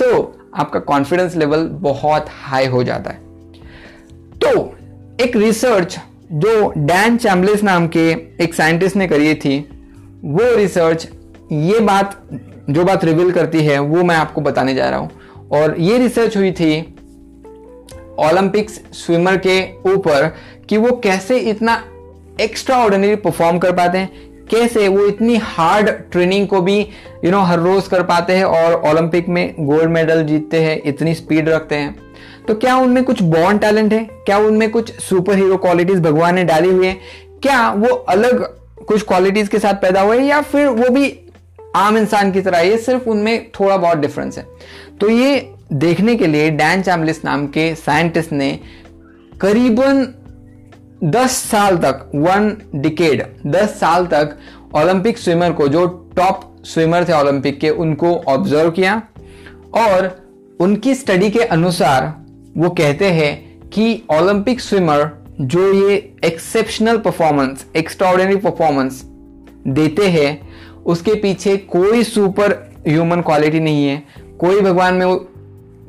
तो 0.00 0.08
आपका 0.54 0.80
कॉन्फिडेंस 0.80 1.36
लेवल 1.36 1.66
बहुत 1.82 2.26
हाई 2.42 2.66
हो 2.66 2.82
जाता 2.84 3.10
है। 3.10 3.18
तो 4.36 4.50
एक 5.20 5.36
रिसर्च 5.36 5.98
जो 6.32 6.72
डैन 6.76 7.16
चैम्बलिस 7.16 7.62
नाम 7.62 7.86
के 7.88 8.10
एक 8.40 8.54
साइंटिस्ट 8.54 8.96
ने 8.96 9.06
करी 9.08 9.34
थी, 9.34 9.58
वो 10.24 10.54
रिसर्च 10.56 11.08
ये 11.52 11.80
बात, 11.80 12.20
जो 12.70 12.84
बात 12.84 13.04
रिवील 13.04 13.30
करती 13.32 13.64
है, 13.64 13.78
वो 13.78 14.02
मैं 14.02 14.16
आपको 14.16 14.40
बताने 14.40 14.74
जा 14.74 14.88
रहा 14.90 14.98
हूँ। 14.98 15.10
और 15.52 15.74
ये 15.80 15.98
रिसर्च 15.98 16.36
हुई 16.36 16.52
थी 16.52 16.80
ओलंपिक्स 18.20 18.80
स्विमर 18.94 19.36
के 19.36 19.60
ऊपर 19.90 20.32
कि 20.68 20.76
वो 20.76 20.90
कैसे 20.96 21.38
इतना 21.40 21.82
एक्स्ट्रा 22.40 22.76
ऑर्डिनरी 22.76 23.14
परफॉर्म 23.14 23.58
कर 23.58 23.72
पाते 23.72 23.98
हैं। 23.98 24.10
कैसे 24.50 24.88
वो 24.88 25.06
इतनी 25.06 25.36
हार्ड 25.36 25.88
ट्रेनिंग 25.88 26.48
को 26.48 26.60
भी 26.60 26.78
यू 26.78 26.86
you 27.22 27.30
नो 27.30 27.36
know, 27.36 27.48
हर 27.48 27.58
रोज 27.58 27.88
कर 27.88 28.02
पाते 28.02 28.32
हैं 28.32 28.44
और 28.44 28.74
ओलंपिक 28.90 29.28
में 29.28 29.54
गोल्ड 29.60 29.90
मेडल 29.90 30.22
जीतते 30.22 30.60
हैं 30.60 30.80
इतनी 30.86 31.14
स्पीड 31.14 31.48
रखते 31.48 31.74
हैं। 31.74 31.96
तो 32.48 32.54
क्या 32.54 32.76
उनमें 32.76 33.04
कुछ 33.04 33.22
बॉन्ड 33.22 33.60
टैलेंट 33.60 33.92
है? 33.92 34.04
क्या 34.04 34.38
उनमें 34.38 34.70
कुछ 34.70 35.00
सुपर 35.00 35.34
हीरो 35.34 35.56
क्वालिटीज 35.56 36.00
भगवान 36.00 36.34
ने 36.34 36.44
डाली 36.44 36.68
हुई 36.68 36.86
है? 36.86 36.96
क्या 37.42 37.70
वो 37.70 37.88
अलग 37.88 38.44
कुछ 38.86 39.02
क्वालिटीज 39.02 39.48
के 39.48 39.58
साथ 39.58 39.74
पैदा 39.74 40.00
हुए 40.00 40.18
या 40.18 40.40
फिर 40.40 40.66
वो 40.66 40.88
भी 40.88 41.18
आम 41.76 41.98
इंसान 41.98 42.32
की 42.32 42.40
तरह? 42.40 42.58
ये 42.58 42.78
सिर्फ़ 42.78 43.08
उनमें 43.08 43.50
थोड़ा 43.50 43.76
बहुत 43.76 43.98
डिफरेंस 43.98 44.38
है। 44.38 44.46
तो 45.00 45.08
ये 45.08 45.52
देखने 45.72 46.14
के 46.14 46.26
लिए 46.26 46.50
डैन 46.50 46.82
चैमलिस 46.82 47.24
नाम 47.24 47.46
के 47.46 47.74
साइंटिस्ट 47.74 48.32
ने 48.32 48.58
करीबन 49.40 50.14
दस 51.04 51.30
साल 51.50 51.76
तक 51.76 52.10
वन 52.14 52.56
डिकेड 52.74 53.22
दस 53.46 53.78
साल 53.80 54.06
तक 54.06 54.36
ओलंपिक 54.74 55.18
स्विमर 55.18 55.52
को, 55.52 55.68
जो 55.68 55.86
टॉप 56.16 56.52
स्विमर 56.64 57.04
थे 57.08 57.12
ओलंपिक 57.12 57.58
के, 57.60 57.70
उनको 57.70 58.14
ऑब्ज़र्व 58.28 58.70
किया 58.70 59.02
और 59.74 60.10
उनकी 60.60 60.94
स्टडी 60.94 61.30
के 61.30 61.40
अनुसार 61.40 62.14
वो 62.56 62.70
कहते 62.70 63.10
हैं 63.10 63.68
कि 63.68 64.02
ओलंपिक 64.12 64.60
स्विमर 64.60 65.10
जो 65.40 65.72
ये 65.72 65.96
एक्सेप्शनल 66.24 66.98
परफॉर्मेंस 66.98 67.66
एक्स्ट्रॉर्डिनरी 67.76 68.36
परफॉर्मेंस 68.36 69.02
देते 69.68 70.08
हैं, 70.08 70.40
उसके 70.84 71.14
पीछे 71.14 71.56
कोई 71.56 72.02
सुपर 72.04 72.52
ह्यूमन 72.88 73.20
क्वालिटी 73.20 73.60
नहीं 73.60 73.86
है। 73.86 74.02
कोई 74.40 74.60
भगवान 74.60 74.94
में, 74.94 75.06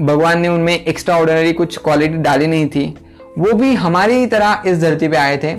भगवान 0.01 0.41
ने 0.41 0.47
उनमें 0.47 0.73
एक्स्ट्रा 0.73 1.17
ऑर्डिनरी 1.17 1.53
कुछ 1.53 1.77
क्वालिटी 1.77 2.17
डाली 2.17 2.47
नहीं 2.47 2.67
थी। 2.67 2.93
वो 3.37 3.53
भी 3.53 3.73
हमारी 3.75 4.25
तरह 4.25 4.63
इस 4.67 4.79
धरती 4.79 5.07
पे 5.07 5.17
आए 5.17 5.37
थे, 5.37 5.51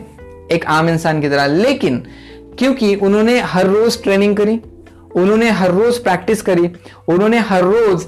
एक 0.55 0.65
आम 0.67 0.89
इंसान 0.89 1.21
की 1.21 1.29
तरह। 1.29 1.47
लेकिन 1.47 2.03
क्योंकि 2.59 2.95
उन्होंने 2.95 3.39
हर 3.41 3.67
रोज 3.67 4.03
ट्रेनिंग 4.03 4.37
करी, 4.37 4.61
उन्होंने 5.17 5.51
हर 5.51 5.71
रोज 5.71 5.99
प्रैक्टिस 5.99 6.43
करी, 6.43 6.71
उन्होंने 7.09 7.39
हर 7.41 7.63
रोज 7.65 8.07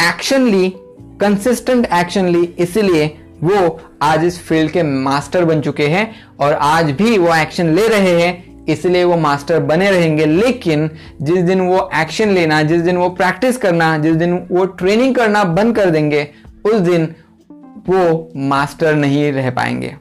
एक्शन 0.00 0.46
ली 0.46 0.72
कंसिस्टेंट 1.20 1.86
एक्शन 1.94 2.28
ली, 2.28 2.42
इसलिए 2.58 3.06
वो 3.42 3.80
आज 4.02 4.24
इस 4.24 4.38
फ़ील्ड 4.40 4.70
के 4.70 4.82
मास्टर 4.82 5.44
बन 5.44 5.60
चुके 5.60 5.86
हैं 5.86 6.10
और 6.40 6.52
आज 6.52 6.90
भी 6.92 7.18
वो 7.18 7.34
एक्शन 7.34 7.74
ले 7.74 7.86
रहे 7.88 8.20
हैं, 8.22 8.64
इसलिए 8.66 9.04
वो 9.04 9.16
मास्टर 9.16 9.58
बने 9.60 9.90
रहेंगे। 9.90 10.26
लेकिन 10.26 10.90
जिस 11.22 11.42
दिन 11.42 11.60
वो 11.60 11.88
एक्शन 11.94 12.30
लेना, 12.30 12.62
जिस 12.62 12.82
दिन 12.82 12.96
वो 12.96 13.08
प्रैक्टिस 13.10 13.56
करना, 13.56 13.96
जिस 13.98 14.16
दिन 14.16 14.34
वो 14.50 14.64
ट्रेनिंग 14.64 15.14
करना 15.14 15.44
बंद 15.44 15.76
कर 15.76 15.90
देंगे, 15.90 16.28
उस 16.64 16.80
दिन 16.80 17.14
वो 17.88 18.30
मास्टर 18.48 18.94
नहीं 18.94 19.32
रह 19.32 19.50
पाएँगे 19.50 19.96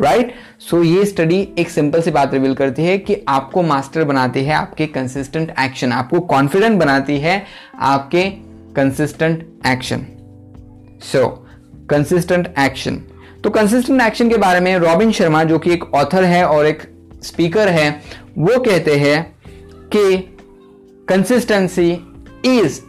राइट 0.00 0.26
right? 0.26 0.36
सो 0.60 0.76
so, 0.76 0.84
ये 0.84 1.04
स्टडी 1.04 1.36
एक 1.58 1.70
सिंपल 1.70 2.02
सी 2.02 2.10
बात 2.10 2.34
रिवील 2.34 2.54
करती 2.54 2.82
है 2.82 2.96
कि 2.98 3.16
आपको 3.28 3.62
मास्टर 3.62 4.04
बनाती 4.04 4.44
है 4.44 4.54
आपके 4.54 4.86
कंसिस्टेंट 4.86 5.54
एक्शन 5.60 5.92
आपको 5.92 6.20
कॉन्फिडेंट 6.20 6.78
बनाती 6.80 7.18
है 7.18 7.42
आपके 7.80 8.24
consistent 8.76 9.46
action 9.66 10.06
so 11.02 11.26
consistent 11.90 12.54
action 12.58 13.00
तो 13.44 13.50
कंसिस्टेंट 13.50 14.00
एक्शन 14.02 14.30
के 14.30 14.36
बारे 14.36 14.60
में 14.60 14.76
रॉबिन 14.78 15.12
शर्मा 15.12 15.42
जो 15.44 15.58
कि 15.58 15.72
एक 15.72 15.84
ऑथर 15.94 16.24
है 16.24 16.44
और 16.46 16.66
एक 16.66 16.82
स्पीकर 17.24 17.68
है 17.68 17.90
वो 18.38 18.58
कहते 18.60 18.96
हैं 18.96 19.22
कि 19.94 20.16
consistency 21.08 21.90
is 22.44 22.80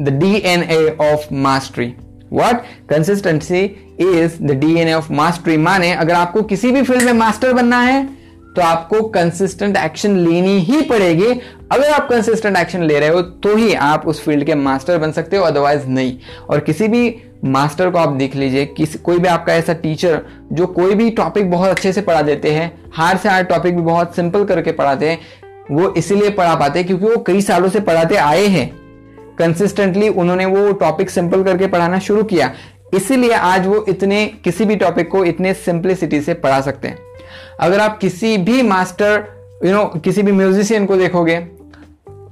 the 0.00 0.18
DNA 0.20 0.86
of 1.02 1.32
mastery 1.34 1.94
what 2.34 2.62
consistency 2.90 3.64
is 4.00 4.42
the 4.42 4.50
DNA 4.50 4.92
of 4.92 5.12
mastery 5.12 5.56
माने 5.56 5.92
अगर 5.92 6.14
आपको 6.14 6.42
किसी 6.42 6.70
भी 6.70 6.82
फ़ील्ड 6.82 7.02
में 7.02 7.12
मास्टर 7.12 7.52
बनना 7.52 7.80
है 7.80 8.04
तो 8.56 8.62
आपको 8.62 9.00
कंसिस्टेंट 9.08 9.76
एक्शन 9.76 10.16
लेनी 10.16 10.58
ही 10.60 10.80
पड़ेगी। 10.82 11.26
अगर 11.72 11.90
आप 11.90 12.08
कंसिस्टेंट 12.08 12.56
एक्शन 12.56 12.82
ले 12.82 12.98
रहे 13.00 13.08
हो 13.08 13.22
तो 13.22 13.54
ही 13.56 13.72
आप 13.74 14.06
उस 14.06 14.22
फ़ील्ड 14.24 14.44
के 14.44 14.54
मास्टर 14.54 14.98
बन 14.98 15.12
सकते 15.12 15.36
हो 15.36 15.44
अदरवाइज़ 15.44 15.86
नहीं। 15.86 16.16
और 16.50 16.60
किसी 16.60 16.88
भी 16.88 17.16
मास्टर 17.44 17.90
को 17.90 17.98
आप 17.98 18.08
देख 18.08 18.36
लीजिए 18.36 18.74
कोई 18.96 19.18
भी 19.18 19.28
आपका 19.28 19.54
ऐसा 19.54 19.72
टीचर 19.72 20.20
जो 20.52 20.66
कोई 20.66 20.94
भी 20.94 21.10
टॉपिक 21.10 21.50
बहुत 21.50 21.70
अच्छे 21.70 21.92
से 21.92 22.00
पढ़ा 22.00 22.22
देते 22.22 22.50
हैं 22.50 22.70
हार्ड 22.94 23.18
से 23.18 23.28
हार्ड 23.28 23.48
टॉपिक 23.48 23.76
भी 23.76 23.82
बहुत 23.82 24.14
सिंपल 24.16 24.44
करके 24.44 24.72
पढ़ाते 24.72 25.08
हैं, 25.08 25.18
वो 25.70 25.92
इसीलिए 25.94 26.30
पढ़ा 26.30 26.54
पाते 26.54 26.78
हैं 26.78 26.86
क्योंकि 26.88 27.04
वो 27.04 27.16
कई 27.16 27.40
सालों 27.40 27.68
से 27.68 27.80
पढ़ाते 27.80 28.16
आए 28.16 28.46
हैं। 28.46 28.70
कंसिस्टेंटली 29.38 30.08
उन्होंने 30.08 30.46
वो 30.46 30.72
टॉपिक 30.72 31.10
सिंपल 31.10 31.42
करके 31.42 31.66
पढ़ाना 31.66 31.98
शुरू 31.98 32.22
किया। 32.22 32.54
इसीलिए 32.94 33.32
आज 33.32 33.66
वो 33.66 33.84
इतने 33.88 34.26
किसी 34.26 34.64
भी 34.64 34.76
टॉपिक 34.76 35.08
को 35.08 35.24
इतने 35.24 35.54
सिंपलिसिटी 35.54 36.20
से 36.20 36.34
पढ़ा 36.34 36.60
सकते 36.60 36.88
हैं। 36.88 36.98
अगर 37.60 37.80
आप 37.80 37.98
किसी 37.98 38.36
भी 38.36 38.62
master 38.62 39.24
you 39.64 39.70
you 39.70 39.78
know 39.78 39.84
know, 39.84 40.04
किसी 40.04 40.22
भी 40.22 40.32
म्यूजिशियन 40.32 40.86
को 40.86 40.96
देखोगे 40.96 41.36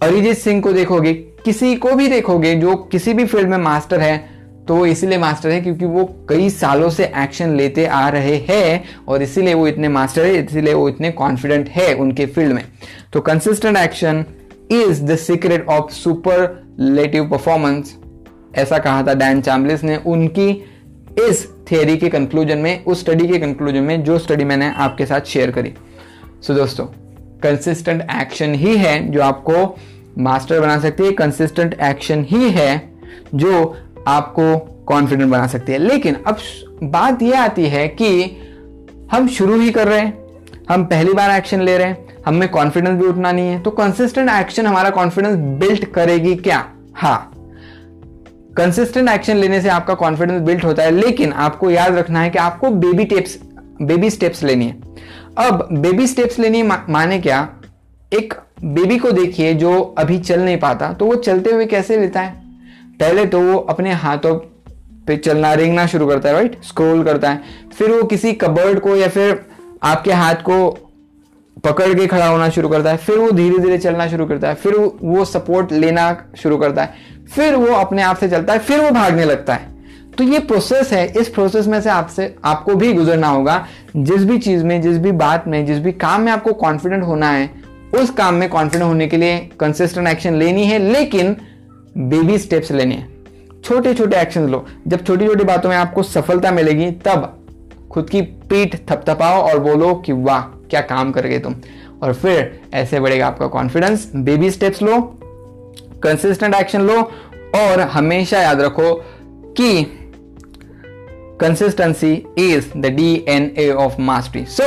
अरिजीत 0.03 0.39
सिंह 0.39 0.63
को 0.63 0.73
देखोगे 0.73 1.13
किसी 1.15 1.77
को 1.77 1.95
भी 1.95 2.09
देखोगे 2.09 2.55
जो 2.55 2.77
किसी 2.77 3.15
भी 3.15 3.25
फ़ील्ड 3.25 3.49
में 3.49 3.59
मास्टर 3.59 4.01
है 4.01 4.33
तो 4.69 4.77
वो 4.77 4.87
इसीलिए 4.87 5.19
मास्टर 5.19 5.51
है 5.51 5.61
क्योंकि 5.61 5.85
वो 5.85 6.27
कई 6.29 6.51
सालों 6.51 6.91
से 6.91 7.05
एक्शन 7.05 7.57
लेते 7.57 7.87
आ 7.87 8.09
रहे 8.09 8.37
हैं 8.37 8.85
और 9.09 9.23
इसीलिए 9.23 9.55
वो 9.55 9.69
इतने 9.69 9.89
मास्टर 9.89 10.25
है 10.25 10.45
इसीलिए 10.45 10.75
वो 10.75 10.89
इतने 10.89 11.11
कॉन्फिडेंट 11.11 11.69
है 11.69 11.95
उनके 11.95 12.27
फ़ील्ड 12.27 12.53
में। 12.53 12.65
तो 13.13 13.21
consistent 13.21 13.77
action 13.77 14.25
is 14.71 15.03
the 15.05 15.17
secret 15.17 15.67
of 15.67 15.93
superlative 16.81 17.29
performance. 17.29 17.97
ऐसा 18.55 18.79
कहा 18.79 19.03
था 19.03 19.15
डैन 19.15 19.41
चैम्बलिस 19.41 19.85
ने 19.85 19.97
उनकी 19.97 20.51
इस 21.29 21.49
थियरी 21.73 21.97
के 21.97 22.09
कंक्लूजन 22.09 22.59
में 22.59 22.85
उस 22.85 23.01
स्टडी 23.01 23.29
के 23.29 23.39
कंक्लूजन 23.39 23.83
में 23.83 24.05
जो 24.05 24.19
स्टडी 24.19 24.45
मैंने 24.45 24.75
आपके 24.75 25.07
साथ 25.07 25.21
शेयर 25.21 25.51
करी। 25.51 25.75
सो 26.43 26.53
so, 26.53 26.59
दोस्तों 26.59 26.87
कंसिस्टेंट 27.43 28.07
एक्शन 28.21 28.55
ही 28.55 28.77
है 28.77 29.13
जो 29.13 29.23
आपको 29.23 29.79
मास्टर 30.19 30.61
बना 30.61 30.79
सकती 30.79 31.03
है। 31.03 31.13
कंसिस्टेंट 31.13 31.77
एक्शन 31.83 32.27
ही 32.29 32.51
है 32.51 32.93
जो 33.35 33.79
आपको 34.09 34.59
कॉन्फिडेंट 34.87 35.31
बना 35.31 35.47
सकती 35.47 35.73
है। 35.73 35.79
लेकिन 35.79 36.17
अब 36.27 36.37
बात 36.83 37.23
यह 37.23 37.43
आती 37.43 37.67
है 37.67 37.89
कि 37.89 38.37
हम 39.13 39.29
शुरू 39.29 39.61
ही 39.61 39.71
कर 39.71 39.89
रहे 39.89 40.01
हैं। 40.01 40.23
हम 40.71 40.85
पहली 40.85 41.13
बार 41.13 41.31
एक्शन 41.31 41.63
ले 41.63 41.79
रहे 41.79 41.87
हैं। 41.87 42.02
हम 42.27 42.47
कॉन्फिडेंस 42.47 43.01
भी 43.01 43.07
उठना 43.07 43.33
नहीं 43.33 43.49
है। 43.49 43.61
तो 43.61 43.71
कंसिस्टेंट 43.71 44.29
एक्शन 44.31 44.67
हमारा 44.67 44.91
कॉन्फिडेंस 44.91 45.37
बिल्ट 45.61 45.85
करेगी 45.85 46.35
क्या? 46.37 46.65
हाँ। 46.95 47.29
कंसिस्टेंट 48.57 49.09
एक्शन 49.09 49.37
लेने 49.37 49.61
से 49.61 49.69
आपका 49.69 49.95
कॉन्फिडेंस 49.95 50.41
बिल्ट 50.43 50.65
होता 50.65 50.83
है, 50.83 50.91
लेकिन 50.91 51.33
आपको 51.33 51.71
याद 51.71 51.95
रखना 51.95 52.21
है 52.21 52.31
कि 52.31 52.39
आपको 52.39 52.71
बेबी 52.71 53.05
टेप्स 53.05 53.39
बेबी 53.83 54.11
स्टेप्स 54.11 54.43
लेनी 54.43 54.67
है। 54.67 54.81
अब 55.39 55.69
बेबी 55.73 56.07
स्टेप्स 56.07 56.39
लेनी 56.39 56.63
माने 56.63 57.19
क्या? 57.19 57.49
एक 58.13 58.35
बेबी 58.65 58.99
को 58.99 59.11
देखिए 59.13 59.55
जो 59.55 59.81
अभी 59.99 60.19
चल 60.19 60.41
नहीं 60.41 60.59
पाता 60.59 60.93
तो 60.93 61.07
वो 61.07 61.15
चलते 61.17 61.51
हुए 61.51 61.67
कैसे 61.67 61.97
लेता 61.97 62.21
है? 62.21 62.33
पहले 63.01 63.25
तो 63.27 63.41
वो 63.43 63.59
अपने 63.59 63.93
हाथों 63.93 64.35
पे 65.07 65.17
चलना, 65.17 65.53
रेंगना 65.55 65.87
शुरू 65.87 66.07
करता 66.07 66.29
है 66.29 66.35
राइट 66.35 66.63
स्क्रोल 66.65 67.03
करता 67.05 67.31
है। 67.31 67.43
फिर 67.79 67.91
वो 67.91 68.03
किसी 68.03 68.33
कबर्ड 68.35 68.81
को 68.81 68.97
या 68.97 69.09
फिर 69.09 69.45
आपके 69.83 70.13
हाथ 70.13 70.35
को 70.35 70.59
पकड़ 71.65 71.95
के 71.95 72.07
खड़ा 72.07 72.27
होना 72.27 72.49
शुरू 72.49 72.69
करता 72.69 72.91
है, 72.91 72.97
फिर 72.97 73.19
वो 73.19 73.31
धीरे 73.31 73.59
धीरे 73.59 73.79
चलना 73.79 74.09
शुरू 74.09 74.27
करता 74.27 74.49
है, 74.49 74.55
फिर 74.55 74.73
वो 75.03 75.25
सपोर्ट 75.25 75.73
लेना 75.73 76.25
शुरू 76.37 76.57
करता 76.57 76.83
है, 76.83 76.95
फिर 77.35 77.55
वो 77.55 77.67
अपने 77.67 78.03
आप 78.03 78.17
से 78.17 78.29
चलता 78.29 78.53
है, 78.53 78.59
फिर 78.59 78.81
वो 78.81 78.91
भागने 78.91 79.25
लगता 79.25 79.55
है। 79.55 79.73
तो 80.19 80.25
ये 80.25 80.39
प्रोसेस 80.39 80.93
है, 80.93 81.13
इस 81.21 81.29
प्रोसेस 81.29 81.67
में 81.67 81.81
से 81.81 81.91
आपसे, 81.91 82.35
आपको 82.45 82.75
भी 82.75 82.93
गुजरना 82.93 83.29
होगा। 83.29 83.67
जिस 83.97 84.25
भी 84.25 84.39
चीज़ 84.39 84.65
में, 84.65 84.83
जिस 84.83 84.99
भी 84.99 85.13
बात 85.13 85.49
में, 85.49 85.67
जिस 85.67 85.79
भी 85.79 85.93
काम 85.93 86.21
में 86.21 86.33
आपको 86.33 86.53
कॉन्फिडेंट 86.53 87.05
होना 87.05 87.31
है, 87.31 87.51
उस 87.95 88.11
काम 88.11 88.35
में 88.35 88.49
कॉन्फिडेंट 88.49 88.91
होने 88.91 89.07
के 89.07 89.17
लिए 89.17 89.51
कंसिस्टेंट 89.61 90.09
एक्शन 90.09 90.35
लेनी 90.35 90.65
है, 90.65 90.79
लेकिन 90.79 91.37
बेबी 91.99 92.39
स्टेप्स 92.39 92.73
लेने 92.73 92.95
हैं। 92.95 93.09
छोटे 93.65 93.95
छोटे 93.95 94.17
एक्शन 94.17 94.43
लो। 94.43 94.67
जब 94.89 95.05
छोटी 95.05 95.27
छोटी 95.27 95.45
बातों 95.45 95.69
में 95.69 95.77
आपको 95.77 96.03
सफलता 96.03 96.51
मिलेगी, 96.51 96.91
तब 96.91 97.39
खुद 97.91 98.11
की 98.11 98.23
पीठ 98.23 98.77
थपथपाओ 98.91 99.43
और 99.43 99.59
बोलो 99.59 99.95
कि 99.95 100.13
वाह 100.13 100.62
क्या 100.73 100.81
काम 100.83 101.11
कर 101.13 101.27
गए 101.27 101.39
तुम? 101.39 101.55
और 102.03 102.13
फिर 102.15 102.61
ऐसे 102.75 103.01
बढ़ेगा 103.01 103.27
आपका 103.27 103.47
कॉन्फिडेंस 103.49 104.11
बेबी 104.17 104.51
स्टेप्स 104.51 104.83
लो 104.83 105.01
कंसिस्टेंट 106.03 106.55
एक्शन 106.55 106.83
लो, 106.83 107.01
और 107.57 107.81
हमेशा 107.81 108.41
याद 108.41 108.61
रखो 108.61 108.95
कि 109.57 109.83
consistency 111.41 112.13
is 112.39 112.67
the 112.77 112.87
D 112.87 113.13
N 113.29 113.51
A 113.59 113.69
of 113.71 114.01
mastery 114.01 114.45
so 114.47 114.65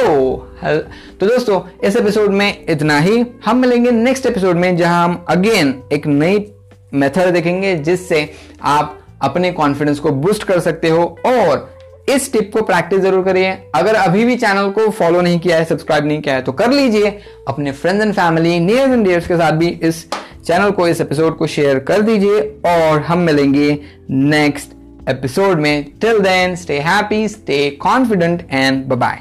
तो 1.19 1.27
दोस्तों, 1.27 1.61
इस 1.83 1.95
एपिसोड 1.95 2.31
में 2.31 2.65
इतना 2.69 2.99
ही। 2.99 3.25
हम 3.45 3.57
मिलेंगे 3.57 3.91
नेक्स्ट 3.91 4.25
एपिसोड 4.25 4.55
में, 4.55 4.75
जहाँ 4.77 5.03
हम 5.03 5.23
अगेन 5.29 5.81
एक 5.93 6.07
नई 6.07 6.45
मेथड 6.93 7.31
देखेंगे, 7.33 7.75
जिससे 7.75 8.29
आप 8.63 8.99
अपने 9.21 9.51
कॉन्फिडेंस 9.51 9.99
को 9.99 10.09
बूस्ट 10.11 10.43
कर 10.43 10.59
सकते 10.59 10.89
हो, 10.89 11.03
और 11.25 11.74
इस 12.09 12.31
टिप 12.33 12.51
को 12.53 12.61
प्रैक्टिस 12.61 12.99
ज़रूर 13.01 13.23
करिए। 13.25 13.51
अगर 13.75 13.95
अभी 13.95 14.25
भी 14.25 14.35
चैनल 14.37 14.69
को 14.71 14.89
फॉलो 14.89 15.21
नहीं 15.21 15.39
किया 15.39 15.57
है, 15.57 15.65
सब्सक्राइब 15.65 16.05
नहीं 16.05 16.21
किया 16.21 16.35
है 16.35 16.41
तो 16.41 16.51
कर 16.51 16.71
लीजिए। 16.71 17.09
अपने 17.47 17.71
friends 17.71 18.05
and 18.05 18.13
family 18.13 18.59
nears 18.59 18.91
and 18.91 19.05
dears 19.05 19.27
के 19.27 19.37
साथ 19.37 19.51
भी 19.53 19.67
इस 19.67 20.05
चैनल 20.45 20.71
को, 20.71 20.87
इस 20.87 21.01
एपिसोड 21.01 21.37
को 21.37 21.47
शेयर 21.47 21.79
कर 21.81 22.01
दीजिए 22.01 22.39
और 22.67 23.01
हम 23.01 23.19
मिलेंगे 23.19 23.77
नेक्स्ट 24.09 24.73
एपिसोड 25.09 25.59
में। 25.59 25.85
Till 26.01 26.19
then 26.19 26.55
stay 26.55 26.79
happy 26.81 27.27
stay 27.27 27.69
confident 27.81 28.47
and 28.51 28.85
bye 28.87 29.19